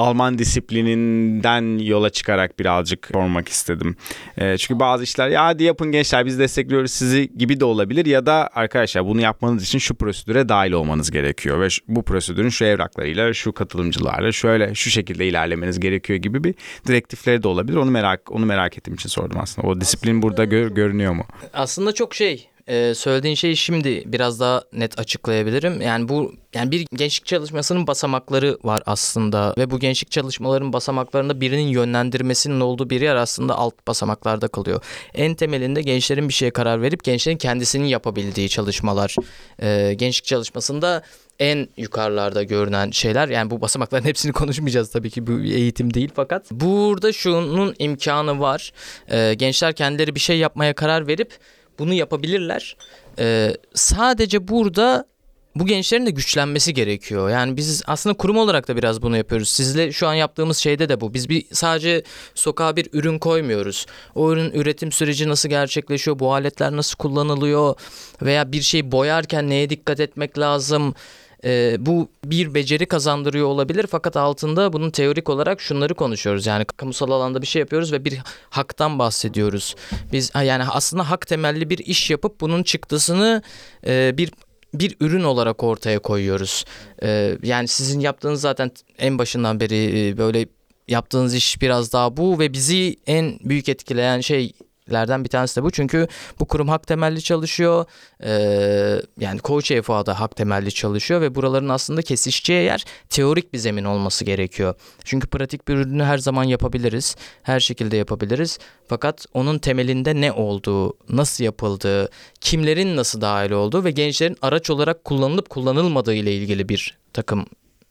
Alman 0.00 0.38
disiplininden 0.38 1.78
yola 1.78 2.10
çıkarak 2.10 2.58
birazcık 2.58 3.08
sormak 3.12 3.48
istedim. 3.48 3.96
E, 4.38 4.58
çünkü 4.58 4.80
bazı 4.80 5.04
işler 5.04 5.28
ya 5.28 5.44
hadi 5.44 5.64
yapın 5.64 5.92
gençler 5.92 6.26
biz 6.26 6.38
destekliyoruz 6.38 6.90
sizi 6.90 7.32
gibi 7.36 7.60
de 7.60 7.64
olabilir 7.64 8.06
ya 8.06 8.26
da 8.26 8.50
arkadaşlar 8.54 9.06
bunu 9.06 9.20
yapmanız 9.20 9.62
için 9.62 9.78
şu 9.78 9.94
prosedüre 9.94 10.48
dahil 10.48 10.72
olmanız 10.72 11.10
gerekiyor 11.10 11.60
ve 11.60 11.68
bu 11.88 12.02
prosedürün 12.02 12.48
şu 12.48 12.64
evraklarıyla, 12.64 13.34
şu 13.34 13.52
katılımcılarla 13.52 14.32
şöyle 14.32 14.74
şu 14.74 14.90
şekilde 14.90 15.26
ilerlemeniz 15.26 15.80
gerekiyor 15.80 16.18
gibi 16.18 16.44
bir 16.44 16.54
direktifleri 16.86 17.42
de 17.42 17.48
olabilir. 17.48 17.76
Onu 17.76 17.90
merak 17.90 18.32
onu 18.32 18.46
merak 18.46 18.78
ettiğim 18.78 18.94
için 18.94 19.08
sordum 19.08 19.38
aslında. 19.40 19.68
O 19.68 19.80
disiplin 19.80 20.22
burada 20.22 20.44
gör, 20.44 20.70
görünüyor 20.70 21.12
mu? 21.12 21.24
Aslında 21.52 21.92
çok 21.92 22.14
şey 22.14 22.48
ee, 22.66 22.94
söylediğin 22.94 23.34
şeyi 23.34 23.56
şimdi 23.56 24.02
biraz 24.06 24.40
daha 24.40 24.62
net 24.72 24.98
açıklayabilirim. 24.98 25.80
Yani 25.80 26.08
bu 26.08 26.34
yani 26.54 26.70
bir 26.70 26.86
gençlik 26.96 27.26
çalışmasının 27.26 27.86
basamakları 27.86 28.58
var 28.64 28.82
aslında 28.86 29.54
ve 29.58 29.70
bu 29.70 29.78
gençlik 29.78 30.10
çalışmaların 30.10 30.72
basamaklarında 30.72 31.40
birinin 31.40 31.68
yönlendirmesinin 31.68 32.60
olduğu 32.60 32.90
bir 32.90 33.00
yer 33.00 33.16
aslında 33.16 33.58
alt 33.58 33.74
basamaklarda 33.88 34.48
kalıyor. 34.48 34.84
En 35.14 35.34
temelinde 35.34 35.82
gençlerin 35.82 36.28
bir 36.28 36.34
şeye 36.34 36.50
karar 36.50 36.82
verip 36.82 37.04
gençlerin 37.04 37.36
kendisinin 37.36 37.84
yapabildiği 37.86 38.48
çalışmalar. 38.48 39.16
Ee, 39.62 39.94
gençlik 39.94 40.24
çalışmasında 40.24 41.02
en 41.38 41.68
yukarılarda 41.76 42.42
görünen 42.42 42.90
şeyler 42.90 43.28
yani 43.28 43.50
bu 43.50 43.60
basamakların 43.60 44.04
hepsini 44.04 44.32
konuşmayacağız 44.40 44.90
tabii 44.90 45.10
ki 45.10 45.26
bu 45.26 45.40
eğitim 45.40 45.94
değil 45.94 46.10
fakat 46.14 46.50
burada 46.50 47.12
şunun 47.12 47.74
imkanı 47.78 48.40
var. 48.40 48.72
Ee, 49.10 49.34
gençler 49.34 49.72
kendileri 49.72 50.14
bir 50.14 50.20
şey 50.20 50.38
yapmaya 50.38 50.74
karar 50.74 51.06
verip 51.06 51.38
bunu 51.80 51.94
yapabilirler. 51.94 52.76
Ee, 53.18 53.56
sadece 53.74 54.48
burada 54.48 55.06
bu 55.54 55.66
gençlerin 55.66 56.06
de 56.06 56.10
güçlenmesi 56.10 56.74
gerekiyor. 56.74 57.30
Yani 57.30 57.56
biz 57.56 57.82
aslında 57.86 58.16
kurum 58.16 58.36
olarak 58.36 58.68
da 58.68 58.76
biraz 58.76 59.02
bunu 59.02 59.16
yapıyoruz. 59.16 59.48
Sizle 59.48 59.92
şu 59.92 60.08
an 60.08 60.14
yaptığımız 60.14 60.58
şeyde 60.58 60.88
de 60.88 61.00
bu. 61.00 61.14
Biz 61.14 61.28
bir 61.28 61.46
sadece 61.52 62.02
sokağa 62.34 62.76
bir 62.76 62.88
ürün 62.92 63.18
koymuyoruz. 63.18 63.86
O 64.14 64.32
ürün 64.32 64.50
üretim 64.50 64.92
süreci 64.92 65.28
nasıl 65.28 65.48
gerçekleşiyor? 65.48 66.18
Bu 66.18 66.34
aletler 66.34 66.72
nasıl 66.72 66.96
kullanılıyor? 66.96 67.74
Veya 68.22 68.52
bir 68.52 68.62
şey 68.62 68.92
boyarken 68.92 69.50
neye 69.50 69.70
dikkat 69.70 70.00
etmek 70.00 70.38
lazım? 70.38 70.94
E, 71.44 71.76
bu 71.86 72.08
bir 72.24 72.54
beceri 72.54 72.86
kazandırıyor 72.86 73.46
olabilir 73.46 73.86
fakat 73.90 74.16
altında 74.16 74.72
bunun 74.72 74.90
teorik 74.90 75.28
olarak 75.28 75.60
şunları 75.60 75.94
konuşuyoruz. 75.94 76.46
Yani 76.46 76.64
kamusal 76.64 77.10
alanda 77.10 77.42
bir 77.42 77.46
şey 77.46 77.60
yapıyoruz 77.60 77.92
ve 77.92 78.04
bir 78.04 78.18
haktan 78.50 78.98
bahsediyoruz. 78.98 79.74
Biz 80.12 80.32
yani 80.34 80.64
aslında 80.64 81.10
hak 81.10 81.26
temelli 81.26 81.70
bir 81.70 81.78
iş 81.78 82.10
yapıp 82.10 82.40
bunun 82.40 82.62
çıktısını 82.62 83.42
e, 83.86 84.14
bir 84.18 84.32
bir 84.74 84.96
ürün 85.00 85.24
olarak 85.24 85.64
ortaya 85.64 85.98
koyuyoruz. 85.98 86.64
E, 87.02 87.38
yani 87.42 87.68
sizin 87.68 88.00
yaptığınız 88.00 88.40
zaten 88.40 88.70
en 88.98 89.18
başından 89.18 89.60
beri 89.60 90.08
e, 90.08 90.18
böyle 90.18 90.46
yaptığınız 90.88 91.34
iş 91.34 91.62
biraz 91.62 91.92
daha 91.92 92.16
bu 92.16 92.38
ve 92.38 92.52
bizi 92.52 92.96
en 93.06 93.38
büyük 93.44 93.68
etkileyen 93.68 94.20
şey 94.20 94.52
lerden 94.92 95.24
bir 95.24 95.28
tanesi 95.28 95.56
de 95.56 95.64
bu. 95.64 95.70
Çünkü 95.70 96.08
bu 96.40 96.44
kurum 96.44 96.68
hak 96.68 96.86
temelli 96.86 97.22
çalışıyor. 97.22 97.84
Ee, 98.24 99.02
yani 99.20 99.40
Coach 99.44 99.70
da 99.70 100.20
hak 100.20 100.36
temelli 100.36 100.72
çalışıyor 100.72 101.20
ve 101.20 101.34
buraların 101.34 101.68
aslında 101.68 102.02
kesişeceği 102.02 102.64
yer 102.64 102.84
teorik 103.08 103.52
bir 103.52 103.58
zemin 103.58 103.84
olması 103.84 104.24
gerekiyor. 104.24 104.74
Çünkü 105.04 105.26
pratik 105.26 105.68
bir 105.68 105.74
ürünü 105.74 106.04
her 106.04 106.18
zaman 106.18 106.44
yapabiliriz. 106.44 107.16
Her 107.42 107.60
şekilde 107.60 107.96
yapabiliriz. 107.96 108.58
Fakat 108.88 109.26
onun 109.34 109.58
temelinde 109.58 110.20
ne 110.20 110.32
olduğu, 110.32 110.96
nasıl 111.08 111.44
yapıldığı, 111.44 112.10
kimlerin 112.40 112.96
nasıl 112.96 113.20
dahil 113.20 113.50
olduğu 113.50 113.84
ve 113.84 113.90
gençlerin 113.90 114.36
araç 114.42 114.70
olarak 114.70 115.04
kullanılıp 115.04 115.50
kullanılmadığı 115.50 116.14
ile 116.14 116.34
ilgili 116.34 116.68
bir 116.68 116.98
takım 117.12 117.46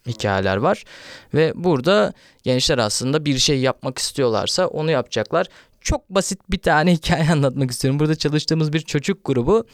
hikayeler 0.07 0.57
var 0.57 0.83
ve 1.33 1.51
burada 1.55 2.13
gençler 2.43 2.77
aslında 2.77 3.25
bir 3.25 3.37
şey 3.37 3.59
yapmak 3.59 3.97
istiyorlarsa 3.97 4.67
onu 4.67 4.91
yapacaklar 4.91 5.47
çok 5.81 6.09
basit 6.09 6.39
bir 6.51 6.57
tane 6.57 6.93
hikaye 6.95 7.31
anlatmak 7.31 7.71
istiyorum. 7.71 7.99
Burada 7.99 8.15
çalıştığımız 8.15 8.73
bir 8.73 8.81
çocuk 8.81 9.25
grubu 9.25 9.65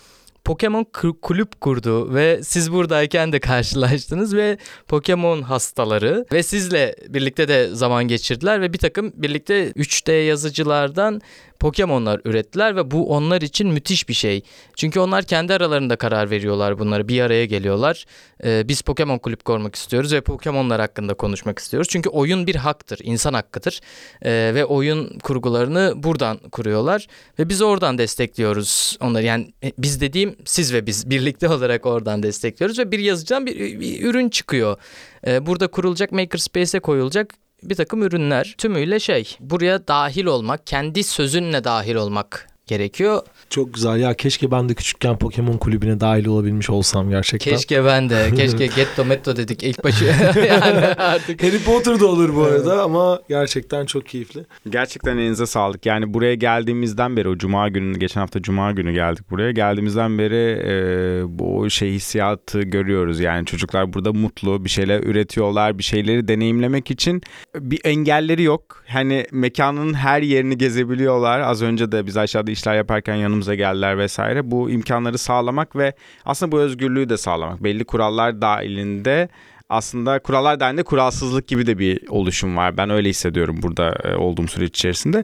Pokemon 0.45 0.85
kulüp 1.21 1.61
kurdu 1.61 2.13
ve 2.13 2.43
siz 2.43 2.71
buradayken 2.71 3.31
de 3.31 3.39
karşılaştınız 3.49 4.35
ve 4.35 4.57
Pokemon 4.87 5.41
hastaları 5.41 6.25
ve 6.31 6.43
sizle 6.43 6.95
birlikte 7.09 7.47
de 7.47 7.69
zaman 7.75 8.07
geçirdiler 8.07 8.61
ve 8.61 8.73
bir 8.73 8.77
takım 8.77 9.11
birlikte 9.15 9.71
3D 9.71 10.11
yazıcılardan 10.11 11.21
Pokemon'lar 11.59 12.21
ürettiler 12.25 12.75
ve 12.75 12.91
bu 12.91 13.09
onlar 13.09 13.41
için 13.41 13.67
müthiş 13.67 14.09
bir 14.09 14.13
şey. 14.13 14.41
Çünkü 14.75 14.99
onlar 14.99 15.23
kendi 15.23 15.53
aralarında 15.53 15.95
karar 15.95 16.29
veriyorlar 16.29 16.79
bunları. 16.79 17.07
Bir 17.07 17.21
araya 17.21 17.45
geliyorlar. 17.45 18.05
Ee, 18.43 18.67
biz 18.67 18.81
Pokemon 18.81 19.17
kulüp 19.17 19.45
kurmak 19.45 19.75
istiyoruz 19.75 20.13
ve 20.13 20.21
Pokemon'lar 20.21 20.81
hakkında 20.81 21.13
konuşmak 21.13 21.59
istiyoruz. 21.59 21.89
Çünkü 21.91 22.09
oyun 22.09 22.47
bir 22.47 22.55
haktır, 22.55 22.99
insan 23.03 23.33
hakkıdır. 23.33 23.81
Ee, 24.21 24.51
ve 24.55 24.65
oyun 24.65 25.19
kurgularını 25.19 25.93
buradan 25.95 26.37
kuruyorlar 26.37 27.07
ve 27.39 27.49
biz 27.49 27.61
oradan 27.61 27.97
destekliyoruz 27.97 28.97
onları. 29.01 29.23
Yani 29.23 29.53
e, 29.63 29.71
biz 29.77 30.01
dediğim 30.01 30.34
siz 30.45 30.73
ve 30.73 30.85
biz 30.85 31.09
birlikte 31.09 31.49
olarak 31.49 31.85
oradan 31.85 32.23
destekliyoruz 32.23 32.79
ve 32.79 32.91
bir 32.91 32.99
yazıcıdan 32.99 33.45
bir, 33.45 33.79
bir 33.79 34.03
ürün 34.03 34.29
çıkıyor. 34.29 34.77
Ee, 35.27 35.45
burada 35.45 35.67
kurulacak 35.67 36.11
Makerspace'e 36.11 36.79
koyulacak 36.79 37.33
bir 37.63 37.75
takım 37.75 38.03
ürünler 38.03 38.55
tümüyle 38.57 38.99
şey 38.99 39.37
buraya 39.39 39.87
dahil 39.87 40.25
olmak 40.25 40.67
kendi 40.67 41.03
sözünle 41.03 41.63
dahil 41.63 41.95
olmak 41.95 42.54
gerekiyor. 42.67 43.21
Çok 43.49 43.73
güzel 43.73 43.99
ya 43.99 44.13
keşke 44.13 44.51
ben 44.51 44.69
de 44.69 44.73
küçükken 44.73 45.17
Pokemon 45.17 45.57
kulübüne 45.57 45.99
dahil 45.99 46.25
olabilmiş 46.25 46.69
olsam 46.69 47.09
gerçekten. 47.09 47.51
Keşke 47.51 47.85
ben 47.85 48.09
de 48.09 48.31
keşke 48.35 48.65
Getto 48.67 49.05
Metto 49.05 49.35
dedik 49.35 49.63
ilk 49.63 49.83
başı 49.83 50.05
yani 50.47 50.85
artık 50.85 51.43
Harry 51.43 51.59
Potter 51.59 51.99
da 51.99 52.07
olur 52.07 52.35
bu 52.35 52.43
arada 52.43 52.83
ama 52.83 53.19
gerçekten 53.29 53.85
çok 53.85 54.05
keyifli. 54.05 54.45
Gerçekten 54.69 55.17
elinize 55.17 55.45
sağlık. 55.45 55.85
Yani 55.85 56.13
buraya 56.13 56.35
geldiğimizden 56.35 57.17
beri 57.17 57.29
o 57.29 57.37
cuma 57.37 57.69
günü 57.69 57.99
geçen 57.99 58.21
hafta 58.21 58.41
cuma 58.41 58.71
günü 58.71 58.93
geldik 58.93 59.31
buraya. 59.31 59.51
Geldiğimizden 59.51 60.17
beri 60.17 60.61
e, 60.65 60.73
bu 61.39 61.69
şey 61.69 61.91
hissiyatı 61.91 62.61
görüyoruz. 62.61 63.19
Yani 63.19 63.45
çocuklar 63.45 63.93
burada 63.93 64.13
mutlu 64.13 64.65
bir 64.65 64.69
şeyler 64.69 65.03
üretiyorlar. 65.03 65.77
Bir 65.77 65.83
şeyleri 65.83 66.27
deneyimlemek 66.27 66.91
için 66.91 67.21
bir 67.55 67.79
engelleri 67.83 68.43
yok. 68.43 68.83
Hani 68.87 69.25
mekanın 69.31 69.93
her 69.93 70.21
yerini 70.21 70.57
gezebiliyorlar. 70.57 71.39
Az 71.39 71.61
önce 71.61 71.91
de 71.91 72.05
biz 72.05 72.17
aşağıda 72.17 72.51
işler 72.55 72.75
yaparken 72.75 73.15
yanımıza 73.15 73.55
geldiler 73.55 73.97
vesaire. 73.97 74.51
Bu 74.51 74.69
imkanları 74.69 75.17
sağlamak 75.17 75.75
ve 75.75 75.93
aslında 76.25 76.51
bu 76.51 76.59
özgürlüğü 76.59 77.09
de 77.09 77.17
sağlamak. 77.17 77.63
Belli 77.63 77.85
kurallar 77.85 78.41
dahilinde 78.41 79.29
aslında 79.69 80.19
kurallar 80.19 80.59
dahilinde 80.59 80.83
kuralsızlık 80.83 81.47
gibi 81.47 81.67
de 81.67 81.79
bir 81.79 82.07
oluşum 82.09 82.57
var. 82.57 82.77
Ben 82.77 82.89
öyle 82.89 83.09
hissediyorum 83.09 83.59
burada 83.61 83.95
e, 84.03 84.15
olduğum 84.15 84.47
süreç 84.47 84.69
içerisinde. 84.69 85.23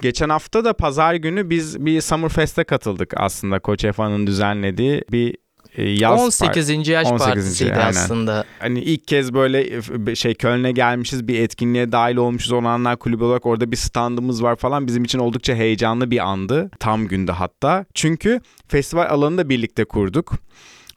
Geçen 0.00 0.28
hafta 0.28 0.64
da 0.64 0.72
pazar 0.72 1.14
günü 1.14 1.50
biz 1.50 1.86
bir 1.86 2.00
Summerfest'e 2.00 2.64
katıldık 2.64 3.14
aslında 3.16 3.58
Koç 3.58 3.84
Efa'nın 3.84 4.26
düzenlediği 4.26 5.04
bir 5.12 5.36
yaz 5.76 6.20
18. 6.20 6.88
yaş 6.88 7.06
18. 7.06 7.26
partisiydi 7.26 7.72
aynen. 7.72 7.86
aslında. 7.86 8.44
hani 8.58 8.80
ilk 8.80 9.08
kez 9.08 9.34
böyle 9.34 9.76
e, 10.10 10.14
şey 10.14 10.34
Köln'e 10.34 10.72
gelmişiz 10.72 11.28
bir 11.28 11.40
etkinliğe 11.40 11.92
dahil 11.92 12.16
olmuşuz 12.16 12.52
olanlar 12.52 12.96
kulübü 12.96 13.24
olarak 13.24 13.46
orada 13.46 13.70
bir 13.70 13.76
standımız 13.76 14.42
var 14.42 14.56
falan 14.56 14.86
bizim 14.86 15.04
için 15.04 15.18
oldukça 15.18 15.54
heyecanlı 15.54 16.10
bir 16.10 16.18
andı 16.18 16.70
tam 16.80 17.08
günde 17.08 17.32
hatta 17.32 17.84
çünkü 17.94 18.40
festival 18.68 19.06
alanını 19.10 19.38
da 19.38 19.48
birlikte 19.48 19.84
kurduk. 19.84 20.32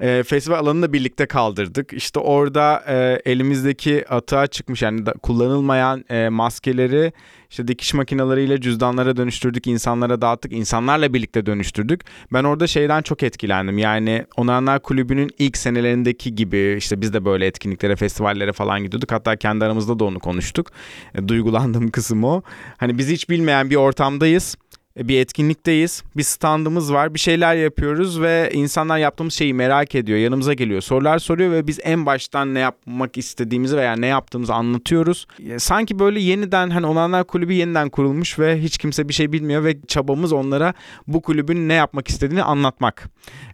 E, 0.02 0.24
festival 0.24 0.60
alanını 0.60 0.82
da 0.82 0.94
birlikte 0.94 1.26
kaldırdık. 1.26 1.94
İşte 1.94 2.20
orada 2.20 2.84
e, 2.88 3.22
elimizdeki 3.32 4.06
atığa 4.10 4.48
çıkmış 4.48 4.82
yani 4.82 5.06
da, 5.06 5.12
kullanılmayan 5.12 6.06
e, 6.10 6.30
maskeleri 6.30 7.14
işte 7.50 7.68
dikiş 7.68 7.94
makineleriyle 7.94 8.62
cüzdanlara 8.62 9.18
dönüştürdük, 9.18 9.68
insanlara 9.68 10.22
dağıttık, 10.22 10.52
insanlarla 10.54 11.14
birlikte 11.14 11.46
dönüştürdük. 11.46 12.02
Ben 12.34 12.44
orada 12.44 12.68
şeyden 12.68 13.02
çok 13.02 13.24
etkilendim. 13.24 13.78
Yani 13.78 14.26
Onanlar 14.38 14.82
Kulübü'nün 14.82 15.30
ilk 15.40 15.58
senelerindeki 15.58 16.36
gibi 16.36 16.76
işte 16.78 17.02
biz 17.02 17.14
de 17.14 17.26
böyle 17.26 17.46
etkinliklere, 17.46 17.96
festivallere 17.96 18.54
falan 18.54 18.84
gidiyorduk. 18.84 19.12
Hatta 19.12 19.36
kendi 19.36 19.66
aramızda 19.66 20.00
da 20.00 20.04
onu 20.04 20.20
konuştuk. 20.20 20.72
E, 21.16 21.28
duygulandığım 21.28 21.92
kısım 21.92 22.24
o. 22.24 22.42
Hani 22.78 22.98
biz 22.98 23.10
hiç 23.10 23.30
bilmeyen 23.30 23.70
bir 23.70 23.76
ortamdayız 23.76 24.56
bir 25.04 25.20
etkinlikteyiz. 25.20 26.04
Bir 26.18 26.24
standımız 26.24 26.94
var. 26.94 27.14
Bir 27.14 27.20
şeyler 27.20 27.56
yapıyoruz 27.56 28.22
ve 28.22 28.50
insanlar 28.54 28.98
yaptığımız 28.98 29.34
şeyi 29.34 29.54
merak 29.54 29.96
ediyor. 29.96 30.20
Yanımıza 30.20 30.54
geliyor. 30.54 30.82
Sorular 30.82 31.20
soruyor 31.20 31.52
ve 31.52 31.68
biz 31.68 31.80
en 31.84 32.06
baştan 32.06 32.54
ne 32.54 32.60
yapmak 32.60 33.18
istediğimizi 33.18 33.78
veya 33.78 33.96
ne 33.96 34.08
yaptığımızı 34.08 34.54
anlatıyoruz. 34.54 35.28
E, 35.50 35.60
Sanki 35.60 36.00
böyle 36.00 36.20
yeniden 36.20 36.70
hani 36.70 36.86
Olanlar 36.86 37.28
Kulübü 37.28 37.54
yeniden 37.54 37.90
kurulmuş 37.90 38.40
ve 38.40 38.62
hiç 38.62 38.78
kimse 38.78 39.10
bir 39.10 39.14
şey 39.14 39.32
bilmiyor 39.32 39.64
ve 39.64 39.78
çabamız 39.88 40.34
onlara 40.34 40.74
bu 41.08 41.22
kulübün 41.22 41.70
ne 41.70 41.74
yapmak 41.74 42.08
istediğini 42.08 42.44
anlatmak. 42.44 43.10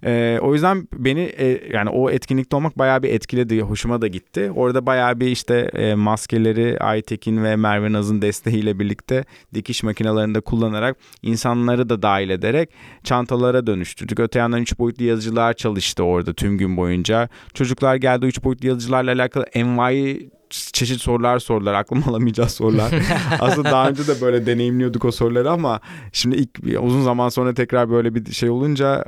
E, 0.05 0.39
o 0.41 0.53
yüzden 0.53 0.87
beni 0.93 1.21
e, 1.21 1.61
yani 1.73 1.89
o 1.89 2.09
etkinlikte 2.09 2.55
olmak 2.55 2.77
bayağı 2.77 3.03
bir 3.03 3.09
etkiledi. 3.09 3.61
Hoşuma 3.61 4.01
da 4.01 4.07
gitti. 4.07 4.51
Orada 4.55 4.85
bayağı 4.85 5.19
bir 5.19 5.27
işte 5.27 5.55
e, 5.73 5.95
maskeleri 5.95 6.79
Aytekin 6.79 7.43
ve 7.43 7.55
Merve 7.55 7.93
Naz'ın 7.93 8.21
desteğiyle 8.21 8.79
birlikte 8.79 9.25
dikiş 9.53 9.83
makinelerinde 9.83 10.41
kullanarak 10.41 10.97
insanları 11.35 11.89
da 11.89 12.01
dahil 12.01 12.29
ederek 12.29 12.69
çantalara 13.03 13.67
dönüştürdük. 13.67 14.19
Öte 14.19 14.39
yandan 14.39 14.61
3 14.61 14.79
boyutlu 14.79 15.05
yazıcılar 15.05 15.53
çalıştı 15.53 16.03
orada 16.03 16.33
tüm 16.33 16.57
gün 16.57 16.77
boyunca. 16.77 17.29
Çocuklar 17.53 17.95
geldi 17.95 18.25
3 18.25 18.43
boyutlu 18.43 18.67
yazıcılarla 18.67 19.11
alakalı 19.11 19.45
envai 19.53 20.29
çeşit 20.49 21.01
sorular 21.01 21.39
sordular. 21.39 21.73
Aklım 21.73 22.03
alamayacağı 22.09 22.49
sorular. 22.49 22.93
Aslında 23.39 23.71
daha 23.71 23.89
önce 23.89 24.07
de 24.07 24.21
böyle 24.21 24.45
deneyimliyorduk 24.45 25.05
o 25.05 25.11
soruları 25.11 25.51
ama 25.51 25.79
şimdi 26.13 26.35
ilk 26.35 26.49
uzun 26.81 27.01
zaman 27.01 27.29
sonra 27.29 27.53
tekrar 27.53 27.89
böyle 27.89 28.15
bir 28.15 28.31
şey 28.31 28.49
olunca 28.49 29.03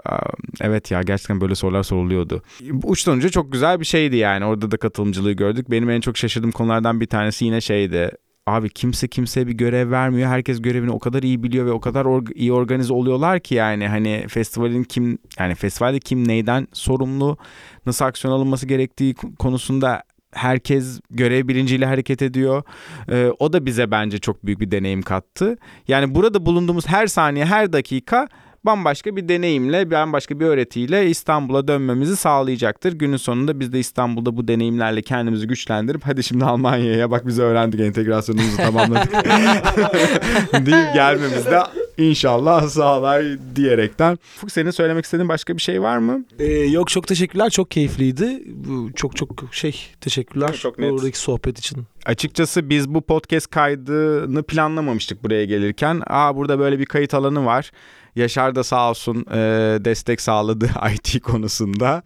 evet 0.61 0.91
ya 0.91 1.01
gerçekten 1.01 1.41
böyle 1.41 1.55
sorular 1.55 1.83
soruluyordu. 1.83 2.41
Uçtan 2.83 3.17
uca 3.17 3.29
çok 3.29 3.51
güzel 3.51 3.79
bir 3.79 3.85
şeydi 3.85 4.15
yani. 4.15 4.45
Orada 4.45 4.71
da 4.71 4.77
katılımcılığı 4.77 5.31
gördük. 5.31 5.71
Benim 5.71 5.89
en 5.89 6.01
çok 6.01 6.17
şaşırdığım 6.17 6.51
konulardan 6.51 7.01
bir 7.01 7.07
tanesi 7.07 7.45
yine 7.45 7.61
şeydi. 7.61 8.11
Abi 8.47 8.69
kimse 8.69 9.07
kimseye 9.07 9.47
bir 9.47 9.51
görev 9.51 9.91
vermiyor. 9.91 10.29
Herkes 10.29 10.61
görevini 10.61 10.91
o 10.91 10.99
kadar 10.99 11.23
iyi 11.23 11.43
biliyor 11.43 11.65
ve 11.65 11.71
o 11.71 11.79
kadar 11.79 12.05
org- 12.05 12.33
iyi 12.33 12.53
organize 12.53 12.93
oluyorlar 12.93 13.39
ki 13.39 13.55
yani 13.55 13.87
hani 13.87 14.25
festivalin 14.27 14.83
kim 14.83 15.17
yani 15.39 15.55
festivalde 15.55 15.99
kim 15.99 16.27
neyden 16.27 16.67
sorumlu, 16.73 17.37
nasıl 17.85 18.05
aksiyon 18.05 18.33
alınması 18.33 18.67
gerektiği 18.67 19.13
konusunda 19.39 20.03
herkes 20.33 20.99
görev 21.09 21.47
bilinciyle 21.47 21.85
hareket 21.85 22.21
ediyor. 22.21 22.63
Ee, 23.11 23.31
o 23.39 23.53
da 23.53 23.65
bize 23.65 23.91
bence 23.91 24.17
çok 24.17 24.45
büyük 24.45 24.59
bir 24.59 24.71
deneyim 24.71 25.01
kattı. 25.01 25.57
Yani 25.87 26.15
burada 26.15 26.45
bulunduğumuz 26.45 26.87
her 26.87 27.07
saniye, 27.07 27.45
her 27.45 27.73
dakika 27.73 28.27
bambaşka 28.65 29.15
bir 29.15 29.29
deneyimle, 29.29 29.91
bambaşka 29.91 30.39
bir 30.39 30.45
öğretiyle 30.45 31.09
İstanbul'a 31.09 31.67
dönmemizi 31.67 32.15
sağlayacaktır. 32.15 32.93
Günün 32.93 33.17
sonunda 33.17 33.59
biz 33.59 33.73
de 33.73 33.79
İstanbul'da 33.79 34.37
bu 34.37 34.47
deneyimlerle 34.47 35.01
kendimizi 35.01 35.47
güçlendirip 35.47 36.01
hadi 36.05 36.23
şimdi 36.23 36.45
Almanya'ya 36.45 37.11
bak 37.11 37.27
biz 37.27 37.39
öğrendik 37.39 37.79
entegrasyonumuzu 37.79 38.57
tamamladık 38.57 39.13
deyip 40.53 40.93
gelmemiz 40.93 41.45
de 41.45 41.59
inşallah 41.97 42.67
sağlar 42.67 43.25
diyerekten. 43.55 44.17
Fuk 44.37 44.51
senin 44.51 44.71
söylemek 44.71 45.05
istediğin 45.05 45.29
başka 45.29 45.57
bir 45.57 45.61
şey 45.61 45.81
var 45.81 45.97
mı? 45.97 46.25
Ee, 46.39 46.45
yok 46.53 46.89
çok 46.89 47.07
teşekkürler 47.07 47.49
çok 47.49 47.71
keyifliydi. 47.71 48.43
Bu 48.47 48.89
Çok 48.95 49.15
çok 49.15 49.45
şey 49.51 49.75
teşekkürler 50.01 50.53
Çok 50.53 50.79
net. 50.79 50.91
buradaki 50.91 51.19
sohbet 51.19 51.59
için. 51.59 51.83
Açıkçası 52.05 52.69
biz 52.69 52.89
bu 52.93 53.01
podcast 53.01 53.49
kaydını 53.49 54.43
planlamamıştık 54.43 55.23
buraya 55.23 55.45
gelirken. 55.45 56.01
Aa 56.07 56.35
burada 56.35 56.59
böyle 56.59 56.79
bir 56.79 56.85
kayıt 56.85 57.13
alanı 57.13 57.45
var. 57.45 57.71
Yaşar 58.15 58.55
da 58.55 58.63
sağ 58.63 58.89
olsun 58.89 59.25
e, 59.31 59.37
destek 59.85 60.21
sağladı 60.21 60.69
IT 60.93 61.21
konusunda. 61.21 62.03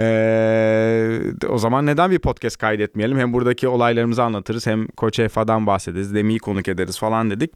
E, 0.00 1.20
o 1.48 1.58
zaman 1.58 1.86
neden 1.86 2.10
bir 2.10 2.18
podcast 2.18 2.56
kaydetmeyelim? 2.56 3.18
Hem 3.18 3.32
buradaki 3.32 3.68
olaylarımızı 3.68 4.22
anlatırız 4.22 4.66
hem 4.66 4.86
Koç 4.86 5.18
EFA'dan 5.18 5.66
bahsederiz. 5.66 6.14
Lemi'yi 6.14 6.38
konuk 6.38 6.68
ederiz 6.68 6.98
falan 6.98 7.30
dedik. 7.30 7.52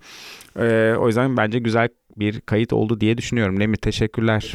E, 0.58 0.94
o 0.98 1.06
yüzden 1.06 1.36
bence 1.36 1.58
güzel 1.58 1.88
bir 2.16 2.40
kayıt 2.40 2.72
oldu 2.72 3.00
diye 3.00 3.18
düşünüyorum. 3.18 3.60
Lemi 3.60 3.76
teşekkürler. 3.76 4.54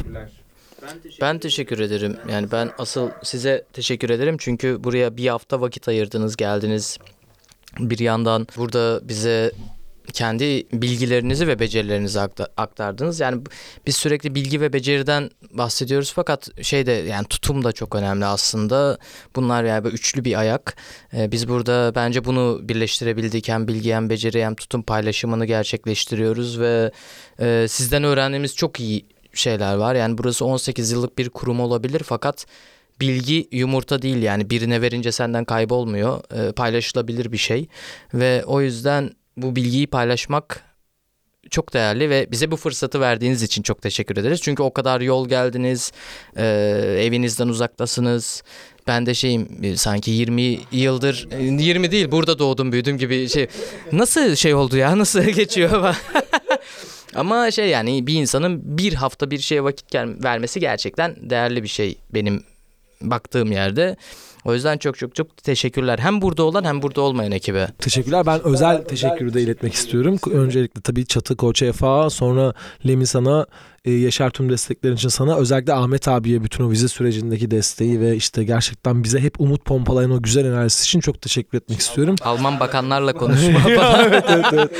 Ben 1.20 1.38
teşekkür 1.38 1.78
ederim. 1.78 2.16
Yani 2.30 2.52
ben 2.52 2.70
asıl 2.78 3.10
size 3.22 3.64
teşekkür 3.72 4.10
ederim. 4.10 4.36
Çünkü 4.38 4.84
buraya 4.84 5.16
bir 5.16 5.26
hafta 5.26 5.60
vakit 5.60 5.88
ayırdınız, 5.88 6.36
geldiniz. 6.36 6.98
Bir 7.78 7.98
yandan 7.98 8.46
burada 8.56 9.08
bize 9.08 9.52
kendi 10.12 10.66
bilgilerinizi 10.72 11.48
ve 11.48 11.58
becerilerinizi 11.58 12.18
akta- 12.18 12.48
aktardınız. 12.56 13.20
Yani 13.20 13.42
biz 13.86 13.96
sürekli 13.96 14.34
bilgi 14.34 14.60
ve 14.60 14.72
beceriden 14.72 15.30
bahsediyoruz 15.50 16.12
fakat 16.12 16.64
şey 16.64 16.86
de 16.86 16.92
yani 16.92 17.26
tutum 17.26 17.64
da 17.64 17.72
çok 17.72 17.94
önemli 17.94 18.24
aslında. 18.24 18.98
Bunlar 19.36 19.64
yani 19.64 19.84
böyle 19.84 19.94
üçlü 19.94 20.24
bir 20.24 20.38
ayak. 20.38 20.76
Ee, 21.16 21.32
biz 21.32 21.48
burada 21.48 21.92
bence 21.94 22.24
bunu 22.24 22.60
birleştirebildik. 22.62 23.48
Hem 23.48 23.68
bilgi 23.68 23.94
hem 23.94 24.10
beceri 24.10 24.44
hem 24.44 24.54
tutum 24.54 24.82
paylaşımını 24.82 25.46
gerçekleştiriyoruz 25.46 26.60
ve 26.60 26.90
e, 27.40 27.66
sizden 27.68 28.04
öğrendiğimiz 28.04 28.56
çok 28.56 28.80
iyi 28.80 29.06
şeyler 29.34 29.74
var. 29.74 29.94
Yani 29.94 30.18
burası 30.18 30.44
18 30.44 30.90
yıllık 30.90 31.18
bir 31.18 31.30
kurum 31.30 31.60
olabilir 31.60 32.02
fakat 32.04 32.46
bilgi 33.00 33.48
yumurta 33.52 34.02
değil 34.02 34.22
yani 34.22 34.50
birine 34.50 34.82
verince 34.82 35.12
senden 35.12 35.44
kaybolmuyor. 35.44 36.22
Ee, 36.34 36.52
paylaşılabilir 36.52 37.32
bir 37.32 37.36
şey 37.36 37.68
ve 38.14 38.44
o 38.44 38.60
yüzden 38.60 39.10
bu 39.36 39.56
bilgiyi 39.56 39.86
paylaşmak 39.86 40.62
çok 41.50 41.74
değerli 41.74 42.10
ve 42.10 42.26
bize 42.30 42.50
bu 42.50 42.56
fırsatı 42.56 43.00
verdiğiniz 43.00 43.42
için 43.42 43.62
çok 43.62 43.82
teşekkür 43.82 44.16
ederiz. 44.16 44.40
Çünkü 44.42 44.62
o 44.62 44.72
kadar 44.72 45.00
yol 45.00 45.28
geldiniz, 45.28 45.92
e, 46.36 46.44
evinizden 47.00 47.48
uzaktasınız. 47.48 48.42
Ben 48.86 49.06
de 49.06 49.14
şeyim 49.14 49.48
e, 49.62 49.76
sanki 49.76 50.10
20 50.10 50.58
yıldır, 50.72 51.28
e, 51.30 51.44
20 51.44 51.90
değil 51.90 52.10
burada 52.10 52.38
doğdum 52.38 52.72
büyüdüm 52.72 52.98
gibi 52.98 53.28
şey. 53.28 53.46
Nasıl 53.92 54.34
şey 54.34 54.54
oldu 54.54 54.76
ya, 54.76 54.98
nasıl 54.98 55.22
geçiyor? 55.22 55.96
Ama 57.14 57.50
şey 57.50 57.68
yani 57.68 58.06
bir 58.06 58.14
insanın 58.14 58.78
bir 58.78 58.92
hafta 58.92 59.30
bir 59.30 59.38
şeye 59.38 59.64
vakit 59.64 59.94
vermesi 59.94 60.60
gerçekten 60.60 61.16
değerli 61.30 61.62
bir 61.62 61.68
şey 61.68 61.98
benim 62.14 62.44
baktığım 63.00 63.52
yerde. 63.52 63.96
O 64.44 64.54
yüzden 64.54 64.78
çok 64.78 64.98
çok 64.98 65.14
çok 65.14 65.36
teşekkürler. 65.36 65.98
Hem 65.98 66.22
burada 66.22 66.42
olan 66.42 66.64
hem 66.64 66.82
burada 66.82 67.00
olmayan 67.00 67.32
ekibe. 67.32 67.68
Teşekkürler. 67.78 68.26
Ben 68.26 68.44
özel 68.44 68.84
teşekkürü 68.84 69.34
de 69.34 69.42
iletmek 69.42 69.74
istiyorum. 69.74 70.18
Öncelikle 70.32 70.80
tabii 70.80 71.06
Çatı 71.06 71.36
Koç 71.36 71.62
Efa, 71.62 72.10
sonra 72.10 72.54
Lemi 72.86 73.06
sana, 73.06 73.46
e, 73.84 73.92
Yaşar 73.92 74.30
tüm 74.30 74.50
desteklerin 74.50 74.94
için 74.94 75.08
sana. 75.08 75.36
Özellikle 75.36 75.72
Ahmet 75.72 76.08
abiye 76.08 76.44
bütün 76.44 76.64
o 76.64 76.70
vize 76.70 76.88
sürecindeki 76.88 77.50
desteği 77.50 78.00
ve 78.00 78.16
işte 78.16 78.44
gerçekten 78.44 79.04
bize 79.04 79.20
hep 79.20 79.40
umut 79.40 79.64
pompalayan 79.64 80.10
o 80.10 80.22
güzel 80.22 80.44
enerjisi 80.44 80.84
için 80.84 81.00
çok 81.00 81.22
teşekkür 81.22 81.58
etmek 81.58 81.78
istiyorum. 81.78 82.14
Alman 82.22 82.60
bakanlarla 82.60 83.12
konuşma 83.12 83.58
falan. 83.76 84.00
evet, 84.08 84.24
evet, 84.28 84.46
evet. 84.52 84.70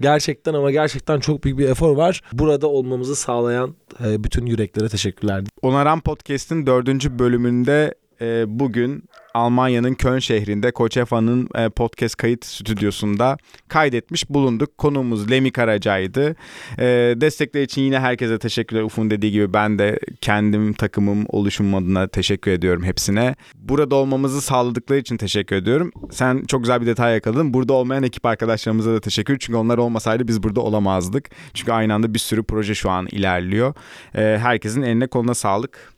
Gerçekten 0.00 0.54
ama 0.54 0.70
gerçekten 0.70 1.20
çok 1.20 1.44
büyük 1.44 1.58
bir 1.58 1.68
efor 1.68 1.96
var. 1.96 2.20
Burada 2.32 2.66
olmamızı 2.66 3.16
sağlayan 3.16 3.74
e, 4.04 4.24
bütün 4.24 4.46
yüreklere 4.46 4.88
teşekkürler. 4.88 5.44
Onaran 5.62 6.00
Podcast'in 6.00 6.66
dördüncü 6.66 7.18
bölümünde 7.18 7.94
e, 8.22 8.44
bugün 8.48 9.04
Almanya'nın 9.34 9.94
Köln 9.94 10.18
şehrinde 10.18 10.70
Koçefa'nın 10.72 11.48
e, 11.54 11.68
podcast 11.68 12.16
kayıt 12.16 12.44
stüdyosunda 12.44 13.36
kaydetmiş 13.68 14.30
bulunduk. 14.30 14.78
Konuğumuz 14.78 15.30
Lemi 15.30 15.52
Karaca'ydı. 15.52 16.36
E, 16.78 16.84
destekler 17.16 17.62
için 17.62 17.82
yine 17.82 18.00
herkese 18.00 18.38
teşekkürler. 18.38 18.82
Ufun 18.82 19.10
dediği 19.10 19.32
gibi 19.32 19.52
ben 19.52 19.78
de 19.78 19.98
kendim, 20.20 20.72
takımım, 20.72 21.24
oluşumum 21.28 21.74
adına 21.74 22.08
teşekkür 22.08 22.50
ediyorum 22.50 22.84
hepsine. 22.84 23.34
Burada 23.54 23.94
olmamızı 23.94 24.40
sağladıkları 24.40 24.98
için 24.98 25.16
teşekkür 25.16 25.56
ediyorum. 25.56 25.92
Sen 26.10 26.44
çok 26.48 26.60
güzel 26.60 26.80
bir 26.80 26.86
detay 26.86 27.14
yakaladın. 27.14 27.54
Burada 27.54 27.72
olmayan 27.72 28.02
ekip 28.02 28.26
arkadaşlarımıza 28.26 28.92
da 28.92 29.00
teşekkür 29.00 29.38
Çünkü 29.38 29.56
onlar 29.56 29.78
olmasaydı 29.78 30.28
biz 30.28 30.42
burada 30.42 30.60
olamazdık. 30.60 31.30
Çünkü 31.54 31.72
aynı 31.72 31.94
anda 31.94 32.14
bir 32.14 32.18
sürü 32.18 32.42
proje 32.42 32.74
şu 32.74 32.90
an 32.90 33.06
ilerliyor. 33.06 33.74
E, 34.14 34.38
herkesin 34.38 34.82
eline 34.82 35.06
koluna 35.06 35.34
sağlık. 35.34 35.92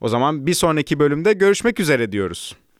O 0.00 0.08
zaman 0.08 0.46
bir 0.46 0.54
sonraki 0.54 0.98
bölümde 0.98 1.32
görüşmek 1.32 1.80
üzere 1.80 2.12
diyoruz. 2.12 2.56